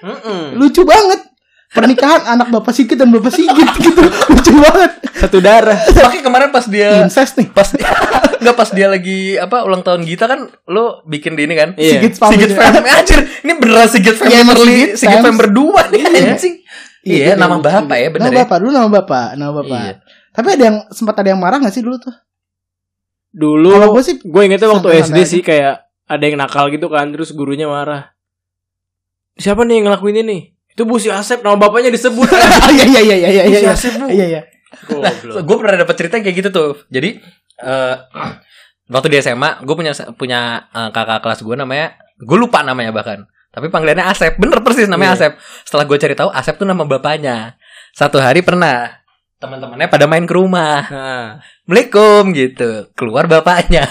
Lucu 0.52 0.82
banget. 0.82 1.31
Pernikahan 1.72 2.22
anak 2.28 2.48
bapak 2.50 2.70
Sigit 2.70 2.94
dan 2.94 3.08
bapak 3.08 3.32
Sigit 3.32 3.68
gitu. 3.80 4.02
Lucu 4.28 4.52
banget. 4.54 4.92
Satu 5.16 5.38
darah. 5.38 5.78
Makanya 5.88 6.20
kemarin 6.22 6.48
pas 6.48 6.66
dia 6.66 7.00
Incest 7.00 7.34
nih. 7.34 7.48
pas 7.48 7.64
dia 7.66 7.88
nggak 8.42 8.56
pas 8.58 8.68
dia 8.68 8.86
lagi 8.86 9.38
apa 9.38 9.62
ulang 9.62 9.80
tahun 9.80 10.02
Gita 10.02 10.26
kan 10.26 10.50
lo 10.66 11.00
bikin 11.04 11.32
di 11.32 11.46
ini 11.46 11.54
kan 11.54 11.72
Iya. 11.74 12.02
Sigit 12.02 12.14
family. 12.14 12.42
Sigit 12.42 12.52
family 12.52 12.90
anjir 12.90 13.20
ini 13.40 13.52
beneran 13.54 13.86
Sigit 13.86 14.16
family 14.16 14.34
Iya, 14.34 14.40
emang 14.42 14.56
Sigit, 14.58 14.90
Sigit 14.96 15.18
family 15.18 15.38
berdua 15.38 15.82
nih 15.88 16.00
Iya. 16.02 16.32
anjing 16.32 16.54
Iya, 17.02 17.14
iya 17.14 17.26
gitu, 17.28 17.40
nama 17.40 17.56
bapak 17.56 17.96
ya 17.96 18.08
bener 18.10 18.24
nama 18.24 18.34
ya 18.34 18.40
bapak 18.42 18.56
dulu 18.58 18.70
nama 18.70 18.88
bapak, 18.92 19.26
nama 19.34 19.52
bapak. 19.56 19.80
Iya. 19.80 19.94
Tapi 20.30 20.48
ada 20.50 20.64
yang 20.64 20.76
sempat 20.88 21.14
ada 21.16 21.28
yang 21.28 21.40
marah 21.40 21.58
gak 21.58 21.70
sih 21.70 21.82
dulu 21.82 21.96
tuh? 21.98 22.14
Dulu 23.30 23.70
Kalau 23.72 23.88
gue 23.90 24.02
sih 24.02 24.16
gue 24.18 24.42
ingetnya 24.44 24.68
waktu 24.68 24.88
SD 25.02 25.18
sih 25.24 25.40
kayak 25.40 25.82
ada 26.04 26.20
yang 26.20 26.36
nakal 26.36 26.68
gitu 26.68 26.86
kan 26.86 27.08
terus 27.08 27.32
gurunya 27.32 27.64
marah. 27.64 28.12
Siapa 29.34 29.64
nih 29.64 29.80
yang 29.80 29.88
ngelakuin 29.88 30.20
ini? 30.20 30.51
Itu 30.72 30.88
Bu 30.88 30.96
si 30.96 31.12
Asep 31.12 31.44
nama 31.44 31.56
bapaknya 31.56 31.92
disebut. 31.92 32.28
iya 32.72 32.84
iya 32.92 33.00
iya 33.00 33.16
iya 33.16 33.28
iya 33.28 33.42
Bu 33.44 33.52
si 33.52 33.64
iya. 33.64 33.72
Asep 33.72 33.92
Bu. 33.96 34.06
Iya 34.08 34.26
iya. 34.28 34.42
Goblok. 34.82 35.44
gue 35.44 35.56
pernah 35.60 35.76
dapet 35.84 35.94
cerita 36.00 36.16
kayak 36.18 36.36
gitu 36.42 36.48
tuh 36.48 36.70
jadi 36.88 37.20
eh 37.60 37.94
waktu 38.88 39.08
di 39.12 39.20
SMA 39.20 39.60
gue 39.62 39.74
punya 39.76 39.92
punya 40.16 40.40
eh, 40.72 40.88
kakak 40.90 41.20
kelas 41.20 41.44
gue 41.44 41.54
namanya 41.54 41.94
gue 42.16 42.38
lupa 42.40 42.64
namanya 42.64 42.90
bahkan 42.90 43.28
tapi 43.52 43.68
panggilannya 43.68 44.08
Asep 44.08 44.40
bener 44.40 44.64
persis 44.64 44.88
namanya 44.88 45.12
Iya. 45.14 45.28
Asep 45.28 45.32
setelah 45.68 45.84
gue 45.84 45.98
cari 46.00 46.14
tahu 46.16 46.32
Asep 46.32 46.56
tuh 46.56 46.64
nama 46.64 46.82
bapaknya 46.88 47.60
satu 47.92 48.16
hari 48.16 48.40
pernah 48.40 48.96
teman-temannya 49.36 49.92
pada 49.92 50.08
main 50.08 50.24
ke 50.24 50.34
rumah 50.34 50.88
Nah, 50.88 51.28
Assalamualaikum 51.68 52.32
gitu 52.32 52.70
keluar 52.96 53.28
bapaknya 53.28 53.84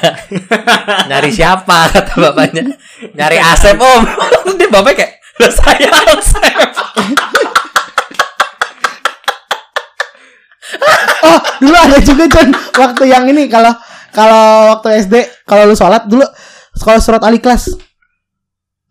nyari 1.14 1.30
siapa 1.30 1.94
kata 1.94 2.18
bapaknya 2.18 2.74
nyari 3.14 3.38
Asep 3.38 3.78
om 3.78 4.02
dia 4.60 4.68
bapaknya 4.68 4.98
kayak 5.06 5.14
"Lah, 5.40 5.52
saya 5.52 5.90
Asep 6.18 6.44
Oh, 11.22 11.40
dulu 11.62 11.78
ada 11.78 11.98
juga 12.02 12.26
John 12.32 12.50
waktu 12.74 13.04
yang 13.08 13.30
ini 13.30 13.46
kalau 13.52 13.72
kalau 14.12 14.76
waktu 14.76 15.06
SD 15.06 15.16
kalau 15.46 15.70
lu 15.70 15.76
sholat 15.78 16.08
dulu 16.10 16.26
kalau 16.82 17.00
surat 17.00 17.22
ali 17.24 17.38
kelas 17.40 17.72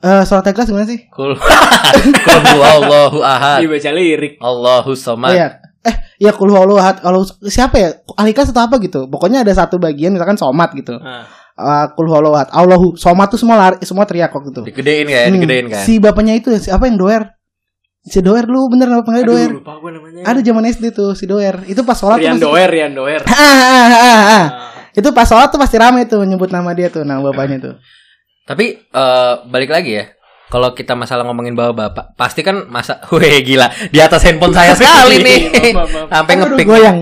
Eh 0.01 0.25
surat 0.25 0.41
ali 0.49 0.57
kelas 0.57 0.73
gimana 0.73 0.89
sih? 0.89 1.13
Kul 1.13 1.37
Kul 2.25 2.43
huwallahu 2.57 3.21
ahad 3.21 3.61
dibaca 3.61 3.91
lirik. 3.93 4.41
Allahu 4.41 4.97
Oh 4.97 4.97
somad 4.97 5.37
iya. 5.37 5.61
Eh, 5.85 5.97
ya 6.25 6.33
kul 6.33 6.49
huwallahu 6.49 6.81
ahad. 6.81 7.05
Kalau 7.05 7.21
siapa 7.45 7.77
ya? 7.77 7.89
Ali 8.17 8.33
kelas 8.33 8.49
atau 8.49 8.65
apa 8.65 8.81
gitu. 8.81 9.13
Pokoknya 9.13 9.45
ada 9.45 9.53
satu 9.53 9.77
bagian 9.77 10.17
misalkan 10.17 10.41
somat 10.41 10.73
gitu. 10.73 10.97
Nah, 10.97 11.29
Eh, 11.61 11.87
kul 11.93 12.09
ahad. 12.09 12.49
Allahu 12.51 12.97
somat 12.97 13.29
tuh 13.29 13.37
semua 13.37 13.57
lari, 13.57 13.77
semua 13.85 14.05
teriak 14.05 14.33
waktu 14.33 14.51
itu. 14.51 14.63
Digedein 14.65 15.05
kan, 15.05 15.25
Hmm, 15.29 15.35
digedein 15.37 15.67
kan. 15.69 15.85
Si 15.85 16.01
bapaknya 16.01 16.35
itu 16.35 16.49
siapa 16.57 16.89
yang 16.89 16.97
doer? 16.97 17.23
Si 18.01 18.25
doer 18.25 18.49
lu 18.49 18.65
bener 18.67 18.89
nama 18.89 19.05
panggilnya 19.05 19.29
aduh, 19.29 19.37
doer. 19.37 19.51
lupa 19.61 19.73
gue 19.77 19.91
namanya. 19.93 20.21
Ada 20.25 20.41
zaman 20.41 20.65
SD 20.65 20.85
tuh 20.91 21.13
si 21.13 21.29
doer. 21.29 21.61
Itu 21.69 21.85
pas 21.85 21.95
sholat 21.95 22.17
tuh 22.17 22.25
Rian 22.25 22.35
pasti- 22.35 22.47
Doer, 22.49 22.69
Rian 22.69 22.93
Doer. 22.93 23.21
Ah, 23.29 23.37
ah, 23.37 24.25
ah, 24.33 24.45
Itu 24.91 25.13
pas 25.13 25.29
sholat 25.29 25.53
tuh 25.53 25.61
pasti 25.61 25.77
rame 25.77 26.09
tuh 26.09 26.25
nyebut 26.25 26.49
nama 26.49 26.73
dia 26.73 26.89
tuh, 26.89 27.05
nama 27.05 27.21
bapaknya 27.21 27.59
tuh. 27.61 27.75
Tapi 28.43 28.65
eh, 28.81 29.33
balik 29.47 29.69
lagi 29.69 30.01
ya. 30.01 30.05
Kalau 30.51 30.75
kita 30.75 30.93
masalah 30.93 31.23
ngomongin 31.23 31.55
bawa 31.55 31.71
bapak, 31.71 32.13
pasti 32.15 32.43
kan 32.43 32.67
masa, 32.67 32.99
weh 33.15 33.39
gila, 33.41 33.71
di 33.89 33.99
atas 33.99 34.27
handphone 34.27 34.51
saya 34.51 34.75
sekali 34.75 35.23
nih, 35.23 35.41
maaf, 35.71 35.87
maaf. 35.87 36.09
sampai 36.11 36.33
Aduh, 36.35 36.43
ngepik. 36.53 36.67
goyang. 36.67 36.99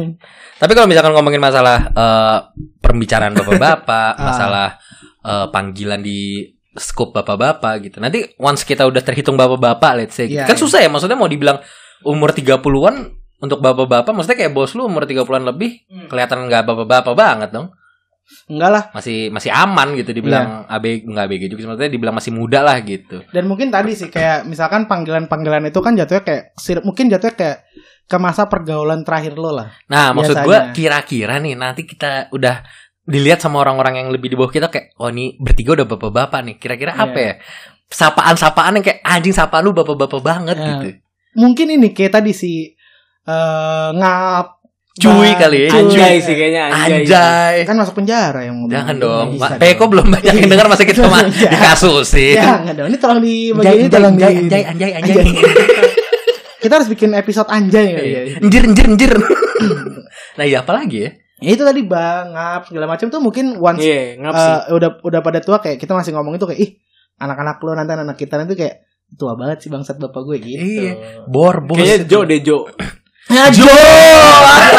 Tapi 0.58 0.72
kalau 0.72 0.84
misalkan 0.84 1.12
ngomongin 1.12 1.40
masalah 1.40 1.88
eh, 1.88 2.38
pembicaraan 2.78 3.32
bapak-bapak, 3.32 4.12
Ah. 4.20 4.24
masalah 4.28 4.68
eh, 5.22 5.46
panggilan 5.48 5.98
di 5.98 6.44
scope 6.74 7.16
bapak-bapak 7.16 7.74
gitu. 7.82 7.96
Nanti 7.98 8.22
once 8.36 8.62
kita 8.62 8.84
udah 8.84 9.00
terhitung 9.00 9.34
bapak-bapak, 9.34 9.92
let's 9.96 10.14
say, 10.14 10.28
gitu. 10.28 10.38
Iya, 10.38 10.46
kan 10.46 10.54
iya. 10.54 10.62
susah 10.62 10.78
ya. 10.78 10.92
Maksudnya 10.92 11.16
mau 11.16 11.26
dibilang 11.26 11.58
umur 12.04 12.30
30-an 12.30 13.16
untuk 13.38 13.58
bapak-bapak 13.58 14.10
maksudnya 14.10 14.34
kayak 14.36 14.50
bos 14.50 14.74
lu 14.74 14.84
umur 14.84 15.02
30-an 15.02 15.46
lebih 15.46 15.86
Hmm. 15.86 16.06
kelihatan 16.06 16.46
nggak 16.46 16.62
bapak-bapak 16.62 17.14
banget 17.14 17.50
dong. 17.50 17.70
Enggak 18.48 18.70
lah. 18.70 18.82
Masih 18.92 19.28
masih 19.28 19.50
aman 19.50 19.92
gitu 19.92 20.10
dibilang 20.12 20.64
Iya. 20.68 20.76
ABG 20.76 20.96
enggak 21.04 21.24
ABG 21.28 21.42
juga 21.48 21.60
maksudnya 21.68 21.92
dibilang 21.92 22.16
masih 22.16 22.32
muda 22.32 22.60
lah 22.60 22.76
gitu. 22.80 23.16
Dan 23.28 23.44
mungkin 23.44 23.68
tadi 23.68 23.92
sih 23.92 24.08
kayak 24.08 24.44
misalkan 24.44 24.84
panggilan-panggilan 24.84 25.68
itu 25.68 25.80
kan 25.80 25.92
jatuhnya 25.92 26.22
kayak 26.22 26.42
mungkin 26.80 27.08
jatuhnya 27.08 27.34
kayak 27.36 27.58
ke 28.08 28.16
masa 28.16 28.48
pergaulan 28.48 29.04
terakhir 29.04 29.36
lo 29.36 29.52
lah. 29.52 29.68
Nah, 29.86 30.16
maksud 30.16 30.32
Biasanya. 30.32 30.48
gua 30.48 30.58
kira-kira 30.72 31.34
nih 31.38 31.54
nanti 31.54 31.84
kita 31.84 32.32
udah 32.32 32.64
dilihat 33.04 33.40
sama 33.40 33.60
orang-orang 33.60 34.00
yang 34.00 34.08
lebih 34.08 34.32
di 34.32 34.36
bawah 34.36 34.48
kita 34.48 34.68
kayak 34.68 34.96
oh 34.96 35.08
ini 35.08 35.36
bertiga 35.36 35.76
udah 35.76 35.86
bapak-bapak 35.88 36.40
nih. 36.44 36.56
Kira-kira 36.56 36.92
Iya. 36.92 37.04
apa 37.04 37.18
ya? 37.20 37.34
Sapaan-sapaan 37.88 38.76
yang 38.76 38.84
kayak 38.84 39.00
anjing 39.00 39.32
sapaan 39.32 39.64
lu 39.64 39.72
bapak-bapak 39.72 40.20
banget 40.20 40.56
Iya. 40.56 40.66
gitu. 40.68 40.88
Mungkin 41.36 41.66
ini 41.72 41.92
kayak 41.92 42.20
tadi 42.20 42.32
si 42.32 42.72
eh 43.24 43.88
ngap 43.92 44.57
Cuy 44.98 45.30
Bang, 45.30 45.38
kali 45.38 45.58
ya. 45.60 45.68
cuy. 45.68 45.80
Anjay 45.80 46.14
sih 46.18 46.34
kayaknya 46.34 46.62
anjay. 46.68 46.90
Anjay. 47.00 47.54
kan 47.62 47.74
masuk 47.74 47.94
penjara 47.94 48.40
yang 48.42 48.58
ngomong. 48.58 48.72
Jangan 48.72 48.94
dong. 48.96 49.26
Bisa. 49.32 49.54
Peko 49.56 49.84
belum 49.86 50.06
banyak 50.10 50.34
yang 50.34 50.48
dengar 50.48 50.66
masa 50.66 50.82
kita 50.82 51.00
mah 51.04 51.22
Iya. 51.24 51.50
dikasusin. 51.54 52.34
Jangan 52.34 52.72
dong. 52.74 52.86
Ini 52.88 52.98
tolong 52.98 53.20
di 53.20 53.34
Anjay, 53.48 53.54
bagian 53.54 53.72
ini 53.72 53.78
anjay, 53.80 53.94
tolong 53.94 54.14
di 54.14 54.22
anjay, 54.22 54.34
anjay, 54.42 54.62
anjay, 54.66 54.90
anjay. 54.92 55.16
Anjay. 55.24 55.46
Kita 56.58 56.72
harus 56.74 56.88
bikin 56.88 57.10
episode 57.14 57.46
anjay 57.48 57.86
kali 57.92 58.08
ya. 58.08 58.20
Anjir, 58.38 58.62
anjir, 58.64 58.86
anjir. 58.86 59.12
Nah, 60.34 60.46
iya 60.46 60.62
apa 60.62 60.70
lagi 60.72 61.02
ya? 61.02 61.10
Ya 61.38 61.50
itu 61.52 61.62
tadi 61.62 61.82
bang 61.82 62.30
ngap 62.30 62.66
segala 62.66 62.86
macam 62.86 63.06
tuh 63.08 63.18
mungkin 63.18 63.54
once 63.56 63.82
Iya, 63.82 64.18
ngap 64.18 64.34
sih. 64.34 64.50
eh, 64.50 64.74
udah 64.74 64.90
udah 65.02 65.20
pada 65.20 65.38
tua 65.38 65.58
kayak 65.58 65.78
kita 65.78 65.90
masih 65.90 66.14
ngomong 66.14 66.34
itu 66.34 66.46
kayak 66.46 66.58
ih 66.58 66.70
anak-anak 67.16 67.58
lo 67.58 67.74
nanti 67.74 67.90
anak 67.92 68.14
kita 68.14 68.34
nanti 68.36 68.54
kayak 68.54 68.86
tua 69.14 69.34
banget 69.34 69.62
sih 69.62 69.68
bangsat 69.68 69.98
bapak 69.98 70.18
gue 70.20 70.36
gitu. 70.38 70.58
Iya. 70.58 70.92
Bor, 71.26 71.62
bos. 71.62 71.74
Kayaknya 71.74 72.06
Jo 72.06 72.18
deh 72.22 72.38
Jo. 72.40 72.58
Ya, 73.28 73.52
Jo. 73.52 73.68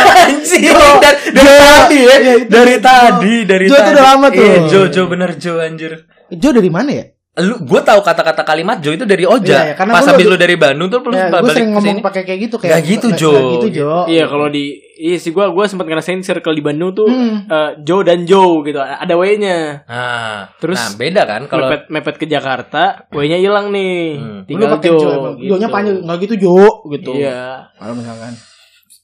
Anjir. 0.10 0.74
Dari, 0.74 1.20
dari 1.30 1.54
tadi 1.62 1.98
ya. 2.02 2.16
Itu. 2.18 2.50
Dari 2.50 2.76
tadi, 2.82 3.34
dari 3.46 3.66
Jo 3.70 3.78
itu 3.78 3.90
udah 3.94 4.06
lama 4.10 4.28
tuh. 4.34 4.42
Iya, 4.42 4.58
Jo, 4.66 4.82
Jo 4.90 5.02
bener 5.06 5.38
Jo 5.38 5.62
anjir. 5.62 6.10
Jo 6.34 6.50
dari 6.50 6.70
mana 6.74 6.90
ya? 6.90 7.06
Lu 7.32 7.56
gue 7.56 7.82
tahu 7.82 8.02
kata-kata 8.02 8.42
kalimat 8.42 8.82
Jo 8.82 8.92
itu 8.92 9.06
dari 9.06 9.22
Oja. 9.24 9.46
Iya, 9.46 9.62
iya, 9.64 9.76
karena 9.78 9.94
Pas 9.94 10.04
habis 10.04 10.26
lu- 10.26 10.36
dari 10.36 10.56
Bandung 10.56 10.90
tuh 10.90 11.00
lu 11.00 11.14
Ya, 11.14 11.30
balik 11.30 11.40
gue 11.40 11.52
sering 11.54 11.64
ke 11.64 11.72
ngomong 11.72 11.96
sini. 11.96 12.02
pakai 12.02 12.22
kayak 12.24 12.40
gitu 12.42 12.56
kayak 12.58 12.72
Nggak 12.74 12.84
gitu, 12.90 13.08
Jo. 13.16 13.32
gitu 13.54 13.68
Jo. 13.72 13.92
Iya, 14.06 14.26
kalau 14.26 14.48
di 14.48 14.66
Iya 15.00 15.16
sih 15.16 15.32
gua 15.32 15.48
gua 15.48 15.64
sempat 15.64 15.88
ngerasain 15.88 16.20
circle 16.20 16.52
di 16.52 16.60
Bandung 16.60 16.92
tuh 16.92 17.08
Hmm. 17.08 17.48
eh, 17.48 17.72
Jo 17.80 18.02
dan 18.02 18.26
Jo 18.26 18.60
gitu. 18.62 18.76
Ada 18.76 19.16
W-nya. 19.16 19.88
Nah, 19.88 20.52
Terus 20.60 20.76
nah 20.76 20.92
beda 20.98 21.22
kan 21.24 21.42
kalau 21.46 21.70
mepet 21.70 21.88
mepet 21.88 22.16
ke 22.18 22.26
Jakarta, 22.26 23.08
W-nya 23.10 23.38
hilang 23.38 23.70
nih. 23.70 24.20
Hmm. 24.20 24.40
Lu 24.42 24.48
Tinggal 24.60 24.76
Jo. 24.76 24.92
Jo, 24.92 25.12
gitu. 25.38 25.50
Jo-nya 25.50 25.68
panjang 25.70 25.96
nggak 26.02 26.18
gitu 26.20 26.36
Jo 26.42 26.60
gitu. 26.90 27.12
Iya. 27.16 27.72
Kalau 27.72 27.94
misalkan. 27.94 28.34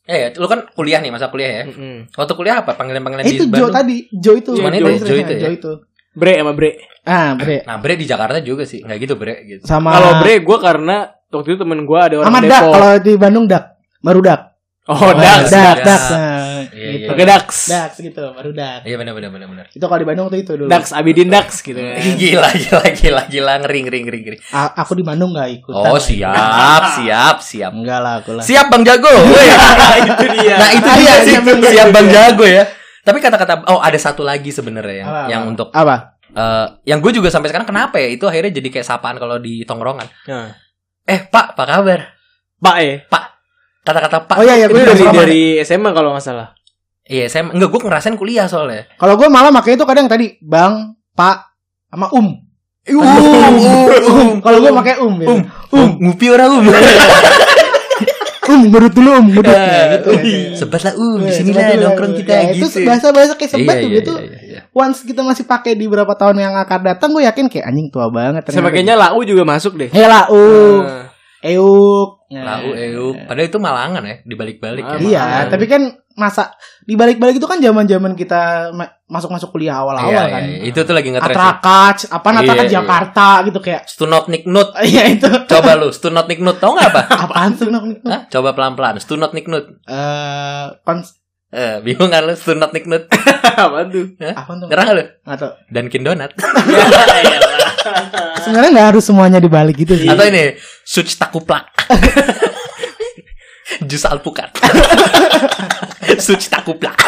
eh 0.04 0.30
lu 0.32 0.46
kan 0.46 0.68
kuliah 0.70 1.00
nih 1.00 1.10
masa 1.10 1.30
kuliah 1.30 1.50
ya. 1.50 1.64
Mm-mm. 1.66 2.12
Waktu 2.12 2.34
kuliah 2.36 2.60
apa 2.60 2.74
panggilan-panggilan 2.74 3.24
Eh, 3.24 3.28
di 3.28 3.36
itu 3.36 3.46
Jo 3.46 3.50
Bandung? 3.50 3.74
tadi, 3.74 3.98
Jo 4.12 4.32
itu. 4.34 4.52
Cuman 4.54 4.72
Jo 4.72 4.78
itu, 4.78 4.90
itu, 4.92 5.06
Jo 5.06 5.16
itu 5.16 5.32
ya? 5.32 5.40
Jo 5.40 5.50
itu. 5.52 5.72
Bre 6.16 6.34
sama 6.40 6.52
Bre. 6.52 6.72
Ah, 7.04 7.36
Bre. 7.36 7.62
Nah, 7.62 7.78
Bre 7.78 7.94
di 7.96 8.06
Jakarta 8.08 8.40
juga 8.40 8.64
sih. 8.64 8.82
Nggak 8.82 8.98
gitu, 8.98 9.14
Bre 9.14 9.36
gitu. 9.46 9.62
Sama 9.62 9.94
Kalau 9.94 10.12
Bre 10.18 10.40
gua 10.42 10.58
karena 10.58 10.98
waktu 11.28 11.54
itu 11.54 11.60
temen 11.60 11.84
gua 11.84 12.08
ada 12.08 12.16
orang 12.18 12.28
sama 12.28 12.40
Dak 12.42 12.50
Depok. 12.64 12.74
kalau 12.74 12.92
di 12.98 13.14
Bandung 13.16 13.46
Dak. 13.46 13.64
Baru 14.00 14.24
Dak. 14.24 14.42
Oh, 14.86 15.12
Dax. 15.12 15.50
Dak, 15.50 15.82
Dax. 15.82 15.86
Dak. 15.86 16.02
Nah, 16.14 16.62
Iya, 16.70 16.90
gitu. 16.94 17.02
iya. 17.02 17.08
Pakai 17.10 17.26
Dax. 17.26 17.48
Dax 17.66 17.92
gitu, 17.98 18.22
baru 18.32 18.52
Dak. 18.54 18.86
Iya 18.86 18.96
benar 18.96 19.14
benar 19.18 19.30
benar 19.34 19.48
benar. 19.50 19.66
Itu 19.74 19.82
kalau 19.82 19.98
di 19.98 20.06
Bandung 20.06 20.28
tuh 20.30 20.38
itu 20.38 20.54
dulu. 20.54 20.70
Dax 20.70 20.94
Abidin 20.94 21.30
Dax 21.34 21.48
gitu 21.60 21.80
kan. 21.82 21.98
Gila 22.22 22.50
gila 22.54 22.86
gila 22.94 23.22
gila 23.26 23.54
ngeri 23.66 23.80
ngeri 23.82 24.00
ngeri 24.06 24.20
ngeri. 24.22 24.38
A- 24.54 24.78
aku 24.78 24.94
di 24.94 25.02
Bandung 25.02 25.34
nggak 25.34 25.50
ikutan. 25.58 25.90
Oh, 25.90 25.98
siap, 25.98 27.02
siap, 27.02 27.36
siap. 27.42 27.72
Enggak 27.74 27.98
lah, 27.98 28.14
aku 28.22 28.38
lah. 28.38 28.44
Siap 28.46 28.66
Bang 28.70 28.86
Jago. 28.86 29.10
Woi. 29.10 29.48
itu 30.14 30.26
dia. 30.38 30.56
Nah, 30.62 30.70
itu 30.70 30.90
dia 31.02 31.02
iya. 31.02 31.16
Siap 31.66 31.90
Bang 31.90 32.08
Jago 32.08 32.46
ya. 32.46 32.64
Tapi 33.06 33.18
kata-kata 33.22 33.70
oh 33.70 33.80
ada 33.80 33.96
satu 34.02 34.26
lagi 34.26 34.50
sebenarnya 34.50 35.06
yang 35.06 35.10
Apa, 35.10 35.22
yang 35.30 35.42
apa? 35.46 35.50
untuk 35.54 35.68
Apa? 35.70 35.96
eh, 36.34 36.68
yang 36.90 37.00
gue 37.00 37.12
juga 37.14 37.30
sampai 37.30 37.54
sekarang 37.54 37.70
kenapa 37.70 38.02
ya 38.02 38.10
itu 38.10 38.26
akhirnya 38.26 38.50
jadi 38.50 38.68
kayak 38.74 38.88
sapaan 38.90 39.22
kalau 39.22 39.38
di 39.38 39.62
tongkrongan. 39.62 40.10
Nah. 40.26 40.50
Eh 41.06 41.22
Pak, 41.30 41.54
apa 41.54 41.64
kabar? 41.70 42.00
Pak 42.58 42.76
eh. 42.82 43.06
Kata-kata 43.86 44.26
Pak. 44.26 44.36
Oh 44.42 44.44
iya, 44.44 44.58
iya, 44.58 44.66
Itu 44.66 44.74
gue 44.74 44.82
dari 44.82 45.06
dari 45.06 45.18
dari 45.22 45.42
SMA 45.62 45.94
kalau 45.94 46.18
nggak 46.18 46.26
salah. 46.26 46.58
Iya, 47.06 47.30
saya 47.30 47.46
enggak 47.46 47.70
gue 47.70 47.82
ngerasain 47.86 48.18
kuliah 48.18 48.50
soalnya. 48.50 48.90
Kalau 48.98 49.14
gue 49.14 49.30
malah 49.30 49.54
makanya 49.54 49.78
itu 49.78 49.86
kadang 49.86 50.10
tadi 50.10 50.42
Bang, 50.42 50.98
Pak, 51.14 51.38
sama 51.94 52.10
Um. 52.10 52.42
Uh, 52.86 53.02
um, 53.02 54.42
Kalau 54.42 54.58
gue 54.62 54.72
pakai 54.74 54.98
Um. 54.98 55.14
um, 55.14 55.22
Um, 55.26 55.42
um, 55.74 55.90
ngupi 56.02 56.34
orang 56.34 56.50
um. 56.50 56.66
um, 58.48 58.62
ngurut 58.68 58.94
dulu 58.94 59.10
Um, 59.12 59.26
ngurut. 59.30 59.48
Ya, 59.48 59.58
Nah, 59.58 59.86
gitu. 59.96 60.10
uh, 60.12 60.22
ya. 60.22 60.40
Sebat 60.56 60.82
lah 60.82 60.94
um, 60.94 61.18
di 61.18 61.28
Ya, 61.28 61.34
sini 61.34 61.52
lah 61.52 61.64
dulu. 61.70 61.84
nongkrong 61.88 62.14
kita 62.16 62.32
Ya, 62.32 62.42
gitu. 62.52 62.66
Itu 62.68 62.78
bahasa-bahasa 62.84 63.34
kayak 63.34 63.52
sebat 63.52 63.76
Iya, 63.76 63.82
tuh 63.82 63.90
iya, 63.90 63.98
gitu. 63.98 64.14
iya, 64.18 64.40
iya. 64.42 64.60
Once 64.72 65.00
kita 65.02 65.22
masih 65.22 65.44
pakai 65.44 65.72
di 65.74 65.86
beberapa 65.86 66.14
tahun 66.14 66.38
yang 66.38 66.54
akan 66.58 66.80
datang, 66.84 67.10
gue 67.12 67.24
yakin 67.24 67.46
kayak 67.48 67.66
anjing 67.66 67.88
tua 67.88 68.08
banget. 68.08 68.42
Sebagainya 68.48 68.94
Lau 68.94 69.22
juga 69.22 69.44
masuk 69.44 69.76
deh. 69.76 69.90
Hela, 69.90 70.28
um, 70.28 70.84
Nah, 70.84 71.05
euk. 71.46 72.10
Lau, 72.28 72.68
euk. 72.72 73.16
Padahal 73.24 73.48
itu 73.48 73.60
malangan 73.60 74.02
ya, 74.02 74.16
dibalik-balik 74.22 74.82
ya. 74.82 74.90
Ah, 74.90 75.00
Iya, 75.00 75.22
Malangan. 75.22 75.46
tapi 75.50 75.66
kan 75.66 75.82
masa 76.16 76.44
di 76.82 76.96
balik-balik 76.96 77.36
itu 77.36 77.44
kan 77.44 77.60
zaman-zaman 77.60 78.16
kita 78.16 78.72
ma- 78.72 78.88
masuk-masuk 79.06 79.52
kuliah 79.52 79.78
awal-awal 79.78 80.10
Iya, 80.10 80.24
kan. 80.26 80.42
iya, 80.42 80.56
iya. 80.58 80.64
Itu 80.66 80.80
tuh 80.82 80.92
lagi 80.92 81.12
ngetres. 81.12 81.28
ya. 81.28 81.36
Atrakat, 81.36 81.96
apa 82.10 82.28
Iya, 82.34 82.54
iya. 82.58 82.72
Jakarta 82.74 83.28
gitu 83.44 83.60
kayak. 83.60 83.82
Stunot 83.86 84.26
niknut. 84.26 84.74
Iya 84.84 85.04
itu. 85.12 85.30
Coba 85.46 85.72
lu, 85.76 85.92
stunot 85.92 86.26
niknut 86.26 86.58
tau 86.58 86.74
gak 86.74 86.90
apa? 86.90 87.02
Apaan? 87.30 87.52
Hah? 88.04 88.22
Coba 88.28 88.50
pelan-pelan. 88.52 88.98
Stunot 88.98 89.32
niknut. 89.32 89.80
Eh, 89.86 90.66
kons 90.82 91.25
Eh, 91.56 91.80
bingung 91.80 92.12
kan 92.12 92.28
lu 92.28 92.36
stunot 92.36 92.76
niknut? 92.76 93.08
apa 93.64 93.88
tuh? 93.88 94.12
apa 94.20 94.52
tuh? 94.60 94.68
Ngerang 94.68 94.88
lu? 94.92 95.04
Nggak 95.24 95.38
tahu. 95.40 95.52
Dunkin 95.72 96.04
Donat. 96.04 96.36
Sebenarnya 98.44 98.70
nggak 98.76 98.88
harus 98.92 99.04
semuanya 99.08 99.40
dibalik 99.40 99.80
gitu 99.80 99.96
sih. 99.96 100.12
Atau 100.12 100.28
ini, 100.28 100.60
suc 100.84 101.08
takuplak. 101.16 101.72
Jus 103.88 104.04
alpukat. 104.04 104.52
suc 106.20 106.44
takuplak. 106.52 107.00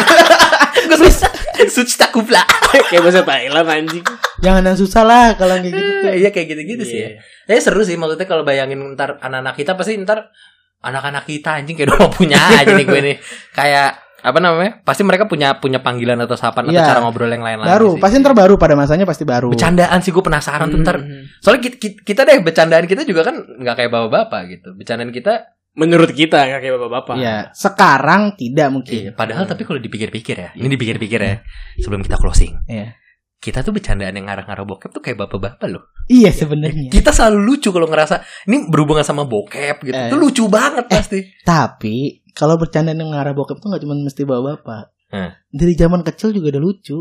Gue 0.88 0.97
bisa. 1.03 1.27
Suc 1.67 1.91
takuplak. 1.99 2.47
Kayak 2.88 3.03
bahasa 3.03 3.21
Thailand 3.27 3.67
anjing. 3.67 4.05
Jangan 4.39 4.63
yang 4.63 4.79
susah 4.79 5.03
lah 5.03 5.36
kalau 5.36 5.60
kayak 5.60 5.75
gitu. 5.75 6.07
Iya 6.23 6.29
kayak 6.31 6.47
gitu-gitu 6.55 6.83
sih 6.88 6.97
ya. 7.03 7.10
Tapi 7.51 7.60
seru 7.60 7.83
sih 7.83 7.99
maksudnya 7.99 8.23
kalau 8.23 8.47
bayangin 8.47 8.79
ntar 8.95 9.19
anak-anak 9.19 9.60
kita 9.60 9.75
pasti 9.75 9.99
ntar 9.99 10.31
anak-anak 10.79 11.27
kita 11.27 11.60
anjing 11.60 11.75
kayak 11.75 11.91
udah 11.91 11.99
mau 11.99 12.12
punya 12.15 12.39
aja 12.39 12.71
nih 12.71 12.88
gue 12.88 12.99
nih. 13.12 13.17
Kayak 13.51 14.06
apa 14.27 14.39
namanya? 14.43 14.83
Pasti 14.83 15.01
mereka 15.07 15.23
punya 15.25 15.55
punya 15.57 15.79
panggilan 15.79 16.19
atau 16.19 16.35
sapaan 16.35 16.67
Iya. 16.67 16.83
atau 16.83 16.89
cara 16.91 16.99
ngobrol 17.01 17.31
yang 17.31 17.43
lain 17.47 17.63
lagi 17.63 17.71
Baru, 17.71 17.89
sih. 17.95 18.01
pasti 18.03 18.15
ntar 18.19 18.35
baru 18.35 18.53
pada 18.59 18.75
masanya 18.75 19.07
pasti 19.07 19.23
baru. 19.23 19.49
Bercandaan 19.55 19.99
sih 20.03 20.11
gue 20.11 20.23
penasaran 20.23 20.67
tuh 20.67 20.79
ntar. 20.83 20.99
Hmm. 20.99 21.23
Soalnya 21.39 21.61
kita, 21.71 22.03
kita, 22.03 22.21
deh 22.27 22.43
bercandaan 22.43 22.85
kita 22.85 23.07
juga 23.07 23.23
kan 23.25 23.35
nggak 23.39 23.75
kayak 23.79 23.91
bapak-bapak 23.91 24.41
gitu. 24.51 24.69
Bercandaan 24.75 25.09
kita 25.15 25.55
Menurut 25.77 26.09
kita 26.09 26.41
nggak 26.41 26.61
kayak 26.65 26.73
bapak-bapak. 26.73 27.15
Iya, 27.21 27.37
sekarang 27.53 28.33
tidak 28.33 28.73
mungkin. 28.73 28.97
iya. 28.97 29.11
Padahal 29.13 29.45
tapi 29.45 29.61
kalau 29.61 29.77
dipikir-pikir 29.77 30.33
ya, 30.33 30.49
ini 30.57 30.73
dipikir-pikir 30.73 31.21
ya. 31.21 31.45
Sebelum 31.77 32.01
kita 32.01 32.17
closing. 32.17 32.65
Iya. 32.65 32.97
Kita 33.38 33.62
tuh 33.62 33.69
bercandaan 33.69 34.17
yang 34.17 34.26
ngarah-ngarah 34.26 34.65
bokep 34.65 34.89
tuh 34.89 35.02
kayak 35.02 35.21
bapak-bapak 35.21 35.69
loh. 35.69 35.93
Iya 36.10 36.34
sebenarnya. 36.34 36.89
Kita 36.89 37.13
selalu 37.13 37.38
lucu 37.45 37.69
kalau 37.69 37.86
ngerasa 37.86 38.26
ini 38.50 38.65
berhubungan 38.65 39.06
sama 39.06 39.30
bokep 39.30 39.86
gitu. 39.86 39.93
Eh. 39.93 40.10
Itu 40.10 40.17
lucu 40.17 40.43
banget 40.50 40.89
pasti. 40.89 41.21
Tapi 41.45 42.26
kalau 42.34 42.58
bercanda 42.58 42.97
yang 42.97 43.13
ngarah 43.13 43.38
bokep 43.38 43.62
tuh 43.62 43.69
nggak 43.69 43.82
cuma 43.86 43.93
mesti 43.93 44.21
bawa 44.26 44.58
bapak. 44.58 44.89
Hmm. 45.13 45.32
Dari 45.54 45.73
zaman 45.78 46.02
kecil 46.02 46.34
juga 46.34 46.58
udah 46.58 46.63
lucu. 46.65 46.97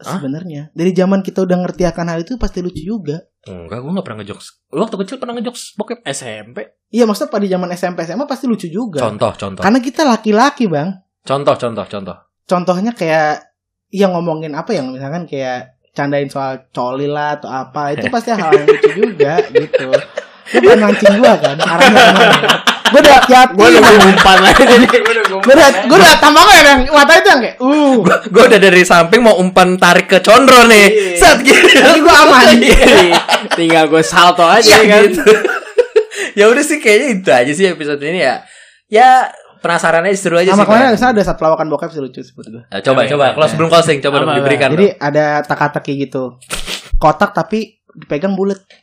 Sebenarnya 0.00 0.72
dari 0.72 0.96
zaman 0.96 1.20
kita 1.20 1.44
udah 1.44 1.60
ngerti 1.60 1.84
akan 1.84 2.08
hal 2.08 2.24
itu 2.24 2.40
pasti 2.40 2.64
lucu 2.64 2.80
juga. 2.80 3.20
Enggak, 3.44 3.84
gue 3.84 3.92
gak 3.92 4.04
pernah 4.04 4.18
ngejokes. 4.24 4.72
Lu 4.72 4.80
waktu 4.80 4.96
kecil 5.04 5.16
pernah 5.20 5.36
ngejokes 5.36 5.76
bokep? 5.76 6.04
SMP. 6.08 6.80
Iya 6.88 7.04
maksudnya 7.04 7.28
pada 7.28 7.44
zaman 7.44 7.68
SMP 7.76 7.98
SMA 8.08 8.24
pasti 8.24 8.44
lucu 8.48 8.68
juga. 8.72 9.04
Contoh, 9.04 9.32
contoh. 9.36 9.60
Karena 9.60 9.80
kita 9.80 10.08
laki-laki 10.08 10.72
bang. 10.72 10.88
Contoh, 11.20 11.52
contoh, 11.56 11.84
contoh. 11.84 12.16
Contohnya 12.48 12.96
kayak 12.96 13.49
yang 13.90 14.14
ngomongin 14.14 14.54
apa 14.54 14.70
yang 14.72 14.90
misalkan 14.90 15.26
kayak 15.26 15.74
candain 15.90 16.30
soal 16.30 16.62
coli 16.70 17.10
lah 17.10 17.36
atau 17.36 17.50
apa 17.50 17.92
itu 17.92 18.06
pasti 18.06 18.30
hal 18.30 18.50
yang 18.54 18.66
lucu 18.66 18.90
juga 18.94 19.42
gitu. 19.54 19.90
Lu 20.50 20.58
bukan 20.66 20.78
mancing 20.82 21.14
gua 21.18 21.34
kan 21.38 21.54
arahnya 21.58 21.90
ke 21.94 22.14
mana? 22.14 22.50
Gue 22.90 22.98
udah 23.06 23.22
tiap 23.22 23.48
Gue 23.54 23.70
udah 23.70 23.82
ngumpan 24.02 24.38
lagi 24.42 24.62
jadi 24.66 24.82
gue 24.82 24.98
udah 24.98 25.24
gue 25.30 25.54
udah 25.54 25.70
gue 25.86 25.98
tambah 26.18 26.42
kan 26.42 26.58
yang 26.58 26.80
mata 26.90 27.22
itu 27.22 27.28
yang 27.30 27.40
kayak 27.46 27.56
uh 27.62 27.94
Gue 28.34 28.42
udah 28.50 28.58
dari 28.58 28.82
samping 28.82 29.22
mau 29.22 29.38
umpan 29.38 29.78
tarik 29.78 30.10
ke 30.10 30.18
condro 30.18 30.66
nih. 30.66 30.90
Iya. 30.90 31.14
Set 31.14 31.38
gitu. 31.46 31.70
tapi 31.78 32.02
gue 32.02 32.10
aman. 32.14 32.46
Tinggal 33.58 33.86
gue 33.86 34.02
salto 34.02 34.42
aja 34.42 34.82
Ya 34.82 34.90
kan. 34.90 35.06
gitu. 35.06 35.22
ya 36.38 36.44
udah 36.50 36.62
sih 36.66 36.82
kayaknya 36.82 37.06
itu 37.14 37.30
aja 37.30 37.52
sih 37.54 37.66
episode 37.70 38.02
ini 38.02 38.26
ya. 38.26 38.42
Ya 38.90 39.30
penasaran 39.60 40.02
aja 40.02 40.16
seru 40.16 40.36
aja 40.36 40.50
Sama 40.50 40.58
sih. 40.58 40.66
kemarin 40.66 40.82
Bang. 40.82 40.94
misalnya 40.94 41.14
ada 41.14 41.24
satu 41.26 41.40
lawakan 41.42 41.66
bokep 41.68 41.90
sih 41.90 42.00
lucu 42.00 42.20
sebut 42.20 42.44
gue. 42.46 42.62
Nah, 42.62 42.80
coba 42.80 43.00
Oke, 43.00 43.10
coba 43.10 43.24
oke. 43.26 43.34
close 43.34 43.50
sebelum 43.50 43.68
closing 43.68 43.98
coba 44.00 44.16
dong 44.18 44.28
Apa, 44.28 44.38
diberikan. 44.38 44.68
Jadi 44.70 44.86
ada 44.92 45.24
teka-teki 45.40 45.92
gitu. 46.00 46.22
Kotak 46.96 47.30
tapi 47.30 47.78
dipegang 47.92 48.32
bulat. 48.32 48.58
dong. 48.58 48.80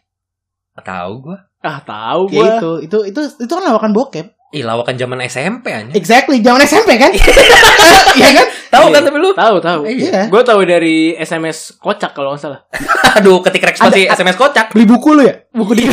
tahu 0.80 1.13
gue. 1.23 1.38
Ah 1.59 1.82
tahu 1.82 2.30
Ya 2.30 2.38
gue. 2.38 2.47
itu, 2.47 2.71
itu 2.86 2.97
itu 3.09 3.19
itu 3.39 3.51
kan 3.51 3.63
lawakan 3.63 3.91
bokep. 3.91 4.28
Ih, 4.49 4.63
lawakan 4.63 4.95
zaman 4.95 5.19
SMP 5.23 5.67
aja. 5.69 5.91
Exactly, 5.91 6.39
zaman 6.39 6.61
SMP 6.61 6.95
kan? 6.95 7.11
Iya 8.17 8.30
kan? 8.34 8.47
Tahu 8.69 8.86
kan 8.89 8.93
Iya. 8.95 9.05
tapi 9.05 9.17
lu? 9.19 9.30
Tahu, 9.32 9.55
tahu. 9.59 9.82
Iya. 9.86 10.21
Gue 10.28 10.41
tahu 10.41 10.59
dari 10.63 11.13
SMS 11.13 11.75
kocak 11.75 12.11
kalau 12.11 12.32
nggak 12.32 12.41
salah. 12.41 12.59
Aduh, 13.17 13.41
ketik 13.41 13.61
pasti 13.69 14.05
SMS 14.05 14.34
kocak. 14.36 14.71
Beli 14.71 14.86
buku 14.86 15.13
lu 15.13 15.21
ya? 15.21 15.36
Buku 15.51 15.73
di 15.73 15.84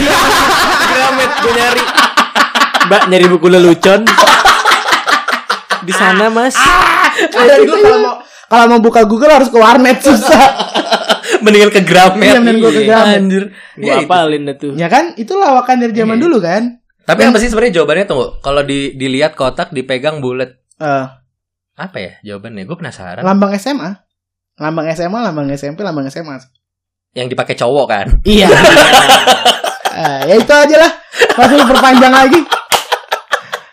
Gramet 0.90 1.30
gue 1.36 1.52
nyari. 1.52 1.82
Mbak 2.84 3.02
nyari 3.08 3.26
buku 3.26 3.46
lelucon. 3.48 4.00
Di 5.84 5.92
sana, 5.92 6.26
Mas. 6.28 6.56
Ada 7.34 7.60
dulu 7.60 7.78
kalau 7.78 7.98
mau 8.00 8.14
kalau 8.44 8.64
mau 8.68 8.80
buka 8.80 9.02
Google 9.04 9.32
harus 9.32 9.48
ke 9.48 9.56
warnet 9.56 9.98
susah. 10.06 10.44
Mendingan 11.40 11.70
ke 11.70 11.80
Gramet. 11.80 12.24
Iya, 12.26 12.38
mendingan 12.38 12.60
gua 12.60 12.72
ke 12.72 12.82
Gramet. 12.82 13.16
Anjir. 13.18 13.44
Gue 13.74 13.84
Ya, 13.84 13.94
itu. 13.96 14.06
apalin 14.06 14.42
dah 14.44 14.56
tuh. 14.56 14.72
ya 14.74 14.88
kan? 14.88 15.04
Itu 15.14 15.34
lawakan 15.34 15.76
dari 15.78 15.92
zaman 15.92 16.16
dulu 16.16 16.38
kan? 16.38 16.80
Tapi 17.04 17.20
apa 17.22 17.36
sih 17.36 17.48
sebenarnya 17.48 17.78
jawabannya 17.78 18.06
tunggu? 18.06 18.26
Kalau 18.38 18.62
di 18.62 18.94
dilihat 18.94 19.34
kotak 19.34 19.68
dipegang 19.70 20.18
bulat. 20.18 20.56
Eh, 20.76 21.04
Apa 21.74 21.96
ya 21.98 22.12
jawabannya? 22.22 22.64
Gue 22.64 22.76
penasaran. 22.76 23.20
lambang 23.20 23.52
SMA. 23.54 23.90
Lambang 24.54 24.86
SMA, 24.88 25.18
lambang 25.20 25.50
SMP, 25.50 25.82
lambang 25.82 26.06
SMA. 26.06 26.38
Yang 27.12 27.34
dipakai 27.34 27.54
cowok 27.54 27.86
kan? 27.86 28.06
Iya. 28.22 28.46
Eh, 29.90 30.20
ya 30.30 30.34
itu 30.36 30.52
aja 30.52 30.76
lah. 30.78 30.92
Masih 31.34 31.66
perpanjang 31.66 32.14
lagi. 32.14 32.38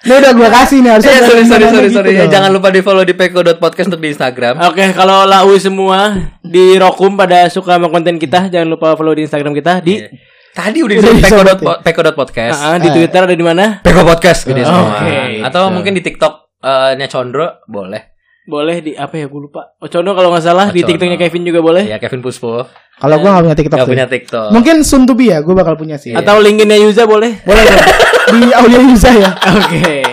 Ini 0.02 0.14
udah 0.18 0.32
gua 0.34 0.49
kasih 0.52 0.78
nih 0.82 0.91
harusnya. 0.91 1.12
Eh, 1.12 1.22
sorry, 1.22 1.43
sorry, 1.45 1.66
sorry, 1.68 1.88
gitu 1.88 1.95
sorry. 1.95 2.12
Ya, 2.12 2.26
dong. 2.26 2.34
jangan 2.34 2.49
lupa 2.52 2.68
di 2.70 2.82
follow 2.82 3.04
di 3.04 3.14
peko.podcast 3.14 3.88
untuk 3.88 4.02
di 4.02 4.10
Instagram. 4.10 4.58
Oke, 4.66 4.86
kalau 4.91 5.24
lau 5.24 5.54
semua 5.56 5.99
di 6.41 6.74
Rokum 6.76 7.14
pada 7.14 7.45
suka 7.47 7.78
sama 7.78 7.88
konten 7.88 8.18
kita, 8.18 8.49
jangan 8.49 8.66
lupa 8.68 8.93
follow 8.93 9.14
di 9.14 9.24
Instagram 9.24 9.54
kita 9.54 9.80
di 9.80 10.02
Iya. 10.02 10.10
Tadi 10.52 10.84
udah 10.84 10.95
Udah 10.99 11.14
di 11.16 11.22
disebut 11.24 11.45
peko.po- 11.47 11.80
peko.podcast. 11.80 12.60
Ah, 12.60 12.76
di 12.76 12.89
Ah. 12.89 12.93
Twitter 12.93 13.22
ada 13.24 13.32
di 13.32 13.45
mana? 13.45 13.80
Peko 13.80 14.04
podcast 14.04 14.43
gede 14.43 14.68
semua. 14.68 14.99
Oke. 14.99 15.39
Atau 15.39 15.72
mungkin 15.72 15.95
di 15.95 16.04
TikTok 16.04 16.60
eh, 16.60 16.91
nya 16.99 17.08
Condro 17.08 17.64
boleh. 17.66 18.11
Boleh 18.52 18.84
di 18.84 18.91
apa 18.93 19.16
ya 19.16 19.32
gue 19.32 19.41
lupa. 19.41 19.80
Ocono 19.80 20.12
kalau 20.12 20.28
nggak 20.36 20.43
salah 20.43 20.68
di 20.68 20.84
Ocono. 20.84 20.89
TikToknya 20.91 21.16
Kevin 21.16 21.43
juga 21.47 21.60
boleh. 21.64 21.84
Ya 21.88 21.97
Kevin 21.97 22.20
Puspo 22.20 22.68
Kalau 22.99 23.16
gua 23.18 23.30
gak 23.32 23.41
punya 23.41 23.56
TikTok. 23.56 23.72
nggak 23.72 23.88
sih. 23.88 23.93
punya 23.95 24.06
TikTok. 24.06 24.47
Mungkin 24.52 24.76
be 25.10 25.26
ya, 25.26 25.38
gua 25.39 25.56
bakal 25.58 25.74
punya 25.74 25.95
sih. 25.95 26.12
Atau 26.12 26.38
linkinnya 26.38 26.76
Yuza 26.76 27.08
boleh. 27.08 27.39
Boleh 27.41 27.64
boleh. 27.64 27.86
Di 28.28 28.39
Aulia 28.52 28.80
Yuza 28.84 29.10
ya. 29.10 29.32
Oke. 29.56 30.04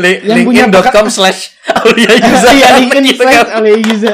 Li- 0.00 0.20
Yang 0.24 0.38
punya 0.42 0.64
linkedin.com 0.66 1.06
slash 1.06 1.52
Aulia 1.84 2.10
Yuza. 2.24 2.48
Iya, 2.50 2.68
LinkedIn 2.80 3.04
Gitu 3.06 3.22
slash 3.22 3.36
kan. 3.36 3.46
Aulia 3.54 3.76
Yuza. 3.76 4.12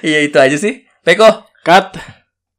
Iya 0.00 0.18
itu 0.24 0.36
aja 0.40 0.56
sih. 0.56 0.88
Peko. 1.04 1.28
Cut. 1.62 2.00